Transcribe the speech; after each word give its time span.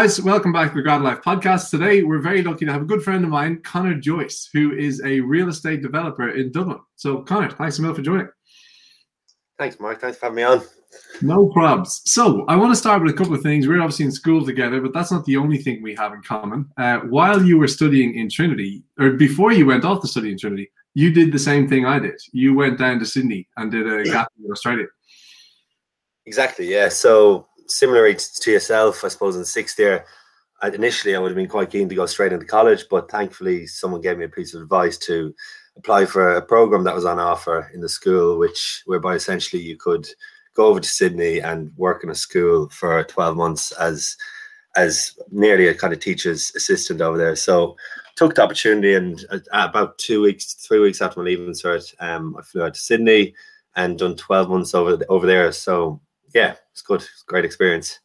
Guys, 0.00 0.18
welcome 0.18 0.50
back 0.50 0.70
to 0.70 0.76
the 0.76 0.82
Grad 0.82 1.02
Life 1.02 1.18
podcast. 1.20 1.68
Today, 1.68 2.02
we're 2.02 2.22
very 2.22 2.42
lucky 2.42 2.64
to 2.64 2.72
have 2.72 2.80
a 2.80 2.86
good 2.86 3.02
friend 3.02 3.22
of 3.22 3.28
mine, 3.28 3.60
Connor 3.62 3.92
Joyce, 3.92 4.48
who 4.50 4.74
is 4.74 5.02
a 5.04 5.20
real 5.20 5.50
estate 5.50 5.82
developer 5.82 6.30
in 6.30 6.50
Dublin. 6.52 6.78
So, 6.96 7.20
Connor, 7.20 7.50
thanks 7.50 7.78
a 7.78 7.82
million 7.82 7.96
for 7.96 8.00
joining. 8.00 8.28
Thanks, 9.58 9.78
Mark. 9.78 10.00
Thanks 10.00 10.16
for 10.16 10.24
having 10.24 10.36
me 10.36 10.42
on. 10.44 10.62
No 11.20 11.50
probs. 11.54 12.00
So, 12.06 12.46
I 12.46 12.56
want 12.56 12.72
to 12.72 12.76
start 12.76 13.02
with 13.02 13.12
a 13.12 13.14
couple 13.14 13.34
of 13.34 13.42
things. 13.42 13.68
We're 13.68 13.82
obviously 13.82 14.06
in 14.06 14.10
school 14.10 14.42
together, 14.42 14.80
but 14.80 14.94
that's 14.94 15.12
not 15.12 15.26
the 15.26 15.36
only 15.36 15.58
thing 15.58 15.82
we 15.82 15.94
have 15.96 16.14
in 16.14 16.22
common. 16.22 16.70
Uh, 16.78 17.00
while 17.00 17.42
you 17.42 17.58
were 17.58 17.68
studying 17.68 18.14
in 18.14 18.30
Trinity, 18.30 18.82
or 18.98 19.10
before 19.10 19.52
you 19.52 19.66
went 19.66 19.84
off 19.84 20.00
to 20.00 20.08
study 20.08 20.32
in 20.32 20.38
Trinity, 20.38 20.70
you 20.94 21.12
did 21.12 21.30
the 21.30 21.38
same 21.38 21.68
thing 21.68 21.84
I 21.84 21.98
did. 21.98 22.18
You 22.32 22.54
went 22.54 22.78
down 22.78 23.00
to 23.00 23.04
Sydney 23.04 23.48
and 23.58 23.70
did 23.70 23.86
a 23.86 24.04
gap 24.04 24.32
in 24.42 24.50
Australia. 24.50 24.86
Exactly. 26.24 26.70
Yeah. 26.70 26.88
So 26.88 27.48
similar 27.70 28.12
to 28.12 28.50
yourself, 28.50 29.04
I 29.04 29.08
suppose 29.08 29.36
in 29.36 29.44
sixth 29.44 29.78
year, 29.78 30.04
initially 30.62 31.14
I 31.14 31.18
would 31.18 31.30
have 31.30 31.36
been 31.36 31.48
quite 31.48 31.70
keen 31.70 31.88
to 31.88 31.94
go 31.94 32.06
straight 32.06 32.32
into 32.32 32.46
college, 32.46 32.84
but 32.90 33.10
thankfully 33.10 33.66
someone 33.66 34.00
gave 34.00 34.18
me 34.18 34.24
a 34.24 34.28
piece 34.28 34.54
of 34.54 34.62
advice 34.62 34.98
to 34.98 35.34
apply 35.76 36.04
for 36.04 36.36
a 36.36 36.42
program 36.42 36.84
that 36.84 36.94
was 36.94 37.04
on 37.04 37.18
offer 37.18 37.70
in 37.72 37.80
the 37.80 37.88
school, 37.88 38.38
which 38.38 38.82
whereby 38.86 39.14
essentially 39.14 39.62
you 39.62 39.76
could 39.76 40.06
go 40.54 40.66
over 40.66 40.80
to 40.80 40.88
Sydney 40.88 41.40
and 41.40 41.72
work 41.76 42.04
in 42.04 42.10
a 42.10 42.14
school 42.14 42.68
for 42.70 43.02
12 43.04 43.36
months 43.36 43.72
as 43.72 44.16
as 44.76 45.18
nearly 45.32 45.66
a 45.66 45.74
kind 45.74 45.92
of 45.92 45.98
teacher's 45.98 46.52
assistant 46.54 47.00
over 47.00 47.18
there. 47.18 47.34
So 47.34 47.76
took 48.14 48.36
the 48.36 48.42
opportunity 48.42 48.94
and 48.94 49.24
uh, 49.30 49.38
about 49.52 49.98
two 49.98 50.22
weeks, 50.22 50.54
three 50.54 50.78
weeks 50.78 51.02
after 51.02 51.18
my 51.18 51.26
leaving 51.26 51.48
cert, 51.48 51.92
um, 51.98 52.36
I 52.38 52.42
flew 52.42 52.62
out 52.62 52.74
to 52.74 52.80
Sydney 52.80 53.34
and 53.74 53.98
done 53.98 54.14
12 54.14 54.48
months 54.48 54.74
over 54.74 55.02
over 55.08 55.26
there. 55.26 55.50
So 55.52 56.00
yeah, 56.34 56.54
it's 56.72 56.82
good. 56.82 57.00
It's 57.00 57.22
great 57.26 57.44
experience. 57.44 57.98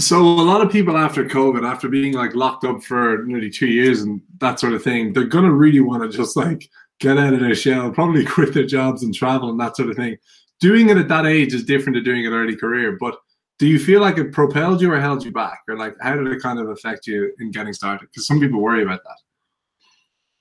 So 0.00 0.20
a 0.20 0.22
lot 0.22 0.62
of 0.62 0.72
people 0.72 0.96
after 0.96 1.24
COVID, 1.24 1.68
after 1.68 1.88
being 1.88 2.14
like 2.14 2.34
locked 2.34 2.64
up 2.64 2.82
for 2.82 3.24
nearly 3.24 3.50
two 3.50 3.66
years 3.66 4.00
and 4.02 4.20
that 4.38 4.58
sort 4.58 4.72
of 4.72 4.82
thing, 4.82 5.12
they're 5.12 5.24
gonna 5.24 5.52
really 5.52 5.80
want 5.80 6.02
to 6.02 6.16
just 6.16 6.36
like 6.36 6.68
get 7.00 7.18
out 7.18 7.34
of 7.34 7.40
their 7.40 7.54
shell, 7.54 7.90
probably 7.90 8.24
quit 8.34 8.54
their 8.54 8.66
jobs 8.66 9.02
and 9.02 9.14
travel 9.14 9.50
and 9.50 9.60
that 9.60 9.76
sort 9.76 9.90
of 9.90 9.96
thing. 9.96 10.16
Doing 10.60 10.88
it 10.88 10.96
at 10.96 11.08
that 11.08 11.26
age 11.26 11.54
is 11.54 11.64
different 11.64 11.94
to 11.96 12.02
doing 12.02 12.24
it 12.24 12.30
early 12.30 12.56
career. 12.56 12.96
But 12.98 13.16
do 13.58 13.66
you 13.66 13.78
feel 13.78 14.00
like 14.00 14.18
it 14.18 14.32
propelled 14.32 14.80
you 14.80 14.92
or 14.92 15.00
held 15.00 15.24
you 15.24 15.32
back, 15.32 15.60
or 15.68 15.76
like 15.76 15.96
how 16.00 16.16
did 16.16 16.28
it 16.28 16.40
kind 16.40 16.58
of 16.58 16.68
affect 16.70 17.06
you 17.06 17.32
in 17.40 17.50
getting 17.50 17.72
started? 17.72 18.08
Because 18.08 18.26
some 18.26 18.40
people 18.40 18.60
worry 18.60 18.82
about 18.82 19.00
that. 19.04 19.16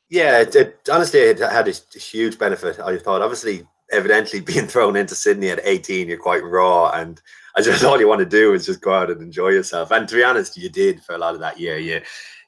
Yeah, 0.09 0.39
it, 0.41 0.55
it, 0.55 0.89
honestly, 0.91 1.19
it 1.19 1.39
had 1.39 1.67
a 1.67 1.73
huge 1.99 2.37
benefit. 2.37 2.79
I 2.79 2.97
thought, 2.97 3.21
obviously, 3.21 3.67
evidently 3.91 4.39
being 4.41 4.67
thrown 4.67 4.95
into 4.95 5.15
Sydney 5.15 5.49
at 5.49 5.61
18, 5.63 6.07
you're 6.07 6.17
quite 6.17 6.43
raw, 6.43 6.91
and 6.91 7.21
I 7.55 7.61
just 7.61 7.83
all 7.85 7.99
you 7.99 8.07
want 8.07 8.19
to 8.19 8.25
do 8.25 8.53
is 8.53 8.65
just 8.65 8.81
go 8.81 8.93
out 8.93 9.11
and 9.11 9.21
enjoy 9.21 9.49
yourself. 9.49 9.91
And 9.91 10.07
to 10.07 10.15
be 10.15 10.23
honest, 10.23 10.57
you 10.57 10.69
did 10.69 11.03
for 11.03 11.15
a 11.15 11.19
lot 11.19 11.33
of 11.33 11.39
that 11.41 11.59
year. 11.59 11.77
You 11.77 12.01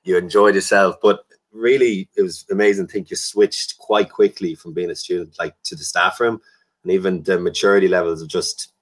you 0.03 0.17
enjoyed 0.17 0.55
yourself, 0.55 0.95
but 1.01 1.25
really, 1.51 2.09
it 2.15 2.21
was 2.21 2.45
amazing. 2.49 2.85
I 2.85 2.91
think 2.91 3.09
you 3.09 3.15
switched 3.15 3.77
quite 3.77 4.09
quickly 4.09 4.55
from 4.55 4.73
being 4.73 4.89
a 4.89 4.95
student 4.95 5.37
like 5.39 5.55
to 5.63 5.75
the 5.75 5.83
staff 5.83 6.19
room, 6.19 6.39
and 6.83 6.91
even 6.91 7.23
the 7.23 7.39
maturity 7.39 7.87
levels 7.87 8.21
of 8.21 8.27
just 8.27 8.73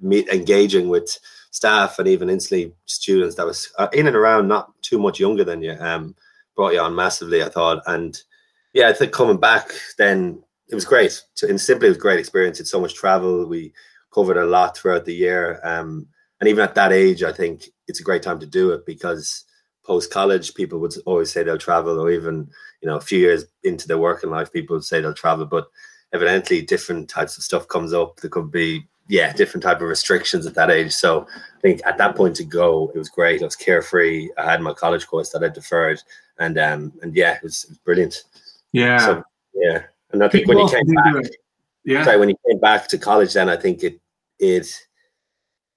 meet 0.00 0.28
engaging 0.28 0.88
with 0.88 1.18
staff 1.50 1.98
and 1.98 2.08
even 2.08 2.30
instantly 2.30 2.72
students 2.86 3.34
that 3.34 3.46
was 3.46 3.70
uh, 3.78 3.88
in 3.92 4.06
and 4.06 4.16
around 4.16 4.48
not 4.48 4.72
too 4.82 4.98
much 4.98 5.18
younger 5.18 5.44
than 5.44 5.60
you 5.60 5.76
um 5.80 6.14
brought 6.54 6.72
you 6.72 6.80
on 6.80 6.94
massively 6.94 7.42
i 7.42 7.48
thought 7.48 7.82
and 7.86 8.22
yeah 8.72 8.88
i 8.88 8.92
think 8.92 9.12
coming 9.12 9.36
back 9.36 9.72
then 9.98 10.40
it 10.70 10.74
was 10.74 10.84
great. 10.84 11.22
And 11.42 11.60
simply, 11.60 11.88
it 11.88 11.90
was 11.90 11.98
a 11.98 12.00
great 12.00 12.20
experience. 12.20 12.60
It's 12.60 12.70
so 12.70 12.80
much 12.80 12.94
travel. 12.94 13.46
We 13.46 13.72
covered 14.14 14.36
a 14.36 14.46
lot 14.46 14.76
throughout 14.76 15.04
the 15.04 15.14
year. 15.14 15.60
Um, 15.64 16.06
and 16.40 16.48
even 16.48 16.64
at 16.64 16.74
that 16.76 16.92
age, 16.92 17.22
I 17.22 17.32
think 17.32 17.64
it's 17.86 18.00
a 18.00 18.04
great 18.04 18.22
time 18.22 18.40
to 18.40 18.46
do 18.46 18.70
it 18.70 18.86
because 18.86 19.44
post 19.84 20.10
college, 20.10 20.54
people 20.54 20.78
would 20.78 20.94
always 21.06 21.30
say 21.32 21.42
they'll 21.42 21.58
travel, 21.58 22.00
or 22.00 22.10
even 22.10 22.48
you 22.80 22.88
know 22.88 22.96
a 22.96 23.00
few 23.00 23.18
years 23.18 23.44
into 23.64 23.88
their 23.88 23.98
working 23.98 24.30
life, 24.30 24.52
people 24.52 24.76
would 24.76 24.84
say 24.84 25.00
they'll 25.00 25.12
travel. 25.12 25.44
But 25.44 25.68
evidently, 26.12 26.62
different 26.62 27.08
types 27.08 27.36
of 27.36 27.44
stuff 27.44 27.68
comes 27.68 27.92
up. 27.92 28.20
There 28.20 28.30
could 28.30 28.50
be 28.50 28.86
yeah, 29.10 29.32
different 29.32 29.64
type 29.64 29.78
of 29.78 29.88
restrictions 29.88 30.46
at 30.46 30.54
that 30.54 30.70
age. 30.70 30.92
So 30.92 31.26
I 31.32 31.60
think 31.60 31.80
at 31.84 31.98
that 31.98 32.14
point 32.14 32.36
to 32.36 32.44
go, 32.44 32.92
it 32.94 32.98
was 32.98 33.08
great. 33.08 33.42
I 33.42 33.44
was 33.44 33.56
carefree. 33.56 34.30
I 34.38 34.44
had 34.48 34.62
my 34.62 34.72
college 34.72 35.08
course 35.08 35.30
that 35.30 35.42
I 35.42 35.48
deferred, 35.48 36.00
and 36.38 36.56
um, 36.58 36.92
and 37.02 37.14
yeah, 37.14 37.34
it 37.34 37.42
was, 37.42 37.64
it 37.64 37.70
was 37.70 37.78
brilliant. 37.78 38.22
Yeah, 38.72 38.98
so, 38.98 39.22
yeah. 39.52 39.82
And 40.12 40.24
I 40.24 40.28
think 40.28 40.48
when 40.48 40.58
you 40.58 40.68
came 40.68 40.86
back, 40.86 41.24
yeah, 41.84 42.04
sorry, 42.04 42.18
when 42.18 42.28
you 42.28 42.36
came 42.48 42.60
back 42.60 42.88
to 42.88 42.98
college, 42.98 43.32
then 43.32 43.48
I 43.48 43.56
think 43.56 43.82
it 43.82 44.00
it 44.38 44.86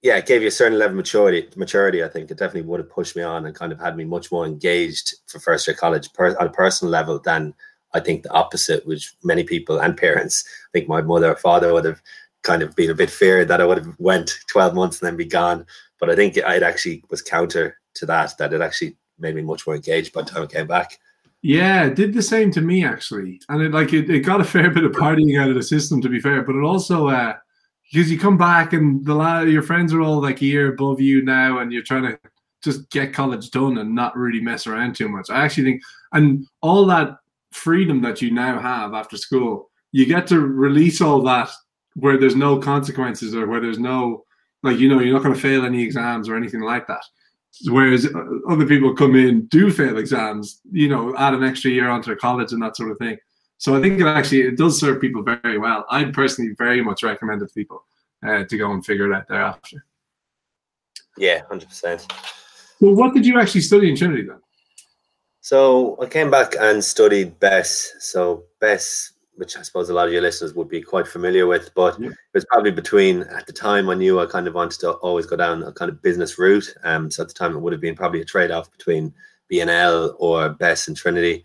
yeah, 0.01 0.17
it 0.17 0.25
gave 0.25 0.41
you 0.41 0.49
a 0.49 0.51
certain 0.51 0.77
level 0.77 0.91
of 0.91 0.97
maturity. 0.97 1.47
Maturity, 1.55 2.03
I 2.03 2.09
think 2.09 2.29
it 2.29 2.37
definitely 2.37 2.67
would 2.69 2.81
have 2.81 2.89
pushed 2.89 3.15
me 3.15 3.23
on 3.23 3.45
and 3.45 3.55
kind 3.55 3.71
of 3.71 3.79
had 3.79 3.95
me 3.95 4.03
much 4.03 4.31
more 4.31 4.45
engaged 4.45 5.15
for 5.27 5.39
first 5.39 5.65
year 5.65 5.75
college 5.75 6.11
per, 6.13 6.35
on 6.37 6.47
a 6.47 6.51
personal 6.51 6.91
level 6.91 7.19
than 7.19 7.53
I 7.93 8.01
think 8.01 8.23
the 8.23 8.31
opposite, 8.31 8.85
which 8.85 9.13
many 9.23 9.43
people 9.43 9.79
and 9.79 9.95
parents, 9.95 10.43
I 10.45 10.69
think 10.73 10.89
my 10.89 11.01
mother 11.01 11.31
or 11.31 11.37
father 11.37 11.71
would 11.73 11.85
have 11.85 12.01
kind 12.41 12.61
of 12.61 12.75
been 12.75 12.89
a 12.91 12.95
bit 12.95 13.09
feared 13.09 13.47
that 13.47 13.61
I 13.61 13.65
would 13.65 13.77
have 13.77 13.95
went 13.97 14.39
12 14.47 14.75
months 14.75 15.01
and 15.01 15.07
then 15.07 15.15
be 15.15 15.25
gone. 15.25 15.65
But 15.99 16.09
I 16.09 16.15
think 16.15 16.35
it 16.35 16.43
actually 16.43 17.01
was 17.09 17.21
counter 17.21 17.77
to 17.95 18.05
that, 18.07 18.37
that 18.39 18.51
it 18.51 18.59
actually 18.59 18.97
made 19.19 19.35
me 19.35 19.41
much 19.41 19.65
more 19.65 19.75
engaged 19.75 20.11
by 20.11 20.23
the 20.23 20.29
time 20.29 20.43
I 20.43 20.47
came 20.47 20.67
back. 20.67 20.99
Yeah, 21.43 21.85
it 21.85 21.95
did 21.95 22.13
the 22.13 22.21
same 22.21 22.51
to 22.51 22.61
me 22.61 22.85
actually, 22.85 23.41
and 23.49 23.61
it 23.61 23.71
like 23.71 23.91
it, 23.91 24.09
it 24.09 24.21
got 24.21 24.39
a 24.41 24.45
fair 24.45 24.69
bit 24.71 24.85
of 24.85 24.93
partying 24.93 25.39
out 25.39 25.49
of 25.49 25.55
the 25.55 25.63
system 25.63 26.01
to 26.01 26.09
be 26.09 26.19
fair, 26.19 26.41
but 26.41 26.55
it 26.55 26.63
also 26.63 27.09
uh 27.09 27.35
because 27.91 28.09
you 28.09 28.17
come 28.17 28.37
back 28.37 28.73
and 28.73 29.05
the 29.05 29.13
lad, 29.13 29.49
your 29.49 29.61
friends 29.61 29.93
are 29.93 30.01
all 30.01 30.19
like 30.21 30.41
a 30.41 30.45
year 30.45 30.73
above 30.73 30.99
you 31.01 31.21
now, 31.23 31.59
and 31.59 31.71
you're 31.71 31.83
trying 31.83 32.03
to 32.03 32.17
just 32.63 32.89
get 32.89 33.13
college 33.13 33.51
done 33.51 33.77
and 33.77 33.93
not 33.93 34.17
really 34.17 34.41
mess 34.41 34.65
around 34.65 34.95
too 34.95 35.09
much. 35.09 35.29
I 35.29 35.43
actually 35.45 35.65
think, 35.65 35.83
and 36.13 36.47
all 36.61 36.85
that 36.87 37.17
freedom 37.51 38.01
that 38.01 38.21
you 38.21 38.31
now 38.31 38.57
have 38.59 38.93
after 38.93 39.17
school, 39.17 39.69
you 39.91 40.05
get 40.07 40.25
to 40.27 40.39
release 40.39 41.01
all 41.01 41.21
that 41.23 41.49
where 41.95 42.17
there's 42.17 42.35
no 42.37 42.57
consequences 42.57 43.35
or 43.35 43.47
where 43.47 43.59
there's 43.59 43.77
no 43.79 44.23
like 44.63 44.79
you 44.79 44.87
know 44.87 44.99
you're 44.99 45.13
not 45.13 45.23
going 45.23 45.35
to 45.35 45.41
fail 45.41 45.65
any 45.65 45.83
exams 45.83 46.29
or 46.29 46.37
anything 46.37 46.61
like 46.61 46.87
that. 46.87 47.03
Whereas 47.65 48.07
other 48.49 48.65
people 48.65 48.95
come 48.95 49.15
in, 49.15 49.45
do 49.45 49.71
fail 49.71 49.97
exams, 49.97 50.61
you 50.71 50.89
know, 50.89 51.15
add 51.17 51.33
an 51.33 51.43
extra 51.43 51.71
year 51.71 51.89
onto 51.89 52.15
college 52.15 52.51
and 52.51 52.61
that 52.61 52.75
sort 52.75 52.91
of 52.91 52.97
thing. 52.97 53.17
So 53.57 53.75
I 53.75 53.81
think 53.81 54.01
it 54.01 54.07
actually 54.07 54.41
it 54.41 54.57
does 54.57 54.79
serve 54.79 54.99
people 54.99 55.23
very 55.23 55.57
well. 55.57 55.85
I'd 55.89 56.13
personally 56.13 56.53
very 56.57 56.81
much 56.83 57.03
recommend 57.03 57.41
it 57.41 57.47
to 57.47 57.53
people 57.53 57.83
uh, 58.25 58.43
to 58.43 58.57
go 58.57 58.71
and 58.71 58.85
figure 58.85 59.11
it 59.11 59.15
out 59.15 59.27
thereafter. 59.27 59.85
Yeah, 61.17 61.43
hundred 61.47 61.69
percent. 61.69 62.11
Well, 62.81 62.95
what 62.95 63.13
did 63.13 63.25
you 63.25 63.39
actually 63.39 63.61
study 63.61 63.89
in 63.89 63.95
Trinity 63.95 64.23
then? 64.23 64.41
So 65.41 65.97
I 66.01 66.07
came 66.07 66.31
back 66.31 66.55
and 66.59 66.83
studied 66.83 67.39
BESS. 67.39 67.93
So 67.99 68.45
BESS 68.59 69.12
which 69.35 69.57
I 69.57 69.61
suppose 69.61 69.89
a 69.89 69.93
lot 69.93 70.07
of 70.07 70.13
your 70.13 70.21
listeners 70.21 70.53
would 70.53 70.69
be 70.69 70.81
quite 70.81 71.07
familiar 71.07 71.47
with. 71.47 71.73
But 71.75 71.99
yeah. 71.99 72.09
it 72.09 72.33
was 72.33 72.45
probably 72.45 72.71
between 72.71 73.21
at 73.23 73.45
the 73.45 73.53
time 73.53 73.89
I 73.89 73.95
knew 73.95 74.19
I 74.19 74.25
kind 74.25 74.47
of 74.47 74.53
wanted 74.53 74.79
to 74.81 74.91
always 74.93 75.25
go 75.25 75.35
down 75.35 75.63
a 75.63 75.71
kind 75.71 75.89
of 75.89 76.01
business 76.01 76.37
route. 76.37 76.73
Um, 76.83 77.09
so 77.09 77.23
at 77.23 77.29
the 77.29 77.33
time 77.33 77.55
it 77.55 77.59
would 77.59 77.73
have 77.73 77.81
been 77.81 77.95
probably 77.95 78.21
a 78.21 78.25
trade 78.25 78.51
off 78.51 78.71
between 78.71 79.13
BNL 79.51 80.15
or 80.19 80.49
BESS 80.49 80.87
and 80.87 80.97
Trinity. 80.97 81.43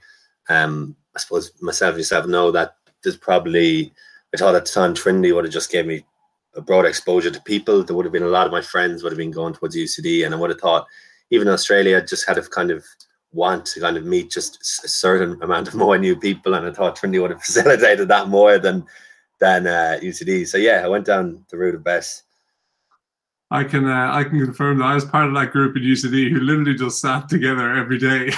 Um, 0.49 0.97
I 1.17 1.21
suppose 1.21 1.53
myself 1.61 1.97
yourself 1.97 2.27
know 2.27 2.51
that 2.53 2.77
there's 3.03 3.17
probably 3.17 3.93
I 4.35 4.37
thought 4.37 4.55
at 4.55 4.67
the 4.67 4.73
time 4.73 4.95
Trinity 4.95 5.33
would 5.33 5.45
have 5.45 5.53
just 5.53 5.73
gave 5.73 5.87
me 5.87 6.05
a 6.55 6.61
broad 6.61 6.85
exposure 6.85 7.31
to 7.31 7.41
people. 7.43 7.83
There 7.83 7.97
would 7.97 8.05
have 8.05 8.13
been 8.13 8.23
a 8.23 8.29
lot 8.29 8.47
of 8.47 8.53
my 8.53 8.61
friends 8.61 9.03
would 9.03 9.13
have 9.13 9.19
been 9.19 9.31
going 9.31 9.55
towards 9.55 9.77
UCD, 9.77 10.25
and 10.25 10.35
I 10.35 10.39
would 10.39 10.51
have 10.51 10.61
thought 10.61 10.87
even 11.31 11.49
in 11.49 11.55
Australia 11.55 12.05
just 12.05 12.27
had 12.27 12.39
a 12.39 12.43
kind 12.43 12.71
of 12.71 12.85
want 13.33 13.67
to 13.67 13.81
kind 13.81 13.97
of 13.97 14.05
meet 14.05 14.31
just 14.31 14.61
a 14.85 14.89
certain 14.89 15.41
amount 15.43 15.69
of 15.69 15.75
more 15.83 15.99
new 15.99 16.17
people, 16.17 16.55
and 16.55 16.67
I 16.67 16.73
thought 16.73 16.97
Trinity 16.97 17.19
would 17.19 17.31
have 17.31 17.43
facilitated 17.45 18.09
that 18.09 18.29
more 18.29 18.59
than 18.59 18.85
than 19.41 19.67
uh, 19.67 19.99
UCD. 20.03 20.47
So 20.47 20.59
yeah, 20.59 20.83
I 20.85 20.89
went 20.89 21.07
down 21.07 21.45
the 21.51 21.57
route 21.57 21.75
of 21.77 21.85
BESS. 21.85 22.25
I 23.51 23.65
can 23.65 23.87
uh, 23.89 24.11
I 24.13 24.25
can 24.25 24.45
confirm 24.45 24.79
that 24.79 24.85
I 24.85 24.95
was 24.95 25.05
part 25.05 25.27
of 25.27 25.35
that 25.35 25.53
group 25.53 25.77
at 25.77 25.83
UCD 25.83 26.31
who 26.31 26.41
literally 26.41 26.75
just 26.75 27.01
sat 27.01 27.29
together 27.29 27.75
every 27.75 27.99
day. 27.99 28.31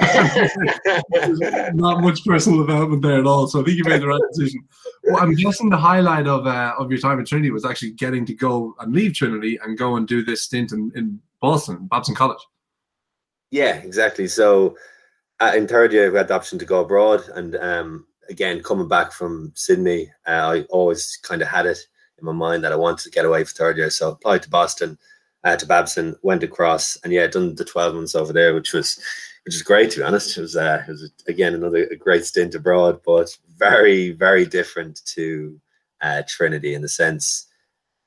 Not 1.74 2.00
much 2.00 2.24
personal 2.24 2.66
development 2.66 3.02
there 3.02 3.18
at 3.18 3.26
all. 3.26 3.46
So 3.46 3.60
I 3.60 3.64
think 3.64 3.76
you 3.76 3.84
made 3.84 4.00
the 4.00 4.08
right 4.08 4.20
decision. 4.32 4.60
Well, 5.04 5.22
I'm 5.22 5.34
guessing 5.34 5.68
the 5.68 5.76
highlight 5.76 6.26
of 6.26 6.46
uh, 6.46 6.72
of 6.78 6.90
your 6.90 6.98
time 6.98 7.20
at 7.20 7.26
Trinity 7.26 7.50
was 7.50 7.66
actually 7.66 7.90
getting 7.92 8.24
to 8.26 8.34
go 8.34 8.74
and 8.80 8.94
leave 8.94 9.12
Trinity 9.14 9.58
and 9.62 9.76
go 9.76 9.96
and 9.96 10.08
do 10.08 10.24
this 10.24 10.42
stint 10.42 10.72
in, 10.72 10.90
in 10.94 11.20
Boston, 11.40 11.86
Babson 11.90 12.14
College. 12.14 12.40
Yeah, 13.54 13.76
exactly. 13.76 14.26
So 14.26 14.76
uh, 15.38 15.52
in 15.54 15.68
third 15.68 15.92
year, 15.92 16.10
we 16.10 16.18
had 16.18 16.26
the 16.26 16.34
option 16.34 16.58
to 16.58 16.64
go 16.64 16.80
abroad, 16.80 17.22
and 17.36 17.54
um, 17.54 18.06
again, 18.28 18.64
coming 18.64 18.88
back 18.88 19.12
from 19.12 19.52
Sydney, 19.54 20.10
uh, 20.26 20.30
I 20.30 20.62
always 20.70 21.20
kind 21.22 21.40
of 21.40 21.46
had 21.46 21.66
it 21.66 21.78
in 22.18 22.26
my 22.26 22.32
mind 22.32 22.64
that 22.64 22.72
I 22.72 22.76
wanted 22.76 23.04
to 23.04 23.10
get 23.10 23.24
away 23.24 23.44
for 23.44 23.52
third 23.52 23.76
year. 23.76 23.90
So 23.90 24.10
applied 24.10 24.42
to 24.42 24.50
Boston, 24.50 24.98
uh, 25.44 25.54
to 25.54 25.66
Babson, 25.66 26.16
went 26.22 26.42
across, 26.42 26.96
and 27.04 27.12
yeah, 27.12 27.28
done 27.28 27.54
the 27.54 27.64
twelve 27.64 27.94
months 27.94 28.16
over 28.16 28.32
there, 28.32 28.56
which 28.56 28.72
was 28.72 28.98
which 29.44 29.54
is 29.54 29.62
great 29.62 29.92
to 29.92 29.98
be 29.98 30.02
honest. 30.04 30.36
It 30.36 30.40
was 30.40 30.56
uh, 30.56 30.82
it 30.88 30.90
was 30.90 31.12
again 31.28 31.54
another 31.54 31.88
great 31.96 32.24
stint 32.26 32.56
abroad, 32.56 33.02
but 33.06 33.38
very 33.56 34.10
very 34.10 34.46
different 34.46 35.00
to 35.14 35.60
uh, 36.00 36.24
Trinity 36.26 36.74
in 36.74 36.82
the 36.82 36.88
sense. 36.88 37.46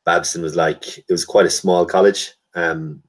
Babson 0.06 0.42
was 0.42 0.58
like 0.58 0.98
it 0.98 1.12
was 1.12 1.24
quite 1.26 1.46
a 1.46 1.52
small 1.52 1.86
college, 1.86 2.34
um, 2.56 3.02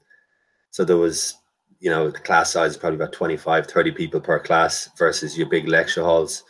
so 0.70 0.84
there 0.84 0.98
was 0.98 1.37
you 1.80 1.90
know, 1.90 2.10
the 2.10 2.18
class 2.18 2.52
size 2.52 2.72
is 2.72 2.76
probably 2.76 2.96
about 2.96 3.12
25, 3.12 3.66
30 3.66 3.92
people 3.92 4.20
per 4.20 4.38
class 4.38 4.88
versus 4.98 5.38
your 5.38 5.48
big 5.48 5.68
lecture 5.68 6.02
halls. 6.02 6.42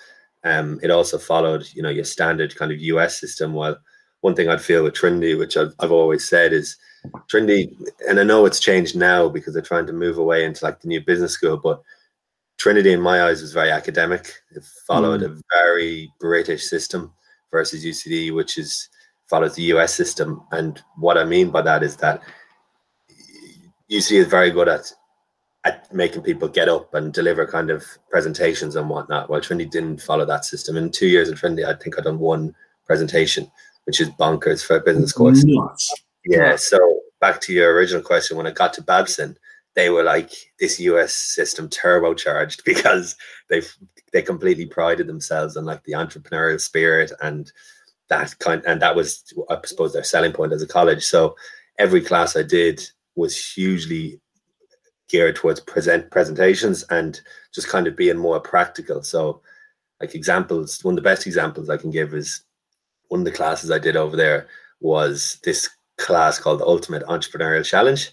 Um, 0.45 0.81
it 0.83 0.91
also 0.91 1.19
followed, 1.19 1.67
you 1.75 1.83
know, 1.83 1.91
your 1.91 2.05
standard 2.05 2.57
kind 2.57 2.73
of 2.73 2.81
US 2.81 3.21
system. 3.21 3.53
Well, 3.53 3.77
one 4.21 4.35
thing 4.35 4.49
I'd 4.49 4.63
feel 4.63 4.85
with 4.85 4.95
Trinity, 4.95 5.35
which 5.35 5.57
I've, 5.57 5.75
I've 5.81 5.93
always 5.93 6.29
said 6.29 6.53
is 6.53 6.77
Trinity, 7.29 7.77
and 8.09 8.19
I 8.19 8.25
know 8.25 8.47
it's 8.47 8.61
changed 8.61 8.97
now 8.97 9.29
because 9.29 9.53
they're 9.53 9.63
trying 9.63 9.87
to 9.87 9.93
move 9.93 10.19
away 10.19 10.45
into 10.45 10.65
like 10.65 10.81
the 10.81 10.89
new 10.89 11.05
business 11.05 11.33
school, 11.33 11.57
but 11.57 11.83
Trinity, 12.59 12.93
in 12.93 13.01
my 13.01 13.23
eyes, 13.23 13.41
was 13.41 13.53
very 13.53 13.71
academic. 13.71 14.33
It 14.51 14.65
followed 14.87 15.21
mm. 15.21 15.27
a 15.27 15.43
very 15.55 16.13
British 16.19 16.65
system 16.65 17.13
versus 17.53 17.85
UCD, 17.85 18.35
which 18.35 18.59
is 18.59 18.89
follows 19.29 19.55
the 19.55 19.63
US 19.75 19.95
system. 19.95 20.43
And 20.51 20.83
what 20.97 21.19
I 21.19 21.25
mean 21.25 21.51
by 21.51 21.63
that 21.63 21.83
is 21.83 21.97
that 21.97 22.21
UCD 23.91 24.19
is 24.19 24.27
very 24.27 24.51
good 24.51 24.69
at 24.69 24.93
at 25.69 25.93
making 25.93 26.23
people 26.23 26.49
get 26.49 26.69
up 26.69 26.95
and 26.95 27.13
deliver 27.13 27.47
kind 27.47 27.71
of 27.71 27.85
presentations 28.11 28.77
and 28.77 28.89
whatnot. 28.89 29.29
While 29.29 29.41
Trinity 29.41 29.69
didn't 29.69 30.03
follow 30.03 30.25
that 30.25 30.45
system. 30.45 30.77
In 30.77 30.91
two 30.91 31.09
years 31.09 31.29
of 31.29 31.39
Trinity, 31.39 31.65
I 31.65 31.75
think 31.75 31.99
I've 31.99 32.05
done 32.05 32.19
one 32.19 32.55
presentation, 32.87 33.51
which 33.85 34.01
is 34.01 34.09
bonkers 34.11 34.65
for 34.65 34.77
a 34.77 34.81
business 34.81 35.13
course. 35.13 35.45
Nuts. 35.45 35.93
Yeah. 36.25 36.57
So 36.57 36.79
back 37.21 37.41
to 37.43 37.53
your 37.53 37.75
original 37.75 38.03
question, 38.03 38.37
when 38.37 38.47
I 38.47 38.51
got 38.51 38.73
to 38.75 38.83
Babson, 38.83 39.37
they 39.75 39.91
were 39.91 40.03
like 40.03 40.33
this 40.59 40.81
US 40.81 41.15
system 41.15 41.69
turbocharged 41.69 42.65
because 42.71 43.17
they 43.51 43.63
they 44.13 44.23
completely 44.23 44.67
prided 44.67 45.07
themselves 45.07 45.57
on 45.57 45.65
like 45.65 45.85
the 45.85 45.93
entrepreneurial 45.93 46.61
spirit 46.61 47.13
and 47.21 47.53
that 48.09 48.39
kind 48.39 48.63
and 48.67 48.81
that 48.81 48.97
was 48.97 49.23
I 49.51 49.59
suppose 49.65 49.93
their 49.93 50.05
selling 50.05 50.33
point 50.33 50.53
as 50.53 50.63
a 50.63 50.67
college. 50.67 51.05
So 51.05 51.37
every 51.79 52.01
class 52.01 52.37
I 52.37 52.43
did 52.43 52.81
was 53.17 53.37
hugely 53.55 54.21
geared 55.09 55.37
towards 55.37 55.61
present 55.61 56.11
presentations 56.11 56.85
and 56.91 57.21
just 57.55 57.69
kind 57.69 57.87
of 57.87 57.97
being 57.97 58.17
more 58.17 58.41
practical. 58.41 59.03
So 59.03 59.41
like 60.01 60.15
examples, 60.15 60.83
one 60.83 60.93
of 60.93 60.97
the 60.97 61.09
best 61.09 61.27
examples 61.27 61.71
I 61.71 61.77
can 61.77 61.91
give 61.91 62.15
is 62.15 62.43
one 63.09 63.21
of 63.21 63.25
the 63.25 63.33
classes 63.33 63.71
I 63.71 63.79
did 63.79 63.97
over 63.97 64.17
there 64.17 64.49
was 64.81 65.39
this 65.45 65.69
class 65.97 66.39
called 66.39 66.61
the 66.61 66.67
Ultimate 66.67 67.03
Entrepreneurial 67.05 67.65
Challenge. 67.65 68.11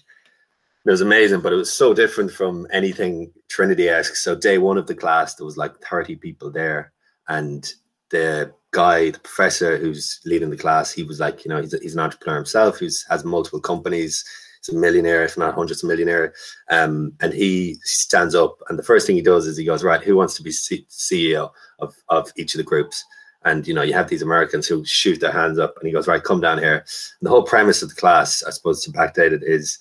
It 0.84 0.90
was 0.90 1.00
amazing, 1.00 1.40
but 1.40 1.52
it 1.52 1.56
was 1.56 1.72
so 1.72 1.92
different 1.92 2.30
from 2.30 2.66
anything 2.72 3.32
Trinity 3.48 3.88
esque. 3.88 4.16
So 4.16 4.34
day 4.34 4.58
one 4.58 4.78
of 4.78 4.86
the 4.86 4.94
class, 4.94 5.34
there 5.34 5.44
was 5.44 5.56
like 5.56 5.78
30 5.80 6.16
people 6.16 6.50
there, 6.50 6.92
and 7.28 7.68
the 8.10 8.52
guy, 8.72 9.10
the 9.10 9.18
professor 9.18 9.76
who's 9.76 10.20
leading 10.24 10.50
the 10.50 10.56
class, 10.56 10.92
he 10.92 11.02
was 11.02 11.18
like, 11.18 11.44
you 11.44 11.48
know, 11.48 11.60
he's, 11.60 11.74
a, 11.74 11.78
he's 11.78 11.94
an 11.94 12.00
entrepreneur 12.00 12.36
himself, 12.36 12.78
who's 12.78 13.04
has 13.08 13.24
multiple 13.24 13.60
companies, 13.60 14.24
a 14.68 14.74
millionaire, 14.74 15.24
if 15.24 15.36
not 15.36 15.54
hundreds 15.54 15.82
of 15.82 15.88
millionaire. 15.88 16.34
Um, 16.70 17.12
and 17.20 17.32
he 17.32 17.76
stands 17.82 18.34
up, 18.34 18.58
and 18.68 18.78
the 18.78 18.82
first 18.82 19.06
thing 19.06 19.16
he 19.16 19.22
does 19.22 19.46
is 19.46 19.56
he 19.56 19.64
goes, 19.64 19.84
right, 19.84 20.02
who 20.02 20.16
wants 20.16 20.34
to 20.34 20.42
be 20.42 20.52
C- 20.52 20.86
CEO 20.90 21.50
of 21.78 21.94
of 22.08 22.30
each 22.36 22.54
of 22.54 22.58
the 22.58 22.64
groups? 22.64 23.04
And 23.44 23.66
you 23.66 23.74
know, 23.74 23.82
you 23.82 23.92
have 23.92 24.08
these 24.08 24.22
Americans 24.22 24.66
who 24.66 24.84
shoot 24.84 25.20
their 25.20 25.32
hands 25.32 25.58
up, 25.58 25.76
and 25.78 25.86
he 25.86 25.92
goes, 25.92 26.08
right, 26.08 26.22
come 26.22 26.40
down 26.40 26.58
here. 26.58 26.78
And 26.78 27.26
the 27.26 27.30
whole 27.30 27.44
premise 27.44 27.82
of 27.82 27.90
the 27.90 27.94
class, 27.94 28.42
I 28.42 28.50
suppose, 28.50 28.82
to 28.84 28.92
backdate 28.92 29.32
it, 29.32 29.42
is 29.44 29.78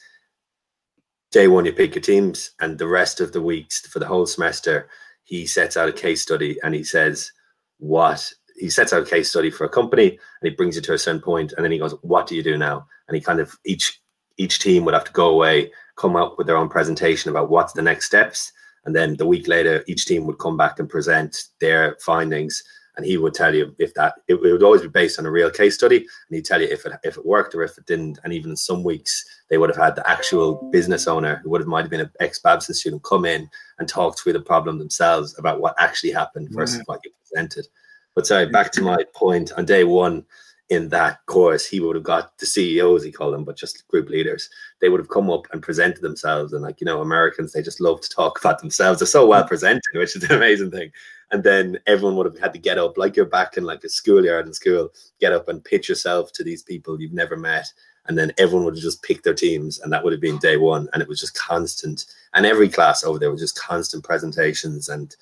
day 1.32 1.48
one 1.48 1.66
you 1.66 1.74
pick 1.74 1.96
your 1.96 2.02
teams, 2.02 2.52
and 2.60 2.78
the 2.78 2.88
rest 2.88 3.22
of 3.22 3.32
the 3.32 3.42
weeks 3.42 3.86
for 3.88 4.00
the 4.00 4.08
whole 4.08 4.26
semester, 4.26 4.88
he 5.26 5.46
sets 5.46 5.76
out 5.76 5.90
a 5.90 5.94
case 5.94 6.22
study 6.22 6.58
and 6.64 6.74
he 6.74 6.84
says 6.84 7.32
what 7.80 8.32
he 8.58 8.70
sets 8.70 8.94
out 8.94 9.02
a 9.02 9.06
case 9.06 9.30
study 9.30 9.52
for 9.52 9.66
a 9.66 9.70
company 9.70 10.10
and 10.10 10.50
he 10.50 10.50
brings 10.52 10.78
it 10.78 10.84
to 10.86 10.94
a 10.94 10.98
certain 10.98 11.22
point 11.22 11.54
and 11.54 11.66
then 11.66 11.72
he 11.72 11.78
goes 11.78 11.94
what 12.02 12.26
do 12.26 12.36
you 12.36 12.44
do 12.44 12.58
now 12.58 12.88
and 13.08 13.16
he 13.16 13.22
kind 13.22 13.40
of 13.40 13.54
each 13.66 14.02
each 14.38 14.60
team 14.60 14.86
would 14.86 14.94
have 14.94 15.06
to 15.06 15.12
go 15.12 15.30
away 15.30 15.72
come 15.96 16.16
up 16.16 16.38
with 16.38 16.48
their 16.48 16.58
own 16.58 16.70
presentation 16.70 17.30
about 17.30 17.50
what's 17.50 17.74
the 17.74 17.82
next 17.82 18.06
steps. 18.06 18.52
And 18.86 18.96
then 18.96 19.16
the 19.16 19.26
week 19.26 19.48
later 19.48 19.84
each 19.88 20.06
team 20.06 20.26
would 20.26 20.38
come 20.38 20.58
back 20.58 20.80
and 20.80 20.90
present 20.90 21.46
their 21.60 21.98
findings. 22.02 22.64
And 22.98 23.06
he 23.06 23.18
would 23.18 23.34
tell 23.34 23.54
you 23.54 23.76
if 23.78 23.94
that 23.96 24.16
it, 24.28 24.36
it, 24.36 24.52
would 24.52 24.64
always 24.64 24.82
be 24.82 24.88
based 24.88 25.20
on 25.20 25.26
a 25.26 25.32
real 25.32 25.50
case 25.50 25.76
study. 25.76 25.98
And 25.98 26.36
he'd 26.36 26.46
tell 26.46 26.62
you 26.62 26.68
if 26.70 26.86
it 26.86 26.94
if 27.04 27.18
it 27.18 27.26
worked 27.26 27.54
or 27.54 27.64
if 27.64 27.78
it 27.78 27.86
didn't. 27.86 28.20
And 28.24 28.32
even 28.32 28.52
in 28.52 28.58
some 28.58 28.84
weeks 28.84 29.26
they 29.50 29.58
would 29.58 29.70
have 29.70 29.84
had 29.84 29.96
the 29.96 30.10
actual 30.10 30.70
business 30.72 31.08
owner 31.08 31.42
who 31.44 31.50
would 31.50 31.62
have 31.62 31.68
might 31.68 31.82
have 31.82 31.90
been 31.90 32.02
an 32.02 32.12
ex 32.20 32.40
Babson 32.40 32.74
student 32.74 33.04
come 33.04 33.26
in 33.26 33.50
and 33.80 33.90
talk 33.90 34.18
through 34.18 34.34
the 34.34 34.42
problem 34.42 34.78
themselves 34.78 35.38
about 35.38 35.60
what 35.60 35.76
actually 35.78 36.12
happened 36.12 36.50
versus 36.52 36.78
mm-hmm. 36.78 36.92
what 36.92 37.02
you 37.04 37.12
presented. 37.20 37.68
But 38.16 38.28
sorry 38.28 38.46
back 38.46 38.72
to 38.74 38.82
my 38.82 39.04
point. 39.14 39.52
On 39.54 39.66
day 39.66 39.84
one 39.84 40.26
in 40.70 40.90
that 40.90 41.24
course, 41.28 41.66
he 41.66 41.80
would 41.80 41.96
have 41.96 42.04
got 42.04 42.38
the 42.40 42.46
CEOs, 42.46 43.04
he 43.04 43.12
called 43.12 43.34
them, 43.34 43.44
but 43.44 43.56
just 43.56 43.88
group 43.88 44.10
leaders. 44.10 44.50
They 44.82 44.90
would 44.90 45.00
have 45.00 45.10
come 45.10 45.30
up 45.30 45.46
and 45.52 45.62
presented 45.62 46.02
themselves. 46.02 46.54
And 46.54 46.64
like, 46.64 46.82
you 46.82 46.86
know, 46.86 47.02
Americans, 47.02 47.54
they 47.54 47.62
just 47.62 47.82
love 47.82 48.02
to 48.02 48.10
talk 48.10 48.40
about 48.40 48.60
themselves. 48.60 49.00
They're 49.00 49.08
so 49.08 49.28
well 49.28 49.44
mm. 49.44 49.48
presented, 49.48 49.84
which 49.94 50.16
is 50.16 50.24
an 50.24 50.32
amazing 50.36 50.72
thing. 50.72 50.92
And 51.32 51.44
then 51.44 51.80
everyone 51.86 52.16
would 52.18 52.26
have 52.26 52.40
had 52.40 52.54
to 52.54 52.60
get 52.60 52.78
up, 52.78 52.98
like 52.98 53.16
you're 53.16 53.26
back 53.26 53.58
in 53.58 53.64
like 53.64 53.84
a 53.84 53.90
schoolyard 53.90 54.48
in 54.48 54.54
school, 54.54 54.90
get 55.20 55.34
up 55.34 55.48
and 55.48 55.64
pitch 55.64 55.88
yourself 55.90 56.32
to 56.34 56.44
these 56.44 56.64
people 56.64 57.00
you've 57.00 57.14
never 57.14 57.38
met. 57.38 57.68
And 58.08 58.18
then 58.18 58.32
everyone 58.38 58.66
would 58.66 58.76
have 58.76 58.84
just 58.84 59.02
picked 59.02 59.24
their 59.24 59.34
teams, 59.34 59.80
and 59.80 59.92
that 59.92 60.04
would 60.04 60.14
have 60.14 60.22
been 60.22 60.38
day 60.38 60.58
one. 60.58 60.88
And 60.94 61.02
it 61.02 61.08
was 61.08 61.20
just 61.20 61.36
constant. 61.36 62.06
And 62.36 62.46
every 62.46 62.70
class 62.70 63.04
over 63.04 63.18
there 63.18 63.32
was 63.32 63.42
just 63.42 63.60
constant 63.60 64.04
presentations 64.04 64.90
and 64.90 65.16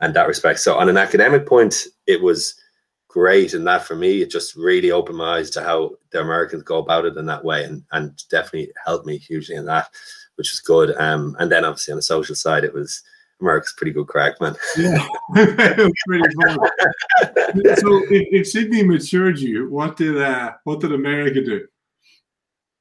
and 0.00 0.14
that 0.14 0.28
respect. 0.28 0.58
So 0.58 0.76
on 0.76 0.90
an 0.90 0.98
academic 0.98 1.46
point, 1.46 1.86
it 2.06 2.20
was 2.20 2.54
great 3.16 3.54
and 3.54 3.66
that 3.66 3.82
for 3.82 3.96
me 3.96 4.20
it 4.20 4.30
just 4.30 4.56
really 4.56 4.90
opened 4.90 5.16
my 5.16 5.38
eyes 5.38 5.48
to 5.48 5.62
how 5.62 5.90
the 6.10 6.20
americans 6.20 6.62
go 6.62 6.76
about 6.76 7.06
it 7.06 7.16
in 7.16 7.24
that 7.24 7.42
way 7.42 7.64
and 7.64 7.82
and 7.92 8.22
definitely 8.28 8.70
helped 8.84 9.06
me 9.06 9.16
hugely 9.16 9.56
in 9.56 9.64
that 9.64 9.88
which 10.34 10.50
was 10.50 10.60
good 10.60 10.94
um 10.98 11.34
and 11.38 11.50
then 11.50 11.64
obviously 11.64 11.92
on 11.92 11.96
the 11.96 12.02
social 12.02 12.34
side 12.34 12.62
it 12.62 12.74
was 12.74 13.02
America's 13.40 13.74
pretty 13.76 13.92
good 13.92 14.06
crack, 14.06 14.40
man. 14.40 14.56
Yeah, 14.78 15.06
pretty 15.34 16.34
fun. 16.40 16.58
so, 17.76 18.02
if, 18.08 18.28
if, 18.32 18.46
Sydney 18.48 18.82
matured 18.82 19.38
you, 19.38 19.68
what 19.68 19.98
did 19.98 20.16
uh, 20.16 20.52
what 20.64 20.80
did 20.80 20.94
America 20.94 21.44
do? 21.44 21.66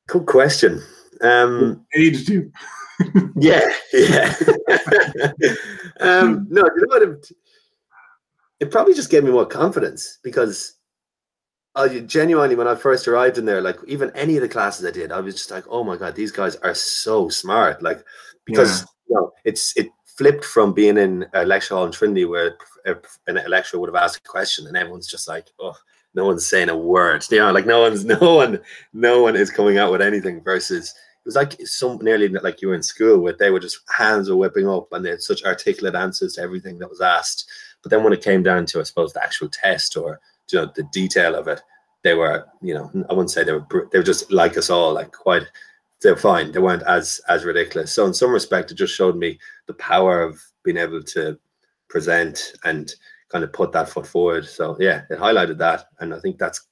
Good 0.08 0.26
question. 0.26 0.82
Um, 1.20 1.86
Aged 1.94 2.30
you. 2.30 2.52
yeah, 3.36 3.70
yeah. 3.92 4.34
um, 6.00 6.48
no, 6.50 6.64
you 6.64 6.88
know 6.88 7.00
what? 7.00 7.32
It, 8.60 8.72
probably 8.72 8.94
just 8.94 9.10
gave 9.10 9.24
me 9.24 9.32
more 9.32 9.46
confidence 9.46 10.20
because 10.24 10.76
I 11.76 12.00
genuinely, 12.00 12.56
when 12.56 12.68
I 12.68 12.76
first 12.76 13.08
arrived 13.08 13.38
in 13.38 13.46
there, 13.46 13.62
like 13.62 13.78
even 13.86 14.12
any 14.16 14.38
of 14.38 14.42
the 14.42 14.50
classes 14.50 14.86
I 14.86 14.92
did, 14.92 15.12
I 15.12 15.20
was 15.20 15.36
just 15.36 15.52
like, 15.52 15.66
oh 15.70 15.84
my 15.84 15.98
god, 15.98 16.16
these 16.16 16.32
guys 16.32 16.56
are 16.58 16.74
so 16.74 17.28
smart. 17.28 17.84
Like 17.84 18.04
because 18.46 18.82
yeah. 18.82 18.88
you 19.10 19.16
know, 19.16 19.32
it's 19.44 19.76
it 19.76 19.90
flipped 20.06 20.46
from 20.46 20.74
being 20.74 20.98
in 20.98 21.26
a 21.34 21.46
lecture 21.46 21.76
hall 21.76 21.86
in 21.86 21.92
Trinity 21.92 22.24
where 22.26 22.56
a, 22.86 22.96
a 23.28 23.34
lecturer 23.50 23.80
would 23.80 23.90
have 23.90 24.02
asked 24.02 24.18
a 24.18 24.30
question 24.30 24.68
and 24.68 24.78
everyone's 24.78 25.08
just 25.08 25.28
like, 25.28 25.50
oh, 25.60 25.76
no 26.14 26.26
one's 26.26 26.48
saying 26.48 26.70
a 26.70 26.78
word. 26.78 27.26
You 27.30 27.40
know, 27.40 27.52
like 27.52 27.66
no 27.66 27.82
one's 27.82 28.06
no 28.06 28.36
one 28.36 28.60
no 28.94 29.22
one 29.22 29.36
is 29.36 29.52
coming 29.52 29.78
out 29.78 29.92
with 29.92 30.02
anything 30.02 30.42
versus 30.42 30.90
it 30.90 31.28
was 31.28 31.36
like 31.36 31.60
some 31.66 32.00
nearly 32.02 32.30
like 32.30 32.62
you 32.62 32.70
were 32.70 32.76
in 32.76 32.84
school 32.84 33.20
where 33.20 33.34
they 33.34 33.50
were 33.50 33.60
just 33.60 33.80
hands 33.90 34.30
were 34.30 34.36
whipping 34.36 34.68
up 34.68 34.88
and 34.94 35.04
they 35.04 35.10
had 35.10 35.22
such 35.22 35.44
articulate 35.44 35.96
answers 35.96 36.34
to 36.34 36.42
everything 36.42 36.80
that 36.80 36.90
was 36.90 37.02
asked 37.02 37.50
but 37.86 37.92
then 37.92 38.04
when 38.04 38.14
it 38.14 38.24
came 38.24 38.42
down 38.42 38.66
to, 38.66 38.80
I 38.80 38.84
suppose, 38.84 39.14
the 39.14 39.24
actual 39.24 39.48
test 39.48 39.96
or 39.96 40.20
you 40.52 40.60
know 40.60 40.72
the 40.76 40.82
detail 40.92 41.36
of 41.36 41.48
it, 41.48 41.62
they 42.04 42.16
were, 42.16 42.48
you 42.60 42.74
know, 42.74 42.90
I 43.12 43.14
wouldn't 43.14 43.30
say 43.30 43.44
they 43.44 43.52
were 43.52 43.88
they 43.92 44.00
were 44.00 44.04
just 44.04 44.32
like 44.32 44.58
us 44.58 44.72
all, 44.72 44.94
like 44.94 45.12
quite. 45.12 45.44
They're 46.02 46.18
fine. 46.18 46.52
They 46.52 46.60
weren't 46.60 46.82
as 46.88 47.22
as 47.30 47.46
ridiculous. 47.46 47.94
So 47.94 48.08
in 48.08 48.16
some 48.16 48.32
respect, 48.32 48.72
it 48.72 48.76
just 48.76 48.96
showed 48.96 49.16
me 49.16 49.38
the 49.68 49.76
power 49.76 50.24
of 50.24 50.42
being 50.64 50.78
able 50.78 51.04
to 51.04 51.38
present 51.88 52.54
and 52.64 52.92
kind 53.30 53.44
of 53.44 53.54
put 53.54 53.72
that 53.74 53.88
foot 53.90 54.08
forward. 54.08 54.48
So 54.48 54.76
yeah, 54.80 55.04
it 55.12 55.20
highlighted 55.20 55.60
that, 55.60 55.86
and 56.00 56.12
I 56.12 56.20
think 56.20 56.40
that's 56.40 56.68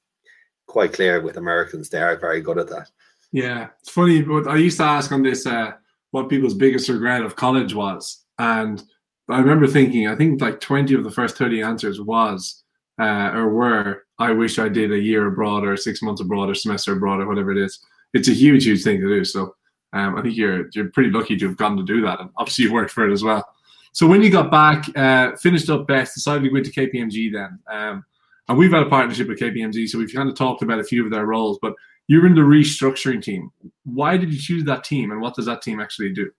quite 0.65 0.93
clear 0.93 1.21
with 1.21 1.37
Americans. 1.37 1.89
They 1.89 2.01
are 2.01 2.17
very 2.17 2.41
good 2.41 2.57
at 2.57 2.69
that. 2.69 2.89
Yeah, 3.31 3.67
it's 3.79 3.91
funny, 3.91 4.23
but 4.23 4.47
I 4.47 4.55
used 4.55 4.77
to 4.77 4.83
ask 4.83 5.11
on 5.11 5.21
this 5.21 5.45
uh, 5.45 5.73
what 6.09 6.27
people's 6.27 6.55
biggest 6.55 6.89
regret 6.89 7.21
of 7.21 7.35
college 7.35 7.75
was, 7.75 8.25
and 8.39 8.83
I 9.29 9.39
remember 9.39 9.67
thinking, 9.67 10.07
I 10.07 10.15
think 10.15 10.41
like 10.41 10.59
20 10.59 10.93
of 10.95 11.03
the 11.03 11.11
first 11.11 11.37
30 11.37 11.61
answers 11.61 12.01
was 12.01 12.63
uh, 12.99 13.31
or 13.33 13.49
were, 13.49 14.03
I 14.19 14.31
wish 14.31 14.59
I 14.59 14.69
did 14.69 14.91
a 14.91 14.99
year 14.99 15.27
abroad 15.27 15.65
or 15.65 15.77
six 15.77 16.01
months 16.01 16.21
abroad 16.21 16.49
or 16.49 16.55
semester 16.55 16.93
abroad 16.93 17.21
or 17.21 17.27
whatever 17.27 17.51
it 17.51 17.57
is. 17.57 17.79
It's 18.13 18.27
a 18.27 18.33
huge, 18.33 18.65
huge 18.65 18.83
thing 18.83 18.99
to 18.99 19.07
do. 19.07 19.23
So 19.23 19.55
um, 19.93 20.15
I 20.15 20.21
think 20.21 20.35
you're 20.35 20.69
you're 20.73 20.89
pretty 20.89 21.09
lucky 21.09 21.37
to 21.37 21.47
have 21.47 21.57
gotten 21.57 21.77
to 21.77 21.83
do 21.83 22.01
that. 22.01 22.19
And 22.19 22.29
obviously 22.37 22.65
you 22.65 22.73
worked 22.73 22.91
for 22.91 23.07
it 23.07 23.13
as 23.13 23.23
well. 23.23 23.47
So 23.93 24.07
when 24.07 24.23
you 24.23 24.29
got 24.31 24.51
back, 24.51 24.85
uh, 24.97 25.35
finished 25.37 25.69
up 25.69 25.87
BESS, 25.87 26.15
decided 26.15 26.43
to 26.43 26.49
go 26.49 26.55
into 26.57 26.71
KPMG 26.71 27.31
then. 27.31 27.59
Um, 27.71 28.05
and 28.49 28.57
we've 28.57 28.71
had 28.71 28.83
a 28.83 28.89
partnership 28.89 29.27
with 29.29 29.39
KPMG, 29.39 29.87
so 29.87 29.99
we've 29.99 30.13
kind 30.13 30.29
of 30.29 30.35
talked 30.35 30.63
about 30.63 30.79
a 30.79 30.83
few 30.83 31.05
of 31.05 31.11
their 31.11 31.25
roles, 31.25 31.59
but 31.61 31.73
you're 32.07 32.25
in 32.25 32.35
the 32.35 32.41
restructuring 32.41 33.21
team. 33.21 33.51
Why 33.85 34.17
did 34.17 34.33
you 34.33 34.39
choose 34.39 34.63
that 34.65 34.83
team 34.83 35.11
and 35.11 35.21
what 35.21 35.35
does 35.35 35.45
that 35.45 35.61
team 35.61 35.79
actually 35.79 36.11
do? 36.11 36.29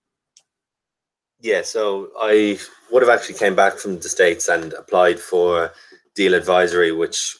Yeah, 1.45 1.61
so 1.61 2.09
I 2.19 2.59
would 2.91 3.03
have 3.03 3.11
actually 3.11 3.35
came 3.35 3.55
back 3.55 3.75
from 3.75 3.99
the 3.99 4.09
states 4.09 4.49
and 4.49 4.73
applied 4.73 5.21
for 5.21 5.73
deal 6.15 6.33
advisory, 6.33 6.91
which 6.91 7.37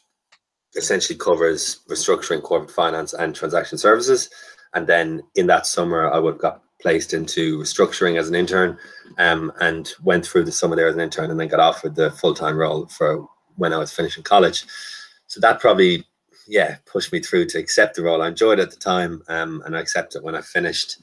essentially 0.77 1.19
covers 1.19 1.81
restructuring, 1.89 2.43
corporate 2.43 2.71
finance, 2.71 3.15
and 3.15 3.35
transaction 3.35 3.79
services. 3.79 4.29
And 4.75 4.87
then 4.87 5.23
in 5.37 5.47
that 5.47 5.67
summer, 5.67 6.13
I 6.13 6.19
would 6.19 6.37
got 6.37 6.61
placed 6.83 7.15
into 7.15 7.61
restructuring 7.61 8.19
as 8.19 8.29
an 8.29 8.35
intern, 8.35 8.77
um, 9.17 9.51
and 9.63 9.91
went 10.03 10.27
through 10.27 10.45
the 10.45 10.53
summer 10.53 10.77
there 10.77 10.89
as 10.89 10.95
an 10.95 11.01
intern, 11.01 11.31
and 11.31 11.41
then 11.41 11.49
got 11.49 11.61
offered 11.61 11.95
the 11.95 12.11
full 12.11 12.35
time 12.35 12.59
role 12.59 12.85
for 12.89 13.27
when 13.57 13.73
I 13.73 13.79
was 13.79 13.91
finishing 13.91 14.23
college. 14.23 14.67
So 15.29 15.41
that 15.41 15.61
probably, 15.61 16.05
yeah, 16.47 16.77
pushed 16.85 17.11
me 17.11 17.21
through 17.21 17.47
to 17.47 17.59
accept 17.59 17.97
the 17.97 18.03
role. 18.03 18.21
I 18.21 18.29
enjoyed 18.29 18.61
at 18.61 18.71
the 18.71 18.77
time, 18.77 19.23
um, 19.29 19.63
and 19.65 19.75
I 19.75 19.81
accepted 19.81 20.23
when 20.23 20.35
I 20.35 20.43
finished. 20.43 20.99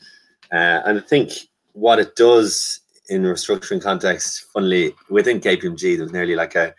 Uh, 0.52 0.84
and 0.86 1.00
I 1.00 1.02
think 1.02 1.32
what 1.74 1.98
it 1.98 2.16
does 2.16 2.81
in 3.12 3.24
restructuring 3.24 3.82
context, 3.82 4.46
funnily 4.54 4.96
within 5.10 5.42
KPMG, 5.42 5.98
there's 5.98 6.14
nearly 6.14 6.36
like 6.36 6.56
a 6.56 6.74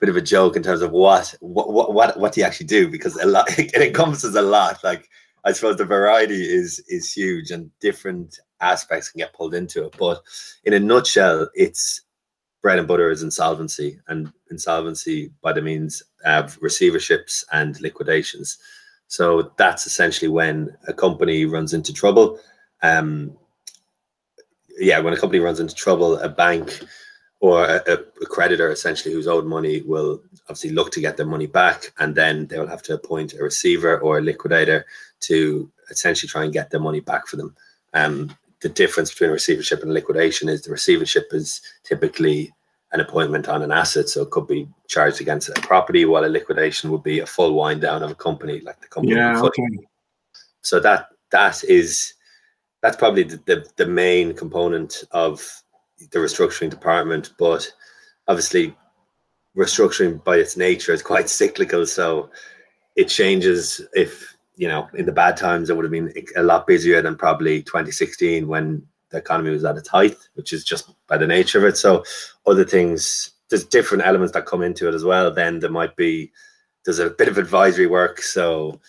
bit 0.00 0.08
of 0.08 0.16
a 0.16 0.22
joke 0.22 0.56
in 0.56 0.62
terms 0.62 0.82
of 0.82 0.90
what 0.90 1.34
what 1.40 1.92
what 1.92 2.18
what 2.18 2.32
do 2.32 2.40
you 2.40 2.46
actually 2.46 2.66
do 2.66 2.88
because 2.88 3.14
a 3.16 3.26
lot 3.26 3.46
it 3.58 3.74
encompasses 3.74 4.34
a 4.34 4.42
lot. 4.42 4.82
Like 4.82 5.08
I 5.44 5.52
suppose 5.52 5.76
the 5.76 5.84
variety 5.84 6.42
is 6.42 6.82
is 6.88 7.12
huge 7.12 7.50
and 7.50 7.70
different 7.80 8.38
aspects 8.60 9.10
can 9.10 9.18
get 9.18 9.34
pulled 9.34 9.54
into 9.54 9.84
it. 9.84 9.94
But 9.98 10.22
in 10.64 10.72
a 10.72 10.80
nutshell, 10.80 11.48
it's 11.54 12.00
bread 12.62 12.78
and 12.78 12.88
butter 12.88 13.10
is 13.10 13.22
insolvency 13.22 14.00
and 14.08 14.32
insolvency 14.50 15.30
by 15.42 15.52
the 15.52 15.62
means 15.62 16.02
of 16.24 16.58
receiverships 16.60 17.44
and 17.52 17.78
liquidations. 17.80 18.58
So 19.08 19.52
that's 19.56 19.86
essentially 19.86 20.28
when 20.28 20.76
a 20.88 20.94
company 20.94 21.44
runs 21.44 21.74
into 21.74 21.92
trouble. 21.92 22.40
Um, 22.82 23.36
yeah, 24.78 24.98
when 24.98 25.14
a 25.14 25.16
company 25.16 25.40
runs 25.40 25.60
into 25.60 25.74
trouble, 25.74 26.18
a 26.18 26.28
bank 26.28 26.80
or 27.40 27.64
a, 27.64 27.82
a, 27.86 28.26
creditor 28.26 28.70
essentially 28.70 29.12
who's 29.12 29.28
owed 29.28 29.44
money 29.44 29.82
will 29.82 30.22
obviously 30.44 30.70
look 30.70 30.90
to 30.90 31.00
get 31.00 31.16
their 31.16 31.26
money 31.26 31.46
back 31.46 31.92
and 31.98 32.14
then 32.14 32.46
they 32.46 32.58
will 32.58 32.66
have 32.66 32.82
to 32.82 32.94
appoint 32.94 33.34
a 33.34 33.42
receiver 33.42 33.98
or 33.98 34.18
a 34.18 34.22
liquidator 34.22 34.86
to 35.20 35.70
essentially 35.90 36.28
try 36.28 36.44
and 36.44 36.52
get 36.52 36.70
their 36.70 36.80
money 36.80 37.00
back 37.00 37.26
for 37.26 37.36
them 37.36 37.54
um, 37.94 38.34
the 38.62 38.68
difference 38.68 39.10
between 39.10 39.30
receivership 39.30 39.82
and 39.82 39.92
liquidation 39.92 40.48
is 40.48 40.62
the 40.62 40.70
receivership 40.70 41.28
is 41.32 41.60
typically 41.84 42.52
an 42.92 43.00
appointment 43.00 43.48
on 43.48 43.62
an 43.62 43.70
asset 43.70 44.08
so 44.08 44.22
it 44.22 44.30
could 44.30 44.46
be 44.46 44.66
charged 44.88 45.20
against 45.20 45.50
a 45.50 45.52
property 45.60 46.04
while 46.04 46.24
a 46.24 46.26
liquidation 46.26 46.90
would 46.90 47.02
be 47.02 47.20
a 47.20 47.26
full 47.26 47.54
wind 47.54 47.82
down 47.82 48.02
of 48.02 48.10
a 48.10 48.14
company 48.14 48.60
like 48.60 48.80
the 48.80 48.88
company 48.88 49.14
yeah, 49.14 49.40
okay. 49.42 49.62
so 50.62 50.80
that 50.80 51.08
that 51.30 51.62
is 51.64 52.14
that's 52.86 52.96
probably 52.96 53.24
the, 53.24 53.36
the, 53.46 53.68
the 53.78 53.86
main 53.86 54.32
component 54.32 55.02
of 55.10 55.44
the 56.12 56.20
restructuring 56.20 56.70
department, 56.70 57.32
but 57.36 57.68
obviously 58.28 58.76
restructuring 59.56 60.22
by 60.22 60.36
its 60.36 60.56
nature 60.56 60.92
is 60.92 61.02
quite 61.02 61.28
cyclical. 61.40 61.84
So 61.84 62.30
it 62.94 63.08
changes 63.08 63.80
if, 63.92 64.36
you 64.54 64.68
know, 64.68 64.88
in 64.94 65.04
the 65.04 65.10
bad 65.10 65.36
times, 65.36 65.68
it 65.68 65.76
would 65.76 65.84
have 65.84 65.90
been 65.90 66.12
a 66.36 66.44
lot 66.44 66.68
busier 66.68 67.02
than 67.02 67.16
probably 67.16 67.60
2016 67.64 68.46
when 68.46 68.86
the 69.10 69.18
economy 69.18 69.50
was 69.50 69.64
at 69.64 69.76
its 69.76 69.88
height, 69.88 70.14
which 70.34 70.52
is 70.52 70.62
just 70.62 70.88
by 71.08 71.18
the 71.18 71.26
nature 71.26 71.58
of 71.58 71.64
it. 71.64 71.76
So 71.76 72.04
other 72.46 72.64
things, 72.64 73.32
there's 73.50 73.64
different 73.64 74.06
elements 74.06 74.32
that 74.34 74.46
come 74.46 74.62
into 74.62 74.86
it 74.86 74.94
as 74.94 75.02
well. 75.02 75.32
Then 75.32 75.58
there 75.58 75.70
might 75.70 75.96
be, 75.96 76.30
there's 76.84 77.00
a 77.00 77.10
bit 77.10 77.26
of 77.26 77.36
advisory 77.36 77.88
work. 77.88 78.22
So 78.22 78.80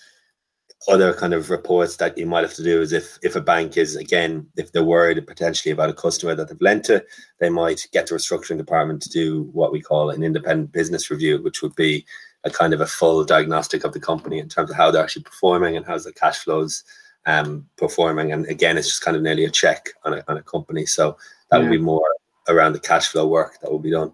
other 0.88 1.14
kind 1.14 1.34
of 1.34 1.50
reports 1.50 1.98
that 1.98 2.18
you 2.18 2.26
might 2.26 2.44
have 2.44 2.54
to 2.54 2.64
do 2.64 2.82
is 2.82 2.94
if 2.94 3.20
if 3.22 3.36
a 3.36 3.42
bank 3.42 3.76
is 3.76 3.96
again 3.98 4.48
if 4.56 4.72
they're 4.72 4.84
worried 4.84 5.26
potentially 5.28 5.72
about 5.72 5.90
a 5.90 5.94
customer 5.94 6.34
that 6.34 6.48
they've 6.48 6.62
lent 6.62 6.86
to 6.86 7.04
they 7.40 7.50
might 7.50 7.86
get 7.92 8.08
the 8.08 8.16
restructuring 8.16 8.58
department 8.58 9.02
to 9.02 9.10
do 9.10 9.44
what 9.52 9.74
we 9.74 9.82
call 9.82 10.10
an 10.10 10.24
independent 10.24 10.72
business 10.72 11.12
review 11.12 11.44
which 11.44 11.62
would 11.62 11.76
be 11.76 12.06
a 12.44 12.50
kind 12.50 12.74
of 12.74 12.82
a 12.82 12.88
full 12.88 13.24
diagnostic 13.24 13.84
of 13.84 13.94
the 13.94 14.00
company 14.00 14.40
in 14.40 14.50
terms 14.50 14.70
of 14.70 14.76
how 14.76 14.90
they're 14.90 15.04
actually 15.04 15.24
performing 15.24 15.78
and 15.78 15.86
how's 15.86 16.06
the 16.06 16.14
cash 16.14 16.40
flows 16.40 16.84
um, 17.26 17.68
performing. 17.78 18.32
And 18.32 18.46
again 18.48 18.78
it's 18.78 18.88
just 18.88 19.02
kind 19.02 19.18
of 19.18 19.24
nearly 19.24 19.46
a 19.46 19.52
check 19.52 19.90
on 20.06 20.14
a, 20.14 20.24
on 20.28 20.38
a 20.38 20.44
company. 20.44 20.86
So 20.86 21.18
that 21.52 21.58
yeah. 21.58 21.64
would 21.64 21.72
be 21.72 21.78
more 21.78 22.08
around 22.48 22.74
the 22.74 22.80
cash 22.80 23.10
flow 23.10 23.28
work 23.28 23.60
that 23.62 23.72
will 23.72 23.80
be 23.80 23.92
done 23.92 24.14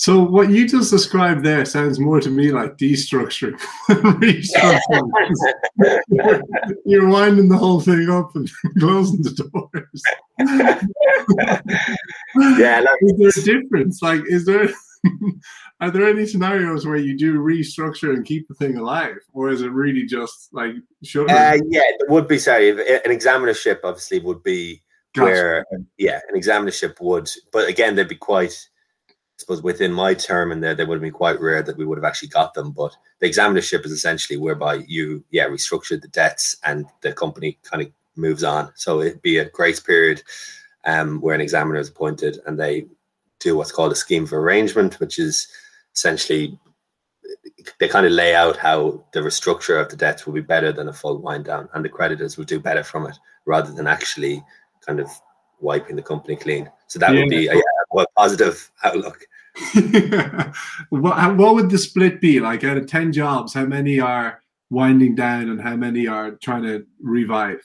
so 0.00 0.22
what 0.22 0.48
you 0.48 0.66
just 0.66 0.90
described 0.90 1.44
there 1.44 1.66
sounds 1.66 2.00
more 2.00 2.22
to 2.22 2.30
me 2.30 2.50
like 2.52 2.78
destructuring, 2.78 3.60
restructuring. 3.90 4.80
you're, 6.86 7.06
winding 7.06 7.50
the 7.50 7.58
whole 7.58 7.82
thing 7.82 8.08
up 8.08 8.34
and 8.34 8.50
closing 8.78 9.20
the 9.20 9.50
doors. 9.52 10.02
yeah, 12.58 12.82
is 13.02 13.18
there 13.18 13.28
a 13.28 13.60
difference? 13.60 14.00
Like, 14.00 14.22
is 14.24 14.46
there? 14.46 14.70
are 15.82 15.90
there 15.90 16.08
any 16.08 16.24
scenarios 16.24 16.86
where 16.86 16.96
you 16.96 17.14
do 17.18 17.34
restructure 17.34 18.14
and 18.14 18.24
keep 18.24 18.48
the 18.48 18.54
thing 18.54 18.78
alive, 18.78 19.18
or 19.34 19.50
is 19.50 19.60
it 19.60 19.68
really 19.68 20.06
just 20.06 20.48
like 20.54 20.76
shut? 21.04 21.28
Uh, 21.28 21.58
yeah, 21.68 21.82
there 21.98 22.08
would 22.08 22.26
be. 22.26 22.38
Sorry, 22.38 22.70
an 22.70 23.10
examinership 23.10 23.80
obviously 23.84 24.20
would 24.20 24.42
be 24.42 24.82
gotcha. 25.14 25.30
where, 25.30 25.66
yeah, 25.98 26.20
an 26.32 26.40
examinership 26.40 26.98
would, 27.02 27.28
but 27.52 27.68
again, 27.68 27.96
they'd 27.96 28.08
be 28.08 28.16
quite 28.16 28.69
suppose 29.40 29.62
within 29.62 29.92
my 29.92 30.12
term 30.12 30.52
in 30.52 30.60
there, 30.60 30.74
they 30.74 30.84
would 30.84 30.96
have 30.96 31.02
been 31.02 31.12
quite 31.12 31.40
rare 31.40 31.62
that 31.62 31.76
we 31.78 31.86
would 31.86 31.96
have 31.96 32.04
actually 32.04 32.28
got 32.28 32.52
them. 32.52 32.72
But 32.72 32.94
the 33.20 33.28
examinership 33.28 33.86
is 33.86 33.92
essentially 33.92 34.36
whereby 34.36 34.84
you, 34.86 35.24
yeah, 35.30 35.46
restructure 35.46 36.00
the 36.00 36.08
debts 36.08 36.56
and 36.64 36.86
the 37.00 37.14
company 37.14 37.58
kind 37.62 37.82
of 37.82 37.90
moves 38.16 38.44
on. 38.44 38.70
So 38.76 39.00
it'd 39.00 39.22
be 39.22 39.38
a 39.38 39.48
grace 39.48 39.80
period 39.80 40.22
um, 40.84 41.20
where 41.22 41.34
an 41.34 41.40
examiner 41.40 41.78
is 41.78 41.88
appointed 41.88 42.38
and 42.46 42.60
they 42.60 42.86
do 43.38 43.56
what's 43.56 43.72
called 43.72 43.92
a 43.92 43.96
scheme 43.96 44.26
for 44.26 44.38
arrangement, 44.40 45.00
which 45.00 45.18
is 45.18 45.48
essentially 45.94 46.58
they 47.78 47.88
kind 47.88 48.04
of 48.04 48.12
lay 48.12 48.34
out 48.34 48.58
how 48.58 49.02
the 49.12 49.20
restructure 49.20 49.80
of 49.80 49.88
the 49.88 49.96
debts 49.96 50.26
will 50.26 50.34
be 50.34 50.40
better 50.42 50.70
than 50.70 50.88
a 50.88 50.92
full 50.92 51.18
wind 51.18 51.46
down 51.46 51.66
and 51.72 51.82
the 51.82 51.88
creditors 51.88 52.36
will 52.36 52.44
do 52.44 52.60
better 52.60 52.84
from 52.84 53.06
it 53.06 53.16
rather 53.46 53.72
than 53.72 53.86
actually 53.86 54.44
kind 54.86 55.00
of 55.00 55.08
wiping 55.60 55.96
the 55.96 56.02
company 56.02 56.36
clean. 56.36 56.70
So 56.88 56.98
that 56.98 57.14
yeah. 57.14 57.20
would 57.20 57.30
be 57.30 57.46
a, 57.46 57.54
a 57.98 58.06
positive 58.16 58.70
outlook. 58.84 59.26
what, 60.90 61.36
what 61.36 61.54
would 61.54 61.70
the 61.70 61.78
split 61.78 62.20
be? 62.20 62.40
Like 62.40 62.64
out 62.64 62.76
of 62.76 62.86
10 62.86 63.12
jobs 63.12 63.52
how 63.54 63.64
many 63.64 64.00
are 64.00 64.40
winding 64.70 65.14
down 65.14 65.50
and 65.50 65.60
how 65.60 65.76
many 65.76 66.06
are 66.06 66.32
trying 66.32 66.62
to 66.62 66.86
revive? 67.00 67.60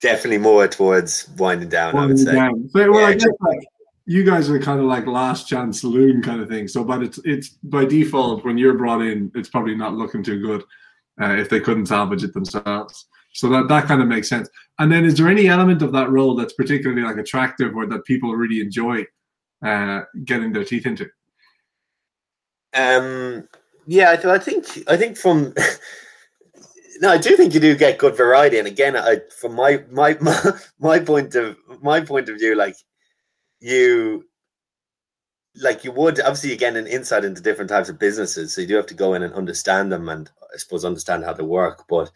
Definitely 0.00 0.38
more 0.38 0.66
towards 0.66 1.28
winding 1.38 1.68
down 1.68 1.94
winding 1.94 2.10
i 2.10 2.12
would 2.12 2.18
say. 2.18 2.34
down. 2.34 2.70
well 2.74 3.00
yeah, 3.00 3.06
i 3.06 3.14
guess 3.14 3.28
like 3.40 3.60
you 4.04 4.24
guys 4.24 4.50
are 4.50 4.58
kind 4.58 4.80
of 4.80 4.86
like 4.86 5.06
last 5.06 5.46
chance 5.46 5.80
saloon 5.80 6.20
kind 6.22 6.40
of 6.40 6.48
thing. 6.48 6.66
So 6.66 6.82
but 6.82 7.04
it's 7.04 7.20
it's 7.24 7.50
by 7.50 7.84
default 7.84 8.44
when 8.44 8.58
you're 8.58 8.76
brought 8.76 9.00
in 9.02 9.30
it's 9.36 9.48
probably 9.48 9.76
not 9.76 9.94
looking 9.94 10.24
too 10.24 10.40
good 10.40 10.64
uh, 11.20 11.36
if 11.36 11.48
they 11.48 11.60
couldn't 11.60 11.86
salvage 11.86 12.24
it 12.24 12.34
themselves 12.34 13.06
so 13.32 13.48
that 13.48 13.68
that 13.68 13.86
kind 13.86 14.02
of 14.02 14.08
makes 14.08 14.28
sense. 14.28 14.48
And 14.78 14.90
then, 14.90 15.04
is 15.04 15.16
there 15.16 15.28
any 15.28 15.48
element 15.48 15.82
of 15.82 15.92
that 15.92 16.10
role 16.10 16.34
that's 16.34 16.52
particularly 16.52 17.02
like 17.02 17.16
attractive 17.16 17.74
or 17.74 17.86
that 17.86 18.04
people 18.04 18.34
really 18.34 18.60
enjoy 18.60 19.04
uh, 19.64 20.02
getting 20.24 20.52
their 20.52 20.64
teeth 20.64 20.86
into? 20.86 21.08
Um. 22.74 23.48
Yeah, 23.84 24.12
I, 24.12 24.38
think 24.38 24.84
I 24.86 24.96
think 24.96 25.16
from 25.16 25.52
no, 27.00 27.10
I 27.10 27.18
do 27.18 27.36
think 27.36 27.52
you 27.52 27.58
do 27.58 27.76
get 27.76 27.98
good 27.98 28.16
variety. 28.16 28.58
And 28.58 28.68
again, 28.68 28.96
I 28.96 29.20
from 29.40 29.54
my 29.54 29.82
my 29.90 30.16
my, 30.20 30.52
my 30.78 30.98
point 31.00 31.34
of 31.34 31.56
my 31.80 32.00
point 32.00 32.28
of 32.28 32.38
view, 32.38 32.54
like 32.54 32.76
you 33.60 34.24
like 35.56 35.84
you 35.84 35.92
would 35.92 36.20
obviously 36.20 36.52
again 36.52 36.76
an 36.76 36.86
insight 36.86 37.24
into 37.24 37.42
different 37.42 37.68
types 37.68 37.88
of 37.88 37.98
businesses 37.98 38.54
so 38.54 38.60
you 38.60 38.66
do 38.66 38.74
have 38.74 38.86
to 38.86 38.94
go 38.94 39.14
in 39.14 39.22
and 39.22 39.34
understand 39.34 39.92
them 39.92 40.08
and 40.08 40.30
i 40.52 40.56
suppose 40.56 40.84
understand 40.84 41.22
how 41.22 41.32
they 41.32 41.42
work 41.42 41.84
but 41.88 42.10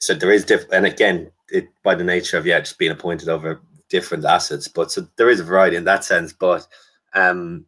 so 0.00 0.14
there 0.14 0.32
is 0.32 0.44
different, 0.44 0.72
and 0.72 0.86
again, 0.86 1.30
it 1.48 1.68
by 1.84 1.94
the 1.94 2.04
nature 2.04 2.38
of 2.38 2.46
yeah, 2.46 2.60
just 2.60 2.78
being 2.78 2.92
appointed 2.92 3.28
over 3.28 3.60
different 3.90 4.24
assets. 4.24 4.66
But 4.66 4.90
so 4.90 5.06
there 5.16 5.28
is 5.28 5.40
a 5.40 5.44
variety 5.44 5.76
in 5.76 5.84
that 5.84 6.04
sense. 6.04 6.32
But 6.32 6.66
um, 7.14 7.66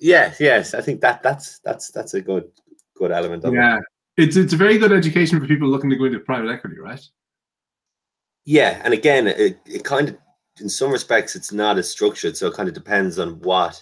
yeah, 0.00 0.34
yes, 0.40 0.74
I 0.74 0.80
think 0.80 1.00
that 1.00 1.22
that's 1.22 1.60
that's 1.60 1.90
that's 1.92 2.14
a 2.14 2.20
good 2.20 2.50
good 2.96 3.12
element 3.12 3.44
of 3.44 3.54
yeah. 3.54 3.78
it. 3.78 3.84
It's 4.24 4.36
it's 4.36 4.52
a 4.52 4.56
very 4.56 4.78
good 4.78 4.92
education 4.92 5.40
for 5.40 5.46
people 5.46 5.68
looking 5.68 5.90
to 5.90 5.96
go 5.96 6.04
into 6.04 6.18
private 6.18 6.50
equity, 6.50 6.78
right? 6.78 7.04
Yeah, 8.44 8.80
and 8.82 8.92
again, 8.92 9.28
it, 9.28 9.58
it 9.66 9.84
kind 9.84 10.08
of 10.08 10.16
in 10.60 10.68
some 10.68 10.90
respects 10.90 11.36
it's 11.36 11.52
not 11.52 11.78
as 11.78 11.88
structured, 11.88 12.36
so 12.36 12.48
it 12.48 12.54
kind 12.54 12.68
of 12.68 12.74
depends 12.74 13.18
on 13.20 13.38
what 13.40 13.80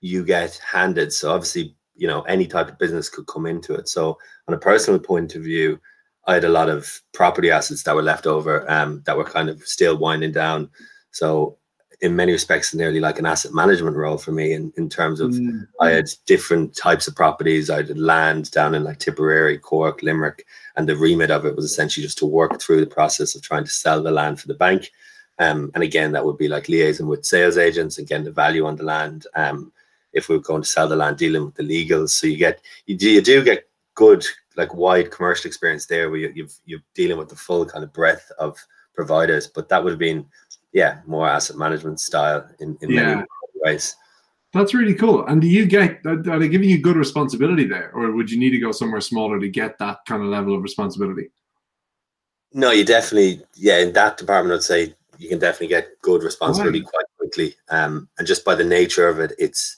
you 0.00 0.24
get 0.24 0.60
handed. 0.64 1.12
So 1.12 1.32
obviously, 1.32 1.74
you 1.96 2.06
know, 2.06 2.22
any 2.22 2.46
type 2.46 2.68
of 2.68 2.78
business 2.78 3.08
could 3.08 3.26
come 3.26 3.46
into 3.46 3.74
it. 3.74 3.88
So 3.88 4.16
on 4.46 4.54
a 4.54 4.58
personal 4.58 5.00
point 5.00 5.34
of 5.34 5.42
view, 5.42 5.80
I 6.26 6.34
had 6.34 6.44
a 6.44 6.48
lot 6.48 6.68
of 6.68 7.00
property 7.12 7.50
assets 7.50 7.82
that 7.82 7.94
were 7.94 8.02
left 8.02 8.26
over 8.26 8.70
um, 8.70 9.02
that 9.06 9.16
were 9.16 9.24
kind 9.24 9.48
of 9.48 9.60
still 9.62 9.96
winding 9.96 10.32
down. 10.32 10.70
So 11.10 11.58
in 12.00 12.16
many 12.16 12.32
respects, 12.32 12.74
nearly 12.74 12.98
like 12.98 13.18
an 13.18 13.26
asset 13.26 13.54
management 13.54 13.96
role 13.96 14.18
for 14.18 14.32
me 14.32 14.52
in, 14.52 14.72
in 14.76 14.88
terms 14.88 15.20
of 15.20 15.30
mm. 15.30 15.66
I 15.80 15.90
had 15.90 16.08
different 16.26 16.76
types 16.76 17.06
of 17.06 17.14
properties. 17.14 17.70
I 17.70 17.76
had 17.76 17.96
land 17.96 18.50
down 18.50 18.74
in 18.74 18.82
like 18.82 18.98
Tipperary, 18.98 19.56
Cork, 19.58 20.02
Limerick, 20.02 20.44
and 20.76 20.88
the 20.88 20.96
remit 20.96 21.30
of 21.30 21.46
it 21.46 21.54
was 21.54 21.64
essentially 21.64 22.04
just 22.04 22.18
to 22.18 22.26
work 22.26 22.60
through 22.60 22.80
the 22.80 22.86
process 22.86 23.34
of 23.34 23.42
trying 23.42 23.64
to 23.64 23.70
sell 23.70 24.02
the 24.02 24.10
land 24.10 24.40
for 24.40 24.48
the 24.48 24.54
bank. 24.54 24.90
Um, 25.38 25.70
and 25.74 25.82
again, 25.84 26.12
that 26.12 26.24
would 26.24 26.38
be 26.38 26.48
like 26.48 26.64
liaising 26.64 27.06
with 27.06 27.24
sales 27.24 27.56
agents 27.56 27.98
and 27.98 28.06
getting 28.06 28.24
the 28.24 28.32
value 28.32 28.66
on 28.66 28.76
the 28.76 28.84
land. 28.84 29.26
Um, 29.34 29.72
if 30.12 30.28
we 30.28 30.36
were 30.36 30.42
going 30.42 30.62
to 30.62 30.68
sell 30.68 30.88
the 30.88 30.96
land, 30.96 31.18
dealing 31.18 31.44
with 31.44 31.54
the 31.54 31.62
legals. 31.62 32.10
So 32.10 32.26
you 32.26 32.36
get 32.36 32.60
you 32.86 32.96
do, 32.96 33.08
you 33.08 33.22
do 33.22 33.44
get 33.44 33.68
good 33.94 34.26
like 34.56 34.74
wide 34.74 35.10
commercial 35.10 35.48
experience 35.48 35.86
there 35.86 36.10
where 36.10 36.20
you, 36.20 36.32
you've 36.34 36.54
you're 36.64 36.82
dealing 36.94 37.18
with 37.18 37.28
the 37.28 37.36
full 37.36 37.64
kind 37.64 37.84
of 37.84 37.92
breadth 37.92 38.30
of 38.38 38.58
providers. 38.94 39.46
But 39.46 39.68
that 39.68 39.82
would 39.82 39.90
have 39.90 39.98
been 39.98 40.26
yeah 40.72 41.00
more 41.06 41.28
asset 41.28 41.56
management 41.56 42.00
style 42.00 42.48
in, 42.60 42.76
in 42.80 42.90
yeah. 42.90 43.14
many 43.14 43.26
ways. 43.56 43.96
That's 44.52 44.74
really 44.74 44.94
cool. 44.94 45.24
And 45.26 45.40
do 45.40 45.46
you 45.46 45.64
get 45.64 46.04
are 46.04 46.38
they 46.38 46.48
giving 46.48 46.68
you 46.68 46.78
good 46.78 46.96
responsibility 46.96 47.66
there, 47.66 47.90
or 47.94 48.12
would 48.12 48.30
you 48.30 48.38
need 48.38 48.50
to 48.50 48.58
go 48.58 48.72
somewhere 48.72 49.00
smaller 49.00 49.40
to 49.40 49.48
get 49.48 49.78
that 49.78 50.00
kind 50.06 50.22
of 50.22 50.28
level 50.28 50.54
of 50.54 50.62
responsibility? 50.62 51.30
No, 52.52 52.70
you 52.70 52.84
definitely 52.84 53.42
yeah. 53.54 53.78
In 53.78 53.92
that 53.94 54.18
department, 54.18 54.54
I'd 54.54 54.62
say 54.62 54.94
you 55.18 55.28
can 55.28 55.38
definitely 55.38 55.68
get 55.68 56.00
good 56.02 56.22
responsibility 56.22 56.80
right. 56.80 56.88
quite 56.88 57.04
quickly. 57.18 57.54
Um, 57.70 58.08
and 58.18 58.26
just 58.26 58.44
by 58.44 58.54
the 58.54 58.64
nature 58.64 59.08
of 59.08 59.20
it, 59.20 59.32
it's 59.38 59.76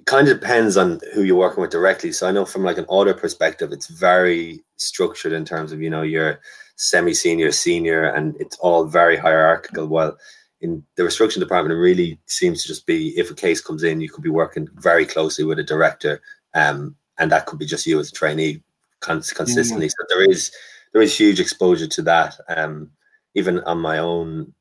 it 0.00 0.06
kind 0.06 0.28
of 0.28 0.40
depends 0.40 0.78
on 0.78 0.98
who 1.12 1.24
you're 1.24 1.36
working 1.36 1.60
with 1.60 1.70
directly. 1.70 2.10
So 2.10 2.26
I 2.26 2.32
know 2.32 2.46
from 2.46 2.64
like 2.64 2.78
an 2.78 2.86
audit 2.88 3.18
perspective, 3.18 3.70
it's 3.70 3.88
very 3.88 4.64
structured 4.76 5.32
in 5.32 5.44
terms 5.44 5.72
of 5.72 5.82
you 5.82 5.90
know 5.90 6.02
your 6.02 6.40
semi-senior, 6.76 7.52
senior, 7.52 8.04
and 8.04 8.34
it's 8.40 8.56
all 8.58 8.86
very 8.86 9.16
hierarchical. 9.16 9.86
While 9.86 10.16
in 10.62 10.82
the 10.96 11.04
restriction 11.04 11.40
department, 11.40 11.74
it 11.74 11.82
really 11.82 12.18
seems 12.24 12.62
to 12.62 12.68
just 12.68 12.86
be 12.86 13.10
if 13.18 13.30
a 13.30 13.34
case 13.34 13.60
comes 13.60 13.82
in, 13.82 14.00
you 14.00 14.08
could 14.08 14.24
be 14.24 14.30
working 14.30 14.68
very 14.76 15.04
closely 15.04 15.44
with 15.44 15.58
a 15.58 15.64
director, 15.64 16.22
um, 16.54 16.96
and 17.18 17.30
that 17.30 17.44
could 17.44 17.58
be 17.58 17.66
just 17.66 17.86
you 17.86 18.00
as 18.00 18.08
a 18.08 18.12
trainee 18.12 18.62
cons- 19.00 19.34
consistently. 19.34 19.86
Mm-hmm. 19.86 20.06
So 20.08 20.16
there 20.16 20.30
is 20.30 20.50
there 20.92 21.02
is 21.02 21.16
huge 21.16 21.40
exposure 21.40 21.88
to 21.88 22.02
that. 22.02 22.36
Um, 22.48 22.90
even 23.34 23.60
on 23.60 23.78
my 23.78 23.98
own 23.98 24.54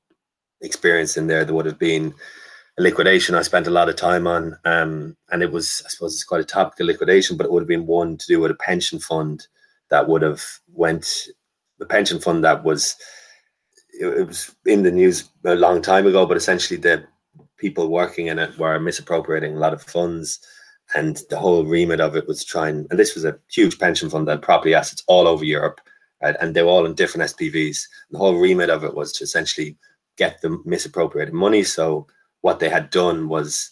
experience 0.62 1.16
in 1.16 1.28
there, 1.28 1.46
there 1.46 1.56
would 1.56 1.66
have 1.66 1.80
been 1.80 2.14
liquidation 2.80 3.36
I 3.36 3.42
spent 3.42 3.68
a 3.68 3.72
lot 3.72 3.90
of 3.90 3.96
time 3.96 4.26
on, 4.26 4.58
um, 4.66 5.16
and 5.32 5.44
it 5.44 5.52
was 5.52 5.84
I 5.86 5.90
suppose 5.90 6.14
it's 6.14 6.24
quite 6.24 6.42
a 6.42 6.46
topical 6.46 6.88
liquidation, 6.88 7.38
but 7.38 7.46
it 7.46 7.52
would 7.52 7.62
have 7.62 7.68
been 7.68 7.86
one 7.86 8.18
to 8.18 8.28
do 8.28 8.40
with 8.40 8.52
a 8.52 8.56
pension 8.56 9.00
fund 9.00 9.48
that 9.90 10.08
would 10.08 10.22
have 10.22 10.44
went 10.74 11.28
the 11.78 11.86
pension 11.86 12.20
fund 12.20 12.44
that 12.44 12.64
was 12.64 12.96
it, 14.00 14.28
was 14.28 14.56
in 14.66 14.84
the 14.84 14.92
news 14.92 15.30
a 15.46 15.56
long 15.56 15.82
time 15.82 16.08
ago, 16.08 16.26
but 16.26 16.38
essentially 16.38 16.80
the 16.80 17.04
people 17.58 17.90
working 17.90 18.28
in 18.28 18.40
it 18.40 18.58
were 18.58 18.80
misappropriating 18.80 19.56
a 19.56 19.60
lot 19.60 19.74
of 19.74 19.84
funds. 19.84 20.40
And 20.96 21.22
the 21.30 21.38
whole 21.38 21.66
remit 21.66 22.02
of 22.02 22.16
it 22.16 22.28
was 22.28 22.44
trying, 22.44 22.88
and 22.90 22.98
this 22.98 23.14
was 23.14 23.24
a 23.24 23.38
huge 23.52 23.78
pension 23.78 24.10
fund 24.10 24.28
that 24.28 24.32
had 24.32 24.42
property 24.42 24.74
assets 24.74 25.04
all 25.08 25.28
over 25.28 25.46
Europe, 25.46 25.80
right? 26.24 26.36
and 26.42 26.56
they 26.56 26.64
were 26.64 26.70
all 26.70 26.86
in 26.88 26.96
different 26.96 27.30
SPVs. 27.30 27.84
The 28.10 28.18
whole 28.18 28.40
remit 28.40 28.72
of 28.72 28.84
it 28.84 28.96
was 28.96 29.12
to 29.14 29.24
essentially 29.24 29.78
get 30.18 30.42
the 30.42 30.58
misappropriated 30.66 31.34
money. 31.34 31.64
So 31.64 32.08
what 32.42 32.60
they 32.60 32.70
had 32.70 32.90
done 32.90 33.28
was 33.28 33.72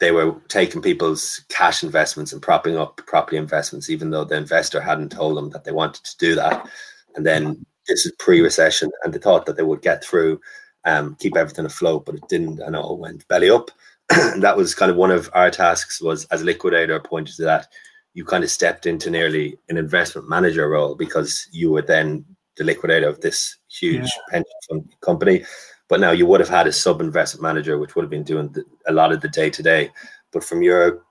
they 0.00 0.10
were 0.10 0.34
taking 0.48 0.82
people's 0.82 1.44
cash 1.48 1.84
investments 1.84 2.32
and 2.32 2.42
propping 2.42 2.76
up 2.76 3.00
property 3.06 3.36
investments, 3.36 3.88
even 3.88 4.10
though 4.10 4.24
the 4.24 4.36
investor 4.36 4.80
hadn't 4.80 5.12
told 5.12 5.36
them 5.36 5.50
that 5.50 5.64
they 5.64 5.70
wanted 5.70 6.02
to 6.04 6.16
do 6.18 6.34
that. 6.34 6.68
And 7.14 7.24
then 7.24 7.64
this 7.86 8.04
is 8.04 8.12
pre-recession, 8.18 8.90
and 9.02 9.12
they 9.12 9.18
thought 9.18 9.46
that 9.46 9.56
they 9.56 9.62
would 9.62 9.82
get 9.82 10.04
through, 10.04 10.40
um, 10.84 11.16
keep 11.20 11.36
everything 11.36 11.66
afloat, 11.66 12.04
but 12.04 12.16
it 12.16 12.28
didn't, 12.28 12.60
and 12.60 12.74
it 12.74 12.78
all 12.78 12.98
went 12.98 13.26
belly 13.28 13.50
up. 13.50 13.70
and 14.10 14.42
that 14.42 14.56
was 14.56 14.74
kind 14.74 14.90
of 14.90 14.96
one 14.96 15.10
of 15.10 15.30
our 15.34 15.50
tasks 15.50 16.00
was 16.00 16.24
as 16.26 16.42
a 16.42 16.44
liquidator 16.44 16.98
pointed 16.98 17.36
to 17.36 17.42
that. 17.42 17.68
You 18.14 18.24
kind 18.24 18.44
of 18.44 18.50
stepped 18.50 18.86
into 18.86 19.08
nearly 19.08 19.56
an 19.68 19.76
investment 19.76 20.28
manager 20.28 20.68
role 20.68 20.94
because 20.94 21.48
you 21.52 21.70
were 21.70 21.82
then 21.82 22.24
the 22.56 22.64
liquidator 22.64 23.08
of 23.08 23.20
this 23.20 23.56
huge 23.70 24.02
yeah. 24.02 24.22
pension 24.30 24.52
fund 24.68 24.94
company. 25.00 25.44
But 25.92 26.00
now 26.00 26.12
you 26.12 26.24
would 26.24 26.40
have 26.40 26.48
had 26.48 26.66
a 26.66 26.72
sub 26.72 27.02
investment 27.02 27.42
manager, 27.42 27.76
which 27.76 27.94
would 27.94 28.02
have 28.02 28.08
been 28.08 28.22
doing 28.22 28.56
a 28.88 28.92
lot 28.94 29.12
of 29.12 29.20
the 29.20 29.28
day 29.28 29.50
to 29.50 29.62
day. 29.62 29.90
But 30.30 30.42
from 30.42 30.62
your 30.62 31.02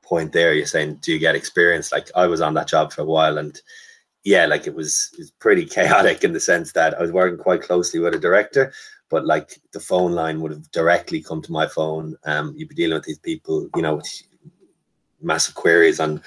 point 0.00 0.32
there, 0.32 0.54
you're 0.54 0.64
saying, 0.64 1.00
do 1.02 1.10
you 1.10 1.18
get 1.18 1.34
experience? 1.34 1.90
Like 1.90 2.08
I 2.14 2.28
was 2.28 2.40
on 2.40 2.54
that 2.54 2.68
job 2.68 2.92
for 2.92 3.02
a 3.02 3.04
while, 3.04 3.38
and 3.38 3.60
yeah, 4.22 4.46
like 4.46 4.68
it 4.68 4.76
was, 4.76 5.10
it 5.14 5.18
was 5.18 5.32
pretty 5.32 5.64
chaotic 5.76 6.22
in 6.22 6.34
the 6.34 6.38
sense 6.38 6.70
that 6.74 6.96
I 6.96 7.02
was 7.02 7.10
working 7.10 7.36
quite 7.36 7.62
closely 7.62 7.98
with 7.98 8.14
a 8.14 8.18
director, 8.20 8.72
but 9.08 9.26
like 9.26 9.60
the 9.72 9.80
phone 9.80 10.12
line 10.12 10.40
would 10.40 10.52
have 10.52 10.70
directly 10.70 11.20
come 11.20 11.42
to 11.42 11.50
my 11.50 11.66
phone. 11.66 12.16
Um, 12.24 12.54
you'd 12.56 12.68
be 12.68 12.76
dealing 12.76 12.94
with 12.94 13.06
these 13.06 13.18
people, 13.18 13.68
you 13.74 13.82
know, 13.82 14.00
massive 15.20 15.56
queries 15.56 15.98
on 15.98 16.22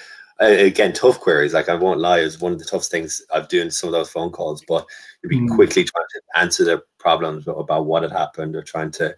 again 0.46 0.92
tough 0.92 1.20
queries. 1.20 1.54
Like 1.54 1.68
I 1.68 1.74
won't 1.74 2.00
lie, 2.00 2.20
it 2.20 2.24
was 2.24 2.40
one 2.40 2.52
of 2.52 2.58
the 2.58 2.64
toughest 2.64 2.90
things 2.90 3.22
I've 3.34 3.48
doing 3.48 3.70
some 3.70 3.88
of 3.88 3.92
those 3.92 4.10
phone 4.10 4.30
calls. 4.30 4.64
But 4.66 4.86
you'd 5.22 5.28
be 5.28 5.40
mm. 5.40 5.54
quickly 5.54 5.84
trying 5.84 6.06
to 6.10 6.40
answer 6.40 6.64
their 6.64 6.82
problems 6.98 7.46
about 7.46 7.86
what 7.86 8.02
had 8.02 8.12
happened 8.12 8.56
or 8.56 8.62
trying 8.62 8.90
to 8.92 9.14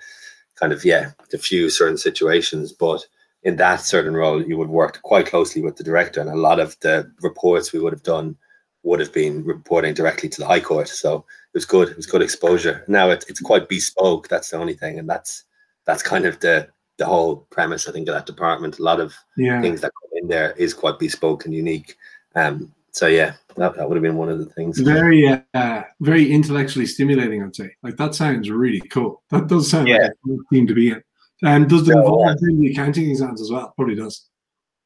kind 0.57 0.73
of 0.73 0.85
yeah 0.85 1.13
diffuse 1.31 1.77
certain 1.77 1.99
situations. 1.99 2.73
But 2.73 3.07
in 3.43 3.57
that 3.57 3.81
certain 3.81 4.15
role, 4.15 4.43
you 4.43 4.57
would 4.57 4.71
work 4.71 5.03
quite 5.03 5.27
closely 5.27 5.63
with 5.63 5.77
the 5.77 5.85
director, 5.85 6.21
and 6.21 6.31
a 6.31 6.37
lot 6.37 6.61
of 6.61 6.79
the 6.81 7.11
reports 7.23 7.73
we 7.73 7.81
would 7.81 7.93
have 7.93 8.03
done 8.03 8.37
would 8.83 9.01
have 9.01 9.13
been 9.13 9.45
reporting 9.45 9.95
directly 9.95 10.29
to 10.29 10.41
the 10.41 10.47
High 10.47 10.61
Court. 10.61 10.89
So 10.89 11.17
it 11.17 11.55
was 11.55 11.65
good. 11.65 11.89
It 11.89 11.97
was 11.97 12.07
good 12.07 12.23
exposure. 12.23 12.85
Now 12.87 13.11
it, 13.11 13.25
it's 13.29 13.41
quite 13.41 13.69
bespoke. 13.69 14.29
That's 14.29 14.51
the 14.51 14.59
only 14.59 14.75
thing, 14.75 14.99
and 14.99 15.09
that's 15.09 15.45
that's 15.85 16.03
kind 16.03 16.27
of 16.27 16.41
the 16.41 16.69
the 16.99 17.07
whole 17.07 17.47
premise. 17.51 17.89
I 17.89 17.93
think 17.93 18.09
of 18.09 18.15
that 18.15 18.27
department. 18.27 18.79
A 18.79 18.83
lot 18.83 19.01
of 19.01 19.15
yeah. 19.37 19.61
things 19.61 19.81
that 19.81 19.93
in 20.25 20.29
there 20.29 20.53
is 20.53 20.75
quite 20.75 20.99
bespoke 20.99 21.45
and 21.45 21.55
unique. 21.55 21.97
Um, 22.35 22.73
so 22.91 23.07
yeah, 23.07 23.35
that, 23.57 23.77
that 23.77 23.89
would 23.89 23.97
have 23.97 24.03
been 24.03 24.17
one 24.17 24.29
of 24.29 24.39
the 24.39 24.47
things. 24.47 24.79
Very, 24.79 25.29
uh, 25.55 25.83
very 26.01 26.31
intellectually 26.31 26.87
stimulating. 26.87 27.43
I'd 27.43 27.55
say. 27.55 27.71
Like 27.83 27.97
that 27.97 28.15
sounds 28.15 28.51
really 28.51 28.81
cool. 28.81 29.23
That 29.31 29.49
does 29.49 29.71
sound 29.71 29.89
yeah. 29.89 30.09
like 30.25 30.39
a 30.53 30.67
to 30.67 30.75
be 30.75 30.91
in. 30.91 31.03
And 31.43 31.69
does 31.69 31.89
it 31.89 31.97
involve 31.97 32.37
in 32.43 32.61
the 32.61 32.73
accounting 32.73 33.11
exams 33.11 33.41
as 33.43 33.51
well? 33.51 33.73
Probably 33.77 33.97
does. 33.97 34.29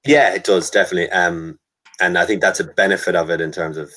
Yeah, 0.07 0.35
it 0.35 0.45
does 0.45 0.71
definitely. 0.71 1.11
Um, 1.11 1.59
and 2.01 2.19
I 2.19 2.25
think 2.25 2.41
that's 2.41 2.61
a 2.61 2.65
benefit 2.65 3.15
of 3.15 3.31
it 3.31 3.41
in 3.41 3.53
terms 3.53 3.77
of 3.77 3.93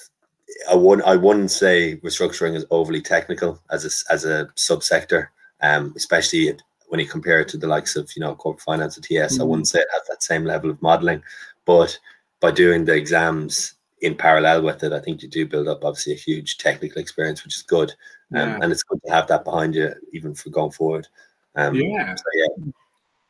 I 0.69 0.75
wouldn't 0.75 1.07
I 1.07 1.15
wouldn't 1.15 1.51
say 1.51 1.97
restructuring 2.03 2.55
is 2.55 2.65
overly 2.69 3.01
technical 3.01 3.61
as 3.71 3.85
a 3.85 4.13
as 4.13 4.25
a 4.25 4.49
subsector, 4.57 5.27
um, 5.61 5.93
especially 5.95 6.49
when 6.91 6.99
you 6.99 7.07
compare 7.07 7.39
it 7.39 7.47
to 7.47 7.57
the 7.57 7.67
likes 7.67 7.95
of 7.95 8.11
you 8.17 8.19
know 8.19 8.35
corporate 8.35 8.63
finance 8.63 8.97
or 8.97 9.01
TS. 9.01 9.33
Mm-hmm. 9.33 9.41
I 9.41 9.45
wouldn't 9.45 9.69
say 9.69 9.79
it 9.79 9.87
has 9.93 10.07
that 10.09 10.21
same 10.21 10.43
level 10.43 10.69
of 10.69 10.81
modeling, 10.81 11.23
but 11.65 11.97
by 12.41 12.51
doing 12.51 12.83
the 12.83 12.93
exams 12.93 13.75
in 14.01 14.13
parallel 14.13 14.63
with 14.63 14.83
it, 14.83 14.91
I 14.91 14.99
think 14.99 15.21
you 15.21 15.29
do 15.29 15.47
build 15.47 15.69
up 15.69 15.85
obviously 15.85 16.13
a 16.13 16.17
huge 16.17 16.57
technical 16.57 17.01
experience, 17.01 17.45
which 17.45 17.55
is 17.55 17.61
good, 17.61 17.91
um, 18.35 18.49
yeah. 18.49 18.59
and 18.61 18.73
it's 18.73 18.83
good 18.83 18.99
to 19.05 19.11
have 19.11 19.27
that 19.27 19.45
behind 19.45 19.73
you 19.73 19.93
even 20.11 20.35
for 20.35 20.49
going 20.49 20.71
forward. 20.71 21.07
Um, 21.55 21.75
yeah, 21.75 22.13
so 22.13 22.23
yeah, 22.33 22.71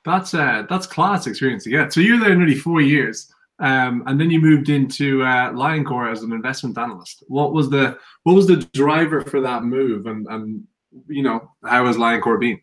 that's 0.03 0.33
uh, 0.33 0.65
that's 0.67 0.87
class 0.87 1.27
experience 1.27 1.63
to 1.65 1.69
get. 1.69 1.93
So 1.93 2.01
you're 2.01 2.19
there 2.19 2.35
nearly 2.35 2.55
four 2.55 2.81
years. 2.81 3.31
Um, 3.59 4.01
and 4.07 4.19
then 4.19 4.31
you 4.31 4.41
moved 4.41 4.69
into 4.69 5.21
uh, 5.21 5.51
Lioncor 5.51 6.11
as 6.11 6.23
an 6.23 6.33
investment 6.33 6.79
analyst. 6.79 7.23
What 7.27 7.53
was 7.53 7.69
the 7.69 7.99
what 8.23 8.33
was 8.33 8.47
the 8.47 8.67
driver 8.73 9.21
for 9.21 9.39
that 9.41 9.63
move, 9.63 10.07
and 10.07 10.25
and 10.31 10.65
you 11.07 11.21
know 11.21 11.51
how 11.63 11.85
has 11.85 11.95
Lioncor 11.95 12.39
been? 12.39 12.59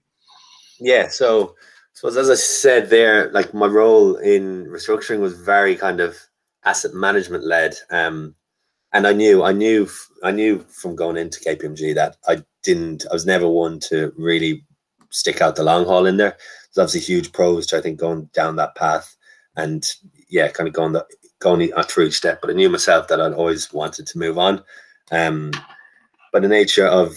Yeah, 0.80 1.08
so 1.08 1.54
so 1.92 2.08
as 2.08 2.30
I 2.30 2.34
said 2.34 2.90
there, 2.90 3.30
like 3.32 3.54
my 3.54 3.66
role 3.66 4.16
in 4.16 4.66
restructuring 4.66 5.20
was 5.20 5.34
very 5.40 5.76
kind 5.76 6.00
of 6.00 6.16
asset 6.64 6.94
management 6.94 7.44
led, 7.44 7.76
um, 7.90 8.34
and 8.92 9.06
I 9.06 9.12
knew 9.12 9.42
I 9.42 9.52
knew 9.52 9.88
I 10.22 10.30
knew 10.32 10.60
from 10.68 10.96
going 10.96 11.16
into 11.16 11.40
KPMG 11.40 11.94
that 11.94 12.16
I 12.28 12.42
didn't 12.62 13.06
I 13.10 13.14
was 13.14 13.26
never 13.26 13.48
one 13.48 13.80
to 13.88 14.12
really 14.16 14.64
stick 15.10 15.40
out 15.40 15.56
the 15.56 15.64
long 15.64 15.84
haul 15.86 16.06
in 16.06 16.16
there. 16.18 16.36
There's 16.74 16.86
obviously 16.88 17.14
huge 17.14 17.32
pros 17.32 17.66
to 17.68 17.78
I 17.78 17.80
think 17.80 17.98
going 17.98 18.30
down 18.34 18.56
that 18.56 18.74
path 18.76 19.16
and 19.56 19.84
yeah, 20.28 20.48
kind 20.48 20.68
of 20.68 20.74
going 20.74 20.92
the 20.92 21.06
going 21.40 21.70
through 21.84 22.06
each 22.06 22.16
step. 22.16 22.40
But 22.40 22.50
I 22.50 22.54
knew 22.54 22.68
myself 22.70 23.08
that 23.08 23.20
I'd 23.20 23.32
always 23.32 23.72
wanted 23.72 24.06
to 24.06 24.18
move 24.18 24.38
on. 24.38 24.62
Um, 25.10 25.52
by 26.32 26.40
the 26.40 26.48
nature 26.48 26.86
of 26.86 27.16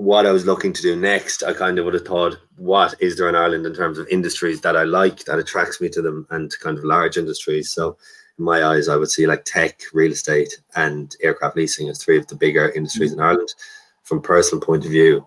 what 0.00 0.24
I 0.24 0.32
was 0.32 0.46
looking 0.46 0.72
to 0.72 0.80
do 0.80 0.96
next, 0.96 1.42
I 1.42 1.52
kind 1.52 1.78
of 1.78 1.84
would 1.84 1.92
have 1.92 2.06
thought, 2.06 2.38
what 2.56 2.94
is 3.00 3.18
there 3.18 3.28
in 3.28 3.34
Ireland 3.34 3.66
in 3.66 3.74
terms 3.74 3.98
of 3.98 4.08
industries 4.08 4.62
that 4.62 4.74
I 4.74 4.84
like 4.84 5.24
that 5.24 5.38
attracts 5.38 5.78
me 5.78 5.90
to 5.90 6.00
them 6.00 6.26
and 6.30 6.50
kind 6.60 6.78
of 6.78 6.84
large 6.84 7.18
industries? 7.18 7.68
So 7.68 7.98
in 8.38 8.46
my 8.46 8.64
eyes, 8.64 8.88
I 8.88 8.96
would 8.96 9.10
see 9.10 9.26
like 9.26 9.44
tech, 9.44 9.82
real 9.92 10.12
estate, 10.12 10.58
and 10.74 11.14
aircraft 11.22 11.54
leasing 11.54 11.90
as 11.90 12.02
three 12.02 12.16
of 12.16 12.26
the 12.28 12.34
bigger 12.34 12.70
industries 12.70 13.12
in 13.12 13.20
Ireland. 13.20 13.52
From 14.04 14.22
personal 14.22 14.64
point 14.64 14.86
of 14.86 14.90
view, 14.90 15.26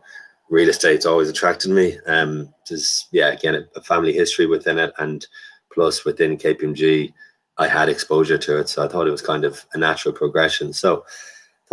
real 0.49 0.69
estate's 0.69 1.05
always 1.05 1.29
attracted 1.29 1.69
me. 1.69 1.99
Um, 2.07 2.51
there's 2.67 3.07
yeah, 3.11 3.27
again 3.27 3.53
a, 3.53 3.79
a 3.79 3.83
family 3.83 4.11
history 4.11 4.47
within 4.47 4.79
it, 4.79 4.91
and 4.97 5.25
plus 5.71 6.03
within 6.03 6.35
KPMG, 6.35 7.13
I 7.59 7.67
had 7.67 7.89
exposure 7.89 8.39
to 8.39 8.57
it. 8.57 8.69
So 8.69 8.83
I 8.83 8.87
thought 8.87 9.07
it 9.07 9.11
was 9.11 9.21
kind 9.21 9.45
of 9.45 9.63
a 9.75 9.77
natural 9.77 10.15
progression. 10.15 10.73
So 10.73 11.05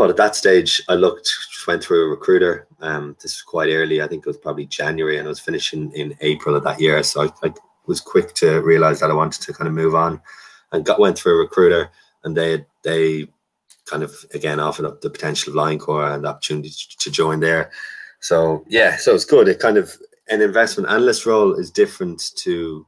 Thought 0.01 0.09
at 0.09 0.17
that 0.17 0.35
stage, 0.35 0.83
I 0.89 0.95
looked, 0.95 1.31
went 1.69 1.85
through 1.85 2.07
a 2.07 2.09
recruiter. 2.09 2.67
Um, 2.81 3.17
this 3.21 3.35
was 3.35 3.43
quite 3.43 3.69
early. 3.69 4.01
I 4.01 4.09
think 4.09 4.25
it 4.25 4.31
was 4.31 4.39
probably 4.39 4.65
January 4.65 5.19
and 5.19 5.27
I 5.27 5.29
was 5.29 5.41
finishing 5.41 5.93
in 5.93 6.17
April 6.23 6.57
of 6.57 6.65
that 6.65 6.81
year. 6.81 7.03
So 7.03 7.25
I, 7.25 7.49
I 7.49 7.53
was 7.85 8.01
quick 8.01 8.33
to 8.37 8.63
realize 8.63 9.01
that 9.01 9.11
I 9.11 9.15
wanted 9.15 9.43
to 9.43 9.53
kind 9.53 9.69
of 9.69 9.75
move 9.75 9.95
on 9.95 10.19
and 10.73 10.87
got 10.87 11.01
went 11.01 11.19
through 11.19 11.35
a 11.35 11.43
recruiter 11.43 11.91
and 12.25 12.35
they, 12.35 12.65
they 12.83 13.29
kind 13.85 14.03
of 14.03 14.15
again 14.33 14.59
offered 14.59 14.87
up 14.87 15.03
the 15.03 15.11
potential 15.11 15.51
of 15.53 15.57
Lioncor 15.63 16.15
and 16.15 16.25
the 16.25 16.29
opportunity 16.29 16.73
to 16.99 17.11
join 17.11 17.41
there. 17.41 17.71
So 18.21 18.65
yeah, 18.69 18.97
so 18.97 19.15
it's 19.15 19.27
good. 19.27 19.49
It 19.49 19.61
kind 19.61 19.77
of 19.77 19.99
an 20.31 20.41
investment 20.41 20.89
analyst 20.89 21.27
role 21.27 21.53
is 21.53 21.71
different 21.71 22.23
to 22.37 22.87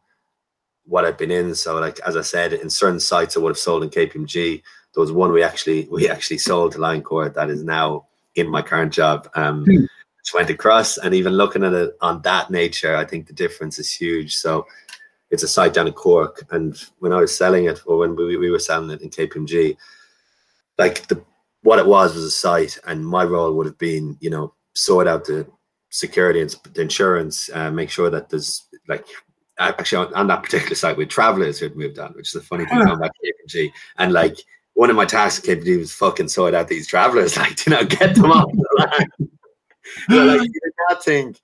what 0.86 1.04
I've 1.04 1.18
been 1.18 1.30
in. 1.30 1.54
So, 1.56 1.78
like 1.78 2.00
as 2.06 2.16
I 2.16 2.22
said, 2.22 2.54
in 2.54 2.70
certain 2.70 3.00
sites 3.00 3.36
I 3.36 3.40
would 3.40 3.50
have 3.50 3.58
sold 3.58 3.82
in 3.82 3.90
KPMG, 3.90 4.62
there 4.94 5.00
was 5.00 5.12
one 5.12 5.32
we 5.32 5.42
actually 5.42 5.88
we 5.90 6.08
actually 6.08 6.38
sold 6.38 6.72
to 6.72 6.78
Lioncor 6.78 7.32
that 7.34 7.50
is 7.50 7.62
now 7.64 8.06
in 8.34 8.48
my 8.48 8.62
current 8.62 8.92
job. 8.92 9.28
Um, 9.34 9.64
Hmm. 9.64 9.84
just 10.18 10.34
went 10.34 10.50
across, 10.50 10.98
and 10.98 11.14
even 11.14 11.32
looking 11.32 11.64
at 11.64 11.72
it 11.72 11.96
on 12.00 12.22
that 12.22 12.48
nature, 12.50 12.94
I 12.96 13.04
think 13.04 13.26
the 13.26 13.32
difference 13.32 13.78
is 13.80 13.90
huge. 13.90 14.36
So 14.36 14.66
it's 15.30 15.42
a 15.42 15.48
site 15.48 15.74
down 15.74 15.88
in 15.88 15.92
Cork, 15.94 16.44
and 16.50 16.76
when 17.00 17.12
I 17.12 17.20
was 17.20 17.36
selling 17.36 17.64
it, 17.64 17.80
or 17.86 17.98
when 17.98 18.14
we, 18.14 18.36
we 18.36 18.50
were 18.50 18.58
selling 18.60 18.90
it 18.90 19.02
in 19.02 19.10
KPMG, 19.10 19.76
like 20.78 21.06
the 21.08 21.24
what 21.62 21.78
it 21.78 21.86
was 21.86 22.14
was 22.14 22.24
a 22.24 22.30
site, 22.30 22.78
and 22.86 23.06
my 23.06 23.24
role 23.24 23.52
would 23.54 23.66
have 23.66 23.78
been, 23.78 24.16
you 24.20 24.30
know, 24.30 24.54
sort 24.74 25.06
out 25.08 25.24
the 25.24 25.46
security 25.90 26.40
and 26.40 26.54
the 26.74 26.82
insurance, 26.82 27.50
uh, 27.52 27.70
make 27.70 27.90
sure 27.90 28.10
that 28.10 28.28
there's 28.28 28.66
like 28.88 29.06
actually 29.58 30.06
on, 30.06 30.14
on 30.14 30.26
that 30.26 30.42
particular 30.42 30.74
site 30.74 30.96
with 30.96 31.08
travelers 31.08 31.58
who 31.58 31.66
had 31.66 31.76
moved 31.76 31.98
on, 31.98 32.12
which 32.14 32.28
is 32.28 32.34
a 32.34 32.40
funny 32.40 32.64
thing 32.64 32.78
Huh. 32.78 32.86
going 32.86 33.00
back 33.00 33.12
to 33.14 33.32
KPMG, 33.48 33.70
and 33.98 34.12
like 34.12 34.36
one 34.74 34.90
of 34.90 34.96
my 34.96 35.04
tasks 35.04 35.46
at 35.48 35.58
KPMG 35.58 35.78
was 35.78 35.92
fucking 35.92 36.28
sort 36.28 36.54
out 36.54 36.68
these 36.68 36.86
travelers, 36.86 37.36
like 37.38 37.64
you 37.66 37.70
know, 37.70 37.84
get 37.84 38.14
them 38.14 38.30
off 38.30 38.50
the 38.52 38.88
land. 38.88 39.10
so, 40.10 40.24
like 40.24 40.42
you 40.42 40.52
did 40.52 40.72
not 40.88 41.04
think. 41.04 41.40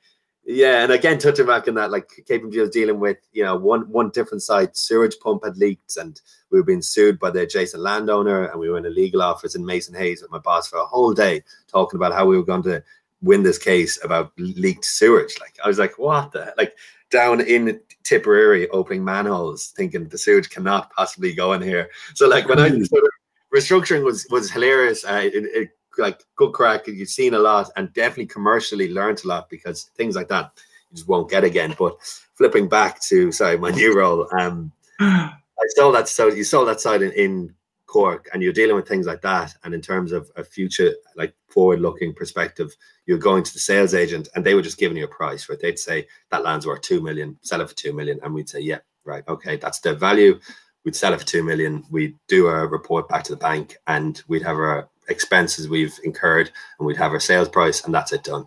Yeah, 0.51 0.83
and 0.83 0.93
again, 0.93 1.19
touching 1.19 1.45
back 1.45 1.69
on 1.69 1.75
that, 1.75 1.91
like 1.91 2.09
KPMG 2.27 2.59
was 2.59 2.71
dealing 2.71 2.99
with, 2.99 3.19
you 3.33 3.45
know, 3.45 3.55
one 3.55 3.83
one 3.91 4.09
different 4.09 4.43
site, 4.43 4.79
sewage 4.79 5.14
pump 5.23 5.45
had 5.45 5.59
leaked, 5.59 5.99
and 5.99 6.19
we 6.51 6.59
were 6.59 6.64
being 6.64 6.81
sued 6.81 7.19
by 7.19 7.31
the 7.31 7.43
adjacent 7.43 7.83
landowner, 7.83 8.47
and 8.47 8.59
we 8.59 8.71
were 8.71 8.79
in 8.79 8.87
a 8.87 8.91
legal 8.91 9.21
office 9.21 9.55
in 9.55 9.67
Mason 9.67 9.95
Hayes 9.95 10.23
with 10.23 10.31
my 10.31 10.38
boss 10.38 10.67
for 10.67 10.79
a 10.79 10.87
whole 10.87 11.12
day 11.12 11.43
talking 11.67 11.99
about 11.99 12.14
how 12.14 12.25
we 12.25 12.37
were 12.37 12.45
going 12.45 12.62
to 12.62 12.83
win 13.21 13.43
this 13.43 13.59
case 13.59 14.03
about 14.03 14.33
leaked 14.38 14.87
sewage. 14.87 15.37
Like 15.38 15.59
I 15.62 15.69
was 15.69 15.79
like, 15.79 15.99
what 15.99 16.33
the 16.33 16.55
like 16.57 16.75
down 17.11 17.41
in 17.41 17.81
Tipperary 18.05 18.69
opening 18.71 19.05
manholes, 19.05 19.69
thinking 19.77 20.09
the 20.09 20.19
sewage 20.19 20.49
cannot 20.49 20.91
possibly 20.93 21.35
go 21.35 21.53
in 21.53 21.61
here. 21.61 21.91
So 22.14 22.27
like 22.27 22.49
when 22.49 22.59
I 22.59 22.69
sort 22.69 23.05
of 23.05 23.11
restructuring 23.55 24.05
was 24.05 24.27
was 24.31 24.51
hilarious. 24.51 25.05
Uh, 25.05 25.23
it, 25.25 25.35
it 25.35 25.71
like 25.99 26.25
good 26.37 26.53
crack. 26.53 26.87
You've 26.87 27.09
seen 27.09 27.35
a 27.35 27.39
lot 27.39 27.71
and 27.77 27.93
definitely 27.93 28.27
commercially 28.27 28.93
learned 28.93 29.23
a 29.25 29.29
lot 29.29 29.51
because 29.51 29.85
things 29.97 30.17
like 30.17 30.29
that 30.29 30.53
you 30.91 30.97
just 30.97 31.09
won't 31.09 31.31
get 31.31 31.45
again. 31.45 31.75
But 31.79 31.97
flipping 32.35 32.69
back 32.69 33.01
to 33.03 33.33
sorry, 33.33 33.59
my 33.59 33.71
new 33.71 33.97
role, 33.97 34.29
um, 34.39 34.73
I 35.01 35.67
sold 35.77 35.95
that 35.95 36.09
so 36.09 36.29
you 36.29 36.45
sold 36.45 36.69
that 36.69 36.81
side 36.81 37.03
in, 37.03 37.13
in 37.13 37.55
Cork 37.87 38.29
and 38.33 38.43
you're 38.43 38.53
dealing 38.53 38.77
with 38.77 38.87
things 38.87 39.07
like 39.07 39.23
that. 39.23 39.55
And 39.65 39.75
in 39.75 39.81
terms 39.81 40.13
of 40.13 40.31
a 40.37 40.45
future 40.45 40.95
like 41.17 41.35
forward 41.49 41.81
looking 41.81 42.15
perspective, 42.15 42.75
you're 43.07 43.19
going 43.19 43.43
to 43.43 43.53
the 43.53 43.59
sales 43.59 43.95
agent 43.95 44.29
and 44.35 44.45
they 44.45 44.55
were 44.55 44.63
just 44.63 44.79
giving 44.79 44.97
you 44.97 45.05
a 45.05 45.09
price, 45.09 45.49
right? 45.49 45.59
They'd 45.61 45.79
say 45.79 46.07
that 46.31 46.45
land's 46.45 46.67
worth 46.67 46.83
two 46.83 47.01
million, 47.01 47.39
sell 47.43 47.61
it 47.61 47.69
for 47.69 47.75
two 47.75 47.93
million, 47.93 48.21
and 48.23 48.35
we'd 48.35 48.49
say, 48.49 48.61
Yeah, 48.61 48.79
right, 49.05 49.27
okay, 49.27 49.57
that's 49.57 49.81
the 49.81 49.95
value. 49.95 50.39
We'd 50.85 50.97
sell 50.97 51.12
it 51.12 51.21
for 51.21 51.27
two 51.27 51.43
million, 51.43 51.85
we'd 51.91 52.17
do 52.29 52.49
a 52.49 52.67
report 52.67 53.09
back 53.09 53.25
to 53.25 53.33
the 53.33 53.38
bank 53.38 53.77
and 53.87 54.23
we'd 54.29 54.43
have 54.43 54.57
our 54.57 54.88
expenses 55.09 55.69
we've 55.69 55.99
incurred 56.05 56.51
and 56.79 56.87
we'd 56.87 56.97
have 56.97 57.12
our 57.12 57.21
sales 57.21 57.49
price 57.49 57.85
and 57.85 57.95
that's 57.95 58.12
it 58.12 58.25
done. 58.25 58.47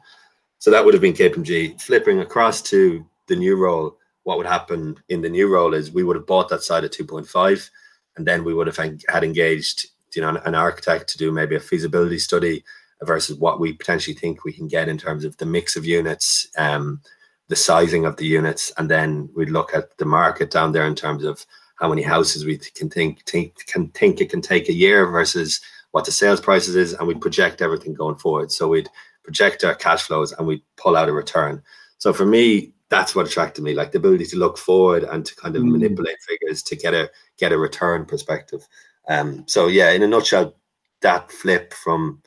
So 0.60 0.72
that 0.72 0.84
would 0.86 0.94
have 0.94 1.02
been 1.02 1.14
KPMG. 1.14 1.82
Flipping 1.82 2.20
across 2.20 2.62
to 2.64 3.06
the 3.28 3.36
new 3.36 3.56
role, 3.56 3.98
what 4.24 4.38
would 4.38 4.46
happen 4.46 4.98
in 5.10 5.22
the 5.22 5.30
new 5.30 5.52
role 5.52 5.74
is 5.74 5.92
we 5.92 6.04
would 6.04 6.16
have 6.16 6.28
bought 6.28 6.50
that 6.50 6.64
side 6.64 6.84
at 6.84 6.92
2.5 6.92 7.70
and 8.18 8.28
then 8.28 8.44
we 8.44 8.54
would 8.54 8.68
have 8.68 8.78
had 8.78 9.24
engaged 9.24 9.88
you 10.16 10.22
know 10.22 10.30
an, 10.30 10.38
an 10.38 10.56
architect 10.56 11.10
to 11.10 11.18
do 11.18 11.32
maybe 11.32 11.56
a 11.56 11.60
feasibility 11.60 12.20
study 12.20 12.64
versus 13.04 13.38
what 13.38 13.60
we 13.60 13.74
potentially 13.74 14.16
think 14.16 14.44
we 14.44 14.54
can 14.54 14.68
get 14.68 14.88
in 14.88 14.98
terms 14.98 15.26
of 15.26 15.36
the 15.38 15.46
mix 15.46 15.76
of 15.76 15.86
units 15.86 16.48
um, 16.58 17.02
the 17.48 17.56
sizing 17.56 18.06
of 18.06 18.18
the 18.18 18.26
units 18.26 18.72
and 18.78 18.90
then 18.90 19.30
we'd 19.36 19.50
look 19.50 19.74
at 19.74 19.98
the 19.98 20.06
market 20.06 20.52
down 20.52 20.72
there 20.72 20.86
in 20.86 20.96
terms 20.96 21.24
of 21.24 21.46
how 21.82 21.90
many 21.90 22.04
houses 22.04 22.46
we 22.46 22.58
can 22.58 22.90
think, 22.90 23.24
think 23.26 23.66
can 23.66 23.90
think 23.90 24.22
it 24.22 24.30
can 24.30 24.40
take 24.42 24.70
a 24.70 24.74
year 24.74 25.06
versus 25.08 25.60
what 25.92 26.06
the 26.06 26.12
sales 26.12 26.40
prices 26.40 26.76
is 26.76 26.94
and 26.94 27.08
we'd 27.08 27.20
project 27.20 27.62
everything 27.62 27.94
going 27.94 28.16
forward 28.16 28.52
so 28.52 28.68
we'd 28.68 28.88
project 29.24 29.64
our 29.64 29.76
cash 29.76 30.04
flows 30.04 30.32
and 30.32 30.48
we'd 30.48 30.62
pull 30.78 30.96
out 30.96 31.10
a 31.10 31.14
return 31.14 31.62
so 31.98 32.14
for 32.14 32.26
me 32.26 32.72
that's 32.90 33.16
what 33.16 33.26
attracted 33.28 33.64
me 33.64 33.74
like 33.74 33.92
the 33.92 33.98
ability 33.98 34.26
to 34.26 34.38
look 34.38 34.58
forward 34.58 35.04
and 35.04 35.26
to 35.26 35.36
kind 35.36 35.56
of 35.56 35.64
Mm. 35.64 35.72
manipulate 35.72 36.18
figures 36.28 36.62
to 36.64 36.76
get 36.76 36.94
a 36.94 37.10
get 37.38 37.52
a 37.52 37.58
return 37.58 38.06
perspective 38.06 38.68
um 39.10 39.44
so 39.48 39.68
yeah 39.68 39.90
in 39.92 40.04
a 40.04 40.08
nutshell 40.08 40.54
that 41.02 41.32
flip 41.32 41.74
from 41.74 42.22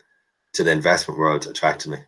to 0.52 0.64
the 0.64 0.70
investment 0.72 1.18
world 1.18 1.46
attracted 1.46 1.90
me 1.90 1.98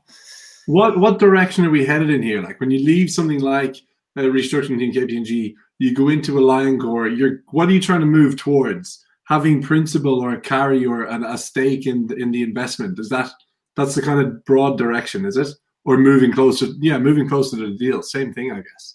What 0.67 0.99
what 0.99 1.21
direction 1.21 1.65
are 1.65 1.71
we 1.71 1.85
headed 1.87 2.11
in 2.11 2.23
here? 2.23 2.43
Like 2.43 2.59
when 2.61 2.73
you 2.73 2.81
leave 2.85 3.09
something 3.11 3.41
like 3.41 3.77
a 4.17 4.23
restructuring 4.23 4.83
in 4.83 4.91
KPMG, 4.93 5.55
you 5.79 5.95
go 5.95 6.09
into 6.09 6.39
a 6.39 6.43
Lioncor. 6.43 7.17
You're 7.17 7.43
what 7.51 7.69
are 7.69 7.73
you 7.73 7.81
trying 7.81 8.01
to 8.01 8.07
move 8.07 8.37
towards? 8.37 9.05
Having 9.25 9.63
principal 9.63 10.21
or 10.21 10.35
a 10.35 10.41
carry 10.41 10.87
or 10.87 11.03
an, 11.05 11.25
a 11.25 11.37
stake 11.37 11.87
in 11.87 12.07
the, 12.07 12.15
in 12.15 12.31
the 12.31 12.43
investment 12.43 12.99
is 12.99 13.09
that 13.09 13.31
that's 13.75 13.95
the 13.95 14.03
kind 14.03 14.21
of 14.21 14.45
broad 14.45 14.79
direction, 14.79 15.25
is 15.25 15.37
it? 15.37 15.49
Or 15.85 15.99
moving 15.99 16.33
closer? 16.33 16.67
Yeah, 16.79 16.99
moving 16.99 17.29
closer 17.29 17.57
to 17.57 17.69
the 17.69 17.77
deal. 17.77 18.03
Same 18.03 18.33
thing, 18.33 18.53
I 18.53 18.57
guess. 18.57 18.95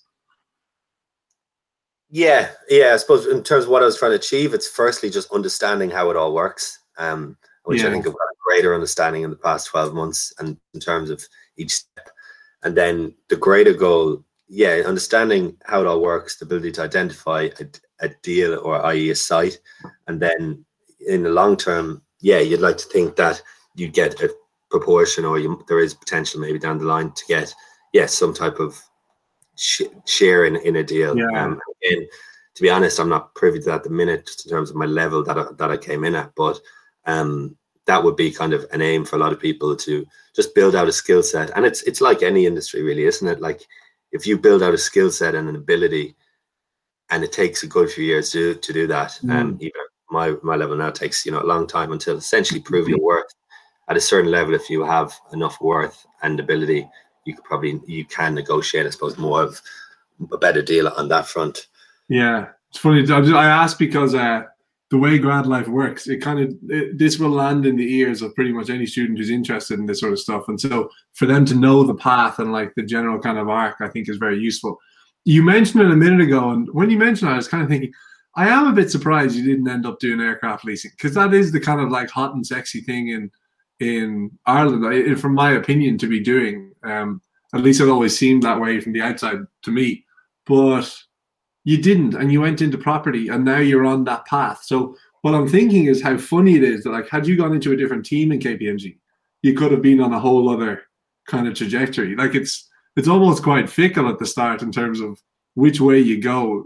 Yeah, 2.09 2.49
yeah. 2.69 2.93
I 2.93 2.97
suppose 2.97 3.27
in 3.27 3.43
terms 3.43 3.65
of 3.65 3.69
what 3.69 3.83
I 3.83 3.85
was 3.85 3.97
trying 3.97 4.11
to 4.11 4.17
achieve, 4.17 4.53
it's 4.53 4.67
firstly 4.67 5.09
just 5.09 5.31
understanding 5.31 5.89
how 5.89 6.09
it 6.09 6.17
all 6.17 6.33
works, 6.33 6.79
um, 6.97 7.37
which 7.65 7.83
I 7.83 7.91
think 7.91 8.05
I've 8.05 8.13
got 8.13 8.19
a 8.19 8.43
greater 8.45 8.73
understanding 8.73 9.23
in 9.23 9.29
the 9.29 9.37
past 9.37 9.67
twelve 9.67 9.93
months, 9.93 10.33
and 10.39 10.57
in 10.73 10.79
terms 10.79 11.09
of 11.09 11.23
each 11.57 11.73
step, 11.73 12.09
and 12.63 12.75
then 12.75 13.13
the 13.29 13.37
greater 13.37 13.73
goal, 13.73 14.25
yeah, 14.53 14.81
understanding 14.85 15.55
how 15.63 15.79
it 15.79 15.87
all 15.87 16.01
works, 16.01 16.35
the 16.35 16.45
ability 16.45 16.73
to 16.73 16.81
identify 16.81 17.47
a, 17.61 17.65
a 18.01 18.09
deal 18.21 18.59
or 18.59 18.85
i.e. 18.87 19.09
a 19.09 19.15
site, 19.15 19.57
and 20.07 20.19
then 20.19 20.65
in 21.07 21.23
the 21.23 21.29
long 21.29 21.55
term, 21.55 22.01
yeah, 22.19 22.39
you'd 22.39 22.59
like 22.59 22.77
to 22.77 22.87
think 22.89 23.15
that 23.15 23.41
you 23.75 23.87
get 23.87 24.21
a 24.21 24.29
proportion, 24.69 25.23
or 25.23 25.39
you, 25.39 25.63
there 25.69 25.79
is 25.79 25.93
potential 25.93 26.41
maybe 26.41 26.59
down 26.59 26.79
the 26.79 26.83
line 26.83 27.13
to 27.13 27.25
get, 27.27 27.55
yeah, 27.93 28.05
some 28.05 28.33
type 28.33 28.59
of 28.59 28.77
sh- 29.57 29.83
share 30.05 30.43
in, 30.43 30.57
in 30.57 30.75
a 30.75 30.83
deal. 30.83 31.17
Yeah. 31.17 31.45
Um, 31.45 31.57
again, 31.81 32.05
to 32.55 32.61
be 32.61 32.69
honest, 32.69 32.99
I'm 32.99 33.07
not 33.07 33.33
privy 33.35 33.59
to 33.59 33.65
that 33.67 33.75
at 33.75 33.83
the 33.85 33.89
minute, 33.89 34.25
just 34.25 34.45
in 34.45 34.51
terms 34.51 34.69
of 34.69 34.75
my 34.75 34.85
level 34.85 35.23
that 35.23 35.37
I, 35.37 35.45
that 35.59 35.71
I 35.71 35.77
came 35.77 36.03
in 36.03 36.13
at. 36.13 36.35
But 36.35 36.59
um, 37.05 37.55
that 37.85 38.03
would 38.03 38.17
be 38.17 38.31
kind 38.31 38.51
of 38.51 38.65
an 38.73 38.81
aim 38.81 39.05
for 39.05 39.15
a 39.15 39.19
lot 39.19 39.31
of 39.31 39.39
people 39.39 39.77
to 39.77 40.05
just 40.35 40.53
build 40.53 40.75
out 40.75 40.89
a 40.89 40.91
skill 40.91 41.23
set. 41.23 41.51
And 41.55 41.65
it's 41.65 41.83
it's 41.83 42.01
like 42.01 42.21
any 42.21 42.45
industry, 42.45 42.81
really, 42.81 43.05
isn't 43.05 43.27
it? 43.27 43.39
Like 43.39 43.65
if 44.11 44.27
you 44.27 44.37
build 44.37 44.63
out 44.63 44.73
a 44.73 44.77
skill 44.77 45.11
set 45.11 45.35
and 45.35 45.47
an 45.49 45.55
ability, 45.55 46.15
and 47.09 47.23
it 47.23 47.31
takes 47.31 47.63
a 47.63 47.67
good 47.67 47.89
few 47.89 48.05
years 48.05 48.31
to 48.31 48.55
to 48.55 48.73
do 48.73 48.87
that. 48.87 49.19
Um, 49.29 49.57
even 49.59 49.81
my 50.09 50.35
my 50.43 50.55
level 50.55 50.75
now 50.75 50.91
takes 50.91 51.25
you 51.25 51.31
know 51.31 51.41
a 51.41 51.51
long 51.53 51.67
time 51.67 51.91
until 51.91 52.17
essentially 52.17 52.59
prove 52.59 52.87
your 52.87 52.99
worth 52.99 53.33
at 53.89 53.97
a 53.97 54.01
certain 54.01 54.31
level. 54.31 54.53
If 54.53 54.69
you 54.69 54.83
have 54.83 55.13
enough 55.33 55.59
worth 55.61 56.05
and 56.21 56.39
ability, 56.39 56.87
you 57.25 57.35
could 57.35 57.43
probably 57.43 57.81
you 57.85 58.05
can 58.05 58.33
negotiate, 58.33 58.85
I 58.85 58.89
suppose, 58.89 59.17
more 59.17 59.41
of 59.41 59.61
a 60.31 60.37
better 60.37 60.61
deal 60.61 60.87
on 60.87 61.07
that 61.09 61.27
front. 61.27 61.67
Yeah, 62.07 62.49
it's 62.69 62.77
funny. 62.77 63.09
I 63.11 63.45
asked 63.45 63.79
because 63.79 64.15
uh, 64.15 64.43
the 64.91 64.97
way 64.97 65.17
grad 65.17 65.47
life 65.47 65.69
works, 65.69 66.07
it 66.07 66.17
kind 66.17 66.39
of 66.39 66.53
it, 66.69 66.99
this 66.99 67.17
will 67.17 67.29
land 67.29 67.65
in 67.65 67.77
the 67.77 67.95
ears 67.95 68.21
of 68.21 68.35
pretty 68.35 68.51
much 68.51 68.69
any 68.69 68.85
student 68.85 69.17
who's 69.17 69.29
interested 69.29 69.79
in 69.79 69.85
this 69.85 70.01
sort 70.01 70.11
of 70.11 70.19
stuff, 70.19 70.49
and 70.49 70.59
so 70.59 70.89
for 71.13 71.25
them 71.25 71.45
to 71.45 71.55
know 71.55 71.83
the 71.83 71.95
path 71.95 72.39
and 72.39 72.51
like 72.51 72.75
the 72.75 72.83
general 72.83 73.17
kind 73.19 73.37
of 73.37 73.47
arc, 73.49 73.77
I 73.79 73.87
think 73.87 74.09
is 74.09 74.17
very 74.17 74.37
useful. 74.37 74.77
You 75.23 75.43
mentioned 75.43 75.81
it 75.81 75.91
a 75.91 75.95
minute 75.95 76.19
ago, 76.19 76.49
and 76.49 76.67
when 76.73 76.89
you 76.89 76.97
mentioned 76.97 77.31
it, 77.31 77.33
I 77.33 77.37
was 77.37 77.47
kind 77.47 77.63
of 77.63 77.69
thinking, 77.69 77.93
I 78.35 78.49
am 78.49 78.67
a 78.67 78.73
bit 78.73 78.91
surprised 78.91 79.35
you 79.35 79.45
didn't 79.45 79.69
end 79.69 79.85
up 79.85 79.99
doing 79.99 80.19
aircraft 80.19 80.65
leasing 80.65 80.91
because 80.91 81.13
that 81.15 81.33
is 81.33 81.53
the 81.53 81.59
kind 81.61 81.79
of 81.79 81.89
like 81.89 82.09
hot 82.09 82.35
and 82.35 82.45
sexy 82.45 82.81
thing 82.81 83.07
in 83.09 83.31
in 83.79 84.29
Ireland, 84.45 84.85
I, 84.85 85.15
from 85.15 85.33
my 85.33 85.53
opinion, 85.53 85.97
to 85.99 86.07
be 86.07 86.19
doing. 86.19 86.73
Um, 86.83 87.21
at 87.53 87.61
least 87.61 87.81
it 87.81 87.89
always 87.89 88.17
seemed 88.17 88.43
that 88.43 88.59
way 88.59 88.79
from 88.79 88.93
the 88.93 89.01
outside 89.01 89.39
to 89.63 89.71
me, 89.71 90.05
but 90.45 90.93
you 91.63 91.81
didn't 91.81 92.15
and 92.15 92.31
you 92.31 92.41
went 92.41 92.61
into 92.61 92.77
property 92.77 93.27
and 93.27 93.45
now 93.45 93.59
you're 93.59 93.85
on 93.85 94.03
that 94.05 94.25
path. 94.25 94.63
So 94.63 94.95
what 95.21 95.35
i'm 95.35 95.47
thinking 95.47 95.85
is 95.85 96.01
how 96.01 96.17
funny 96.17 96.55
it 96.55 96.63
is 96.63 96.83
that 96.83 96.89
like 96.89 97.07
had 97.07 97.27
you 97.27 97.37
gone 97.37 97.53
into 97.53 97.71
a 97.71 97.77
different 97.77 98.03
team 98.03 98.31
in 98.31 98.39
kpmg 98.39 98.97
you 99.41 99.53
could 99.53 99.71
have 99.71 99.81
been 99.81 100.01
on 100.01 100.13
a 100.13 100.19
whole 100.19 100.49
other 100.49 100.83
kind 101.27 101.47
of 101.47 101.55
trajectory. 101.55 102.15
Like 102.15 102.35
it's 102.35 102.69
it's 102.95 103.07
almost 103.07 103.43
quite 103.43 103.69
fickle 103.69 104.09
at 104.09 104.19
the 104.19 104.25
start 104.25 104.61
in 104.61 104.71
terms 104.71 104.99
of 104.99 105.21
which 105.55 105.79
way 105.79 105.99
you 105.99 106.21
go 106.21 106.65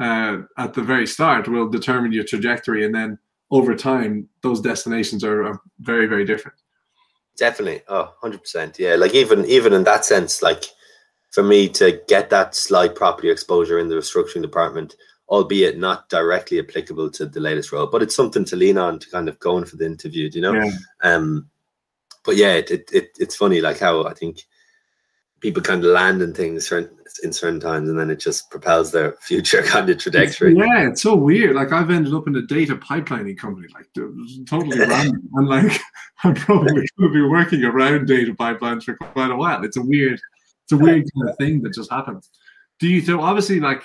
uh, 0.00 0.38
at 0.56 0.74
the 0.74 0.82
very 0.82 1.06
start 1.06 1.48
will 1.48 1.68
determine 1.68 2.12
your 2.12 2.24
trajectory 2.24 2.84
and 2.84 2.94
then 2.94 3.18
over 3.50 3.74
time 3.74 4.28
those 4.42 4.60
destinations 4.60 5.24
are, 5.24 5.44
are 5.44 5.60
very 5.80 6.06
very 6.06 6.24
different. 6.24 6.58
Definitely, 7.36 7.82
oh, 7.88 8.14
100 8.20 8.40
percent. 8.40 8.78
Yeah, 8.78 8.96
like 8.96 9.14
even 9.14 9.44
even 9.46 9.72
in 9.72 9.84
that 9.84 10.04
sense, 10.04 10.42
like 10.42 10.64
for 11.30 11.42
me 11.42 11.68
to 11.68 12.00
get 12.08 12.30
that 12.30 12.54
slight 12.54 12.94
property 12.94 13.30
exposure 13.30 13.78
in 13.78 13.88
the 13.88 13.94
restructuring 13.94 14.42
department, 14.42 14.96
albeit 15.28 15.78
not 15.78 16.08
directly 16.08 16.58
applicable 16.58 17.10
to 17.10 17.26
the 17.26 17.40
latest 17.40 17.72
role, 17.72 17.86
but 17.86 18.02
it's 18.02 18.16
something 18.16 18.44
to 18.46 18.56
lean 18.56 18.78
on 18.78 18.98
to 18.98 19.10
kind 19.10 19.28
of 19.28 19.38
go 19.38 19.58
in 19.58 19.64
for 19.64 19.76
the 19.76 19.86
interview, 19.86 20.30
do 20.30 20.38
you 20.38 20.42
know? 20.42 20.54
Yeah. 20.54 20.70
Um, 21.02 21.48
but 22.24 22.36
yeah, 22.36 22.54
it, 22.54 22.70
it, 22.70 22.90
it 22.92 23.10
it's 23.18 23.36
funny 23.36 23.60
like 23.60 23.78
how 23.78 24.04
I 24.04 24.14
think 24.14 24.42
people 25.40 25.62
kind 25.62 25.84
of 25.84 25.92
land 25.92 26.20
in 26.20 26.34
things 26.34 26.68
certain, 26.68 26.96
in 27.22 27.32
certain 27.32 27.60
times, 27.60 27.88
and 27.88 27.98
then 27.98 28.10
it 28.10 28.20
just 28.20 28.50
propels 28.50 28.92
their 28.92 29.12
future 29.20 29.62
kind 29.66 29.88
of 29.88 29.98
trajectory. 29.98 30.52
It's, 30.52 30.58
yeah, 30.58 30.88
it's 30.88 31.02
so 31.02 31.14
weird. 31.14 31.56
Like 31.56 31.72
I've 31.72 31.90
ended 31.90 32.14
up 32.14 32.26
in 32.26 32.36
a 32.36 32.42
data 32.42 32.76
pipelining 32.76 33.38
company, 33.38 33.68
like 33.74 33.88
totally 34.46 34.78
random, 34.86 35.28
and 35.34 35.48
like 35.48 35.80
I'm 36.24 36.34
probably 36.34 36.86
to 37.00 37.12
be 37.12 37.22
working 37.22 37.64
around 37.64 38.06
data 38.06 38.34
pipelines 38.34 38.84
for 38.84 38.94
quite 38.96 39.30
a 39.30 39.36
while. 39.36 39.64
It's 39.64 39.76
a 39.76 39.82
weird, 39.82 40.20
it's 40.68 40.72
a 40.72 40.84
weird 40.84 41.04
kind 41.14 41.30
of 41.30 41.36
thing 41.38 41.62
that 41.62 41.72
just 41.72 41.90
happens. 41.90 42.28
Do 42.78 42.88
you 42.88 43.00
so 43.00 43.20
obviously 43.20 43.58
like 43.58 43.84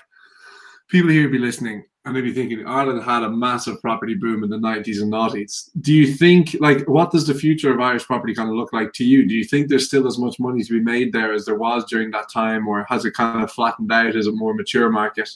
people 0.89 1.09
here 1.09 1.29
be 1.29 1.39
listening 1.39 1.85
and 2.05 2.13
they'd 2.13 2.21
be 2.21 2.33
thinking 2.33 2.65
Ireland 2.67 3.03
had 3.03 3.23
a 3.23 3.29
massive 3.29 3.79
property 3.81 4.15
boom 4.15 4.43
in 4.43 4.49
the 4.49 4.57
90s 4.57 5.01
and 5.01 5.11
noughties. 5.11 5.69
Do 5.79 5.93
you 5.93 6.13
think, 6.13 6.57
like, 6.59 6.85
what 6.89 7.11
does 7.11 7.25
the 7.25 7.33
future 7.33 7.71
of 7.71 7.79
Irish 7.79 8.03
property 8.03 8.35
kind 8.35 8.49
of 8.49 8.55
look 8.55 8.73
like 8.73 8.91
to 8.93 9.05
you? 9.05 9.25
Do 9.25 9.33
you 9.33 9.45
think 9.45 9.69
there's 9.69 9.87
still 9.87 10.05
as 10.05 10.19
much 10.19 10.37
money 10.37 10.61
to 10.63 10.73
be 10.73 10.81
made 10.81 11.13
there 11.13 11.31
as 11.31 11.45
there 11.45 11.55
was 11.55 11.85
during 11.85 12.11
that 12.11 12.29
time, 12.29 12.67
or 12.67 12.85
has 12.89 13.05
it 13.05 13.13
kind 13.13 13.41
of 13.41 13.51
flattened 13.51 13.89
out 13.89 14.17
as 14.17 14.27
a 14.27 14.33
more 14.33 14.53
mature 14.53 14.89
market? 14.89 15.29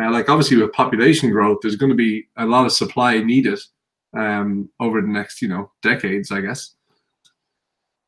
Uh, 0.00 0.12
like, 0.12 0.28
obviously, 0.28 0.56
with 0.56 0.72
population 0.72 1.30
growth, 1.30 1.58
there's 1.62 1.74
going 1.74 1.90
to 1.90 1.96
be 1.96 2.28
a 2.36 2.46
lot 2.46 2.64
of 2.64 2.70
supply 2.70 3.18
needed 3.18 3.58
um, 4.16 4.68
over 4.78 5.00
the 5.00 5.08
next, 5.08 5.42
you 5.42 5.48
know, 5.48 5.72
decades, 5.82 6.30
I 6.30 6.42
guess. 6.42 6.76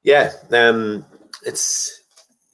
Yeah, 0.05 0.33
um, 0.53 1.05
it's 1.45 2.05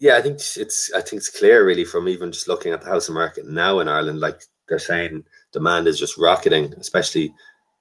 yeah, 0.03 0.17
I 0.17 0.21
think 0.21 0.41
it's 0.57 0.93
I 0.93 1.01
think 1.01 1.21
it's 1.21 1.31
clear 1.31 1.65
really 1.65 1.85
from 1.85 2.09
even 2.09 2.33
just 2.33 2.49
looking 2.49 2.73
at 2.73 2.81
the 2.81 2.89
housing 2.89 3.15
market 3.15 3.47
now 3.47 3.79
in 3.79 3.87
Ireland. 3.87 4.19
Like 4.19 4.43
they're 4.69 4.81
saying 4.81 5.23
demand 5.53 5.87
is 5.87 5.97
just 5.97 6.19
rocketing, 6.19 6.75
especially 6.77 7.33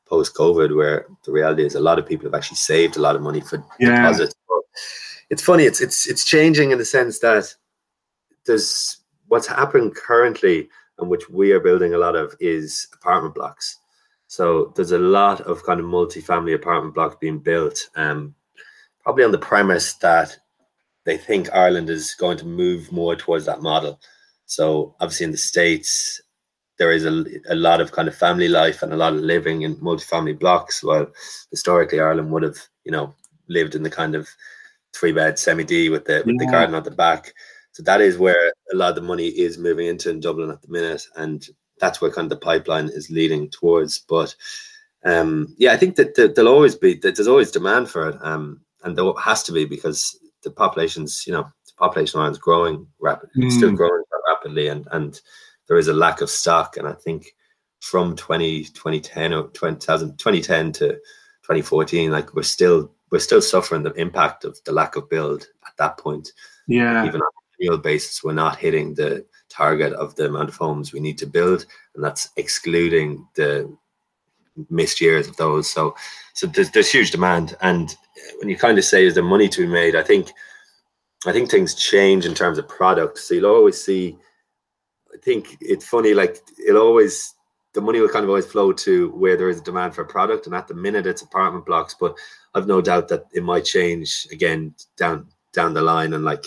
post 0.06 0.36
COVID, 0.36 0.76
where 0.76 1.08
the 1.26 1.32
reality 1.32 1.66
is 1.66 1.74
a 1.74 1.80
lot 1.80 1.98
of 1.98 2.06
people 2.06 2.28
have 2.28 2.36
actually 2.36 2.58
saved 2.58 2.96
a 2.96 3.02
lot 3.02 3.16
of 3.16 3.24
money 3.24 3.42
for 3.42 3.66
yeah. 3.80 3.96
deposits. 3.96 4.36
But 4.48 4.60
it's 5.32 5.42
funny, 5.42 5.64
it's 5.64 5.82
it's 5.82 6.08
it's 6.08 6.24
changing 6.24 6.70
in 6.70 6.78
the 6.78 6.86
sense 6.86 7.18
that 7.20 7.56
there's 8.46 8.98
what's 9.28 9.48
happened 9.48 9.96
currently 9.96 10.70
and 11.00 11.10
which 11.10 11.28
we 11.28 11.54
are 11.54 11.60
building 11.60 11.96
a 11.96 11.98
lot 11.98 12.16
of 12.16 12.36
is 12.40 12.88
apartment 12.94 13.34
blocks. 13.34 13.80
So 14.28 14.74
there's 14.76 14.92
a 14.92 15.00
lot 15.00 15.42
of 15.42 15.64
kind 15.64 15.80
of 15.80 15.88
multi-family 15.88 16.54
apartment 16.54 16.94
blocks 16.94 17.16
being 17.20 17.40
built, 17.40 17.80
um, 17.96 18.36
probably 19.02 19.24
on 19.24 19.32
the 19.32 19.40
premise 19.40 19.96
that 19.96 20.38
they 21.06 21.18
think 21.18 21.54
Ireland 21.54 21.90
is 21.90 22.16
going 22.16 22.38
to 22.38 22.46
move 22.46 22.92
more 22.92 23.16
towards 23.16 23.46
that 23.46 23.62
model. 23.62 24.00
So 24.46 24.96
obviously 25.00 25.26
in 25.26 25.32
the 25.32 25.38
States, 25.38 26.22
there 26.78 26.92
is 26.92 27.06
a, 27.06 27.24
a 27.50 27.56
lot 27.56 27.82
of 27.82 27.92
kind 27.92 28.08
of 28.08 28.16
family 28.16 28.48
life 28.48 28.82
and 28.82 28.92
a 28.92 28.98
lot 28.98 29.14
of 29.14 29.20
living 29.20 29.62
in 29.62 29.78
multi-family 29.82 30.34
blocks. 30.34 30.84
Well, 30.84 31.08
historically 31.52 32.00
Ireland 32.00 32.32
would 32.32 32.44
have, 32.44 32.58
you 32.84 32.92
know, 32.92 33.14
lived 33.48 33.76
in 33.76 33.84
the 33.84 33.90
kind 33.90 34.16
of 34.16 34.28
three 34.94 35.12
bed 35.12 35.38
semi 35.38 35.64
D 35.64 35.90
with 35.90 36.06
the 36.06 36.24
with 36.26 36.36
yeah. 36.40 36.46
the 36.46 36.52
garden 36.52 36.76
at 36.76 36.84
the 36.84 36.92
back. 36.92 37.34
So 37.72 37.84
that 37.84 38.02
is 38.02 38.18
where 38.18 38.52
a 38.74 38.76
lot 38.76 38.90
of 38.90 38.96
the 38.96 39.02
money 39.02 39.28
is 39.28 39.58
moving 39.58 39.88
into 39.88 40.10
in 40.10 40.20
Dublin 40.20 40.52
at 40.52 40.62
the 40.62 40.68
minute, 40.68 41.06
and 41.16 41.48
that's 41.80 42.02
where 42.02 42.12
kind 42.12 42.26
of 42.26 42.30
the 42.30 42.46
pipeline 42.46 42.90
is 42.90 43.10
leading 43.10 43.50
towards. 43.50 44.00
But 44.00 44.36
um, 45.06 45.56
yeah, 45.58 45.72
I 45.74 45.78
think 45.78 45.96
that, 45.96 46.16
that 46.16 46.36
there'll 46.36 46.54
always 46.54 46.76
be 46.76 46.96
that 46.96 47.16
there's 47.16 47.28
always 47.28 47.52
demand 47.52 47.90
for 47.90 48.10
it, 48.10 48.18
um, 48.22 48.62
and 48.84 48.98
there 48.98 49.06
has 49.24 49.44
to 49.44 49.52
be 49.52 49.66
because 49.66 50.18
the 50.44 50.52
population's 50.52 51.26
you 51.26 51.34
know 51.34 51.44
the 51.44 51.74
population 51.78 52.22
is 52.22 52.38
growing 52.38 52.88
rapidly, 53.00 53.46
mm. 53.46 53.52
still 53.52 53.72
growing 53.72 54.04
rapidly, 54.28 54.68
and 54.68 54.88
and 54.92 55.22
there 55.68 55.78
is 55.78 55.88
a 55.88 55.94
lack 55.94 56.22
of 56.22 56.30
stock. 56.30 56.78
And 56.78 56.88
I 56.88 56.94
think 56.94 57.34
from 57.80 58.16
20, 58.16 58.66
2010 58.66 59.34
or 59.34 59.48
2010 59.50 60.72
to 60.74 60.80
2014, 60.80 62.12
like 62.12 62.34
we're 62.34 62.44
still 62.44 62.92
we're 63.12 63.20
still 63.20 63.42
suffering 63.42 63.84
the 63.84 63.94
impact 63.94 64.46
of 64.46 64.58
the 64.66 64.72
lack 64.72 64.96
of 64.96 65.10
build 65.10 65.48
at 65.68 65.76
that 65.78 65.98
point. 65.98 66.32
Yeah. 66.68 67.06
Even 67.06 67.22
on 67.22 67.28
a 67.28 67.66
real 67.70 67.78
basis, 67.78 68.24
we're 68.24 68.34
not 68.34 68.58
hitting 68.58 68.94
the 68.94 69.26
target 69.50 69.94
of 69.94 70.16
the 70.16 70.26
amount 70.26 70.50
of 70.50 70.56
homes 70.56 70.94
we 70.94 71.00
need 71.00 71.18
to 71.18 71.26
build, 71.26 71.66
and 71.96 72.04
that's 72.04 72.30
excluding 72.38 73.28
the 73.36 73.76
missed 74.70 75.02
years 75.02 75.28
of 75.28 75.36
those. 75.38 75.70
So, 75.70 75.96
so 76.34 76.48
there's, 76.48 76.72
there's 76.72 76.92
huge 76.92 77.12
demand, 77.12 77.56
and 77.62 77.96
when 78.40 78.50
you 78.50 78.58
kind 78.58 78.78
of 78.78 78.86
say 78.86 79.06
is 79.06 79.14
there 79.14 79.24
money 79.24 79.50
to 79.50 79.62
be 79.62 79.68
made, 79.68 79.96
I 79.96 80.04
think, 80.04 80.32
I 81.26 81.32
think 81.32 81.50
things 81.50 81.76
change 81.76 82.26
in 82.26 82.34
terms 82.34 82.58
of 82.58 82.68
product. 82.68 83.18
So 83.20 83.36
you'll 83.36 83.46
always 83.46 83.82
see 83.82 84.18
I 85.14 85.18
think 85.18 85.58
it's 85.62 85.86
funny, 85.86 86.14
like 86.14 86.38
it'll 86.66 86.82
always 86.82 87.36
the 87.74 87.82
money 87.82 88.02
will 88.02 88.10
kind 88.10 88.24
of 88.24 88.30
always 88.30 88.46
flow 88.46 88.74
to 88.74 89.12
where 89.12 89.38
there 89.38 89.50
is 89.50 89.60
a 89.60 89.64
demand 89.64 89.96
for 89.96 90.02
a 90.02 90.08
product, 90.08 90.46
and 90.46 90.56
at 90.56 90.68
the 90.68 90.74
minute 90.74 91.06
it's 91.06 91.22
apartment 91.22 91.66
blocks. 91.66 91.96
But 92.00 92.18
I've 92.54 92.68
no 92.68 92.82
doubt 92.82 93.08
that 93.10 93.26
it 93.34 93.44
might 93.44 93.66
change 93.66 94.28
again 94.32 94.74
down 94.98 95.28
down 95.54 95.74
the 95.74 95.82
line, 95.82 96.14
and 96.14 96.26
like 96.26 96.46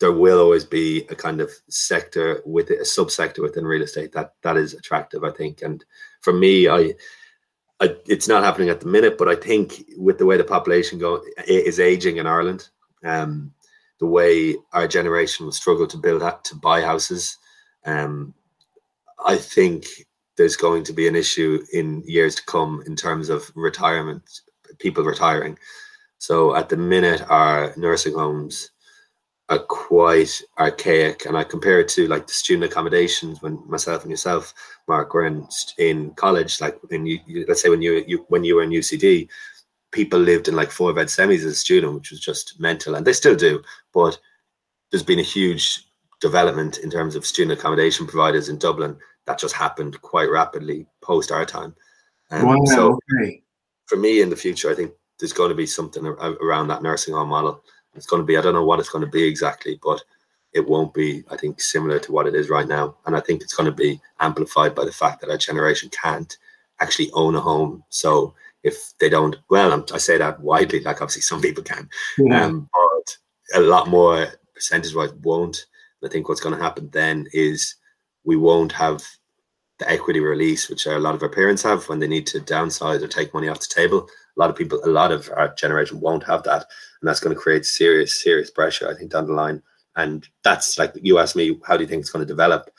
there 0.00 0.12
will 0.12 0.38
always 0.40 0.64
be 0.64 1.06
a 1.10 1.14
kind 1.14 1.40
of 1.40 1.50
sector 1.68 2.42
with 2.46 2.70
it, 2.70 2.78
a 2.78 2.82
subsector 2.82 3.42
within 3.42 3.64
real 3.64 3.82
estate 3.82 4.12
that 4.12 4.34
that 4.42 4.56
is 4.56 4.74
attractive. 4.74 5.24
I 5.24 5.30
think, 5.30 5.62
and 5.62 5.84
for 6.20 6.32
me, 6.32 6.68
I. 6.68 6.94
I, 7.80 7.96
it's 8.06 8.28
not 8.28 8.42
happening 8.42 8.70
at 8.70 8.80
the 8.80 8.86
minute, 8.86 9.18
but 9.18 9.28
I 9.28 9.36
think 9.36 9.84
with 9.96 10.18
the 10.18 10.26
way 10.26 10.36
the 10.36 10.44
population 10.44 10.98
go 10.98 11.22
is 11.46 11.78
aging 11.78 12.16
in 12.16 12.26
Ireland, 12.26 12.68
um, 13.04 13.52
the 14.00 14.06
way 14.06 14.56
our 14.72 14.88
generation 14.88 15.44
will 15.44 15.52
struggle 15.52 15.86
to 15.86 15.96
build 15.96 16.22
up 16.22 16.42
to 16.44 16.56
buy 16.56 16.80
houses, 16.80 17.36
um, 17.84 18.34
I 19.24 19.36
think 19.36 19.86
there's 20.36 20.56
going 20.56 20.84
to 20.84 20.92
be 20.92 21.08
an 21.08 21.16
issue 21.16 21.64
in 21.72 22.02
years 22.06 22.34
to 22.36 22.44
come 22.46 22.82
in 22.86 22.96
terms 22.96 23.28
of 23.28 23.50
retirement, 23.54 24.22
people 24.78 25.04
retiring. 25.04 25.58
So 26.18 26.54
at 26.54 26.68
the 26.68 26.76
minute, 26.76 27.22
our 27.28 27.72
nursing 27.76 28.14
homes 28.14 28.70
are 29.50 29.58
quite 29.58 30.42
archaic, 30.58 31.24
and 31.24 31.36
I 31.36 31.44
compare 31.44 31.80
it 31.80 31.88
to 31.90 32.06
like 32.06 32.26
the 32.26 32.32
student 32.32 32.70
accommodations 32.70 33.40
when 33.40 33.62
myself 33.66 34.02
and 34.02 34.10
yourself, 34.10 34.52
Mark, 34.86 35.14
were 35.14 35.26
in 35.26 35.46
in 35.78 36.10
college. 36.14 36.60
Like 36.60 36.78
in 36.90 37.06
you, 37.06 37.20
let's 37.48 37.62
say 37.62 37.70
when 37.70 37.82
you, 37.82 38.04
you 38.06 38.26
when 38.28 38.44
you 38.44 38.56
were 38.56 38.62
in 38.62 38.70
UCD, 38.70 39.28
people 39.90 40.18
lived 40.20 40.48
in 40.48 40.56
like 40.56 40.70
four 40.70 40.92
bed 40.92 41.06
semis 41.06 41.38
as 41.38 41.44
a 41.44 41.54
student, 41.54 41.94
which 41.94 42.10
was 42.10 42.20
just 42.20 42.60
mental, 42.60 42.94
and 42.94 43.06
they 43.06 43.12
still 43.12 43.36
do. 43.36 43.62
But 43.94 44.18
there's 44.90 45.02
been 45.02 45.20
a 45.20 45.22
huge 45.22 45.84
development 46.20 46.78
in 46.78 46.90
terms 46.90 47.14
of 47.14 47.24
student 47.24 47.58
accommodation 47.58 48.06
providers 48.06 48.48
in 48.48 48.58
Dublin 48.58 48.96
that 49.26 49.38
just 49.38 49.54
happened 49.54 50.00
quite 50.02 50.30
rapidly 50.30 50.86
post 51.00 51.30
our 51.30 51.44
time. 51.44 51.74
Um, 52.30 52.46
wow, 52.46 52.64
so 52.66 52.98
okay. 53.20 53.42
for 53.86 53.96
me 53.96 54.20
in 54.20 54.30
the 54.30 54.36
future, 54.36 54.70
I 54.70 54.74
think 54.74 54.92
there's 55.18 55.32
going 55.32 55.50
to 55.50 55.54
be 55.54 55.66
something 55.66 56.04
around 56.06 56.68
that 56.68 56.82
nursing 56.82 57.14
home 57.14 57.28
model. 57.28 57.62
It's 57.94 58.06
going 58.06 58.22
to 58.22 58.26
be, 58.26 58.36
I 58.36 58.40
don't 58.40 58.54
know 58.54 58.64
what 58.64 58.80
it's 58.80 58.90
going 58.90 59.04
to 59.04 59.10
be 59.10 59.24
exactly, 59.24 59.78
but 59.82 60.02
it 60.52 60.66
won't 60.66 60.94
be, 60.94 61.24
I 61.30 61.36
think, 61.36 61.60
similar 61.60 61.98
to 62.00 62.12
what 62.12 62.26
it 62.26 62.34
is 62.34 62.48
right 62.48 62.66
now. 62.66 62.96
And 63.06 63.16
I 63.16 63.20
think 63.20 63.42
it's 63.42 63.54
going 63.54 63.70
to 63.70 63.76
be 63.76 64.00
amplified 64.20 64.74
by 64.74 64.84
the 64.84 64.92
fact 64.92 65.20
that 65.20 65.30
our 65.30 65.36
generation 65.36 65.90
can't 65.90 66.36
actually 66.80 67.10
own 67.12 67.34
a 67.34 67.40
home. 67.40 67.84
So 67.88 68.34
if 68.62 68.94
they 68.98 69.08
don't, 69.08 69.36
well, 69.50 69.84
I 69.92 69.98
say 69.98 70.18
that 70.18 70.40
widely, 70.40 70.80
like 70.80 71.02
obviously 71.02 71.22
some 71.22 71.40
people 71.40 71.62
can, 71.62 71.88
yeah. 72.18 72.44
um, 72.44 72.68
but 72.72 73.16
a 73.54 73.60
lot 73.60 73.88
more 73.88 74.26
percentage 74.54 74.94
wise 74.94 75.12
won't. 75.22 75.66
I 76.04 76.08
think 76.08 76.28
what's 76.28 76.40
going 76.40 76.56
to 76.56 76.62
happen 76.62 76.88
then 76.92 77.26
is 77.32 77.74
we 78.24 78.36
won't 78.36 78.72
have 78.72 79.02
the 79.78 79.90
equity 79.90 80.20
release, 80.20 80.68
which 80.68 80.86
a 80.86 80.98
lot 80.98 81.14
of 81.14 81.22
our 81.22 81.28
parents 81.28 81.62
have 81.62 81.88
when 81.88 81.98
they 81.98 82.08
need 82.08 82.26
to 82.28 82.40
downsize 82.40 83.02
or 83.02 83.08
take 83.08 83.32
money 83.34 83.48
off 83.48 83.60
the 83.60 83.66
table. 83.66 84.08
A 84.36 84.40
lot 84.40 84.50
of 84.50 84.56
people, 84.56 84.80
a 84.84 84.88
lot 84.88 85.12
of 85.12 85.30
our 85.36 85.54
generation 85.54 86.00
won't 86.00 86.24
have 86.24 86.42
that. 86.44 86.66
And 87.00 87.08
that's 87.08 87.20
going 87.20 87.34
to 87.34 87.40
create 87.40 87.64
serious, 87.64 88.20
serious 88.22 88.50
pressure, 88.50 88.88
I 88.88 88.94
think, 88.94 89.12
down 89.12 89.26
the 89.26 89.32
line. 89.32 89.62
And 89.96 90.26
that's 90.44 90.78
like 90.78 90.92
you 90.94 91.18
asked 91.18 91.36
me, 91.36 91.58
how 91.66 91.76
do 91.76 91.82
you 91.82 91.88
think 91.88 92.00
it's 92.00 92.10
going 92.10 92.24
to 92.24 92.32
develop? 92.32 92.70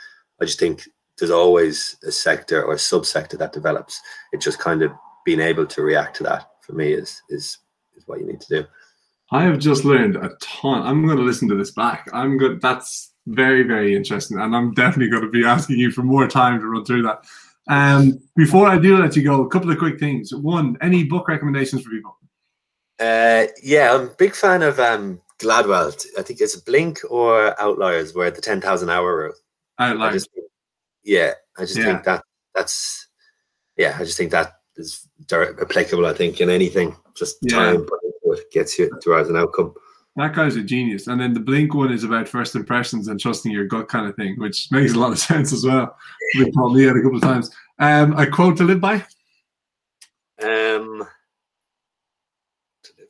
I 0.41 0.45
just 0.45 0.60
think 0.60 0.88
there's 1.17 1.32
always 1.32 1.97
a 2.03 2.12
sector 2.12 2.63
or 2.63 2.73
a 2.73 2.77
subsector 2.77 3.38
that 3.38 3.53
develops. 3.53 3.99
It's 4.32 4.45
just 4.45 4.60
kind 4.60 4.82
of 4.82 4.91
being 5.25 5.41
able 5.41 5.65
to 5.65 5.82
react 5.82 6.15
to 6.17 6.23
that 6.23 6.49
for 6.62 6.73
me 6.73 6.93
is 6.93 7.21
is 7.29 7.58
is 7.95 8.08
what 8.08 8.19
you 8.19 8.25
need 8.25 8.41
to 8.41 8.62
do. 8.62 8.67
I 9.32 9.43
have 9.43 9.60
just 9.60 9.86
learned 9.86 10.15
a 10.15 10.32
ton. 10.41 10.82
I'm 10.82 11.05
going 11.05 11.17
to 11.17 11.23
listen 11.23 11.47
to 11.49 11.55
this 11.55 11.71
back. 11.71 12.10
I'm 12.13 12.38
good. 12.38 12.62
That's 12.62 13.13
very, 13.27 13.63
very 13.63 13.95
interesting. 13.95 14.39
And 14.39 14.55
I'm 14.55 14.73
definitely 14.73 15.12
going 15.12 15.23
to 15.23 15.29
be 15.29 15.45
asking 15.45 15.77
you 15.77 15.91
for 15.91 16.01
more 16.01 16.27
time 16.27 16.60
to 16.60 16.67
run 16.67 16.84
through 16.84 17.03
that. 17.03 17.25
Um, 17.67 18.19
before 18.36 18.67
I 18.67 18.79
do 18.79 18.97
let 18.97 19.15
you 19.15 19.23
go, 19.23 19.43
a 19.43 19.49
couple 19.49 19.69
of 19.69 19.77
quick 19.77 19.99
things. 19.99 20.34
One, 20.34 20.77
any 20.82 21.03
book 21.03 21.27
recommendations 21.27 21.84
for 21.84 21.91
people? 21.91 22.17
Uh, 22.99 23.47
yeah, 23.63 23.93
I'm 23.93 24.07
a 24.07 24.15
big 24.17 24.35
fan 24.35 24.62
of 24.62 24.79
um, 24.79 25.21
Gladwell. 25.39 25.95
I 26.17 26.21
think 26.21 26.41
it's 26.41 26.55
Blink 26.57 26.99
or 27.09 27.59
Outliers, 27.62 28.13
where 28.13 28.31
the 28.31 28.41
10,000 28.41 28.89
hour 28.89 29.17
rule. 29.17 29.33
Outliers. 29.79 30.09
I 30.09 30.13
just, 30.13 30.29
yeah, 31.03 31.31
I 31.57 31.62
just 31.62 31.77
yeah. 31.77 31.85
think 31.85 32.03
that 32.03 32.23
that's, 32.53 33.07
yeah, 33.77 33.95
I 33.97 34.03
just 34.03 34.17
think 34.17 34.31
that 34.31 34.59
is 34.75 35.07
direct, 35.27 35.62
applicable, 35.62 36.05
I 36.05 36.13
think, 36.13 36.41
in 36.41 36.49
anything. 36.49 36.95
Just 37.15 37.38
yeah. 37.41 37.55
time 37.55 37.88
gets 38.51 38.77
you 38.77 38.89
towards 39.01 39.29
an 39.29 39.38
outcome. 39.38 39.73
That 40.15 40.33
guy's 40.33 40.57
a 40.57 40.63
genius. 40.63 41.07
And 41.07 41.21
then 41.21 41.33
the 41.33 41.39
Blink 41.39 41.73
one 41.73 41.93
is 41.93 42.03
about 42.03 42.27
first 42.27 42.55
impressions 42.55 43.07
and 43.07 43.19
trusting 43.19 43.51
your 43.51 43.65
gut 43.65 43.88
kind 43.88 44.07
of 44.07 44.15
thing, 44.15 44.38
which 44.38 44.69
makes 44.71 44.93
a 44.93 44.99
lot 44.99 45.12
of 45.12 45.19
sense 45.29 45.53
as 45.53 45.65
well. 45.65 45.95
We 46.38 46.51
called 46.51 46.75
me 46.75 46.89
out 46.89 46.97
a 46.97 47.01
couple 47.01 47.17
of 47.17 47.23
times. 47.23 47.49
Um, 47.79 48.17
a 48.17 48.27
quote 48.27 48.57
to 48.57 48.63
live 48.65 48.81
by? 48.81 49.05
Um, 50.41 51.07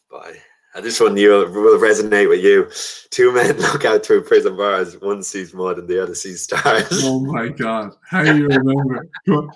by. 0.10 0.34
And 0.76 0.86
this 0.86 1.00
one 1.00 1.18
you 1.18 1.30
will 1.30 1.80
resonate 1.80 2.30
with 2.30 2.44
you. 2.44 2.70
Two 3.10 3.32
men 3.34 3.58
look 3.74 3.86
out 3.86 4.06
through 4.06 4.24
prison 4.24 4.56
bars. 4.56 5.00
One 5.02 5.24
sees 5.24 5.54
mud 5.54 5.80
and 5.80 5.88
the 5.88 6.02
other 6.02 6.16
sees 6.16 6.44
stars. 6.44 7.04
Oh 7.04 7.20
my 7.20 7.50
god! 7.50 7.94
How 8.08 8.24
do 8.24 8.38
you 8.38 8.48
remember? 8.48 9.08
to 9.28 9.52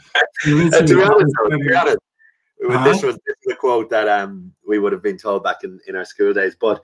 be 0.46 1.04
honest, 1.04 1.36
to 1.50 1.60
be 1.60 1.76
honest, 1.76 1.98
uh-huh. 2.68 2.84
this 2.84 3.04
was 3.04 3.16
this 3.28 3.36
was 3.46 3.54
a 3.54 3.56
quote 3.56 3.89
that 3.92 4.08
um 4.08 4.52
we 4.68 4.80
would 4.80 4.92
have 4.92 5.04
been 5.04 5.18
told 5.18 5.44
back 5.44 5.63
in, 5.63 5.80
in 5.88 5.96
our 5.96 6.06
school 6.06 6.34
days, 6.34 6.56
but 6.60 6.82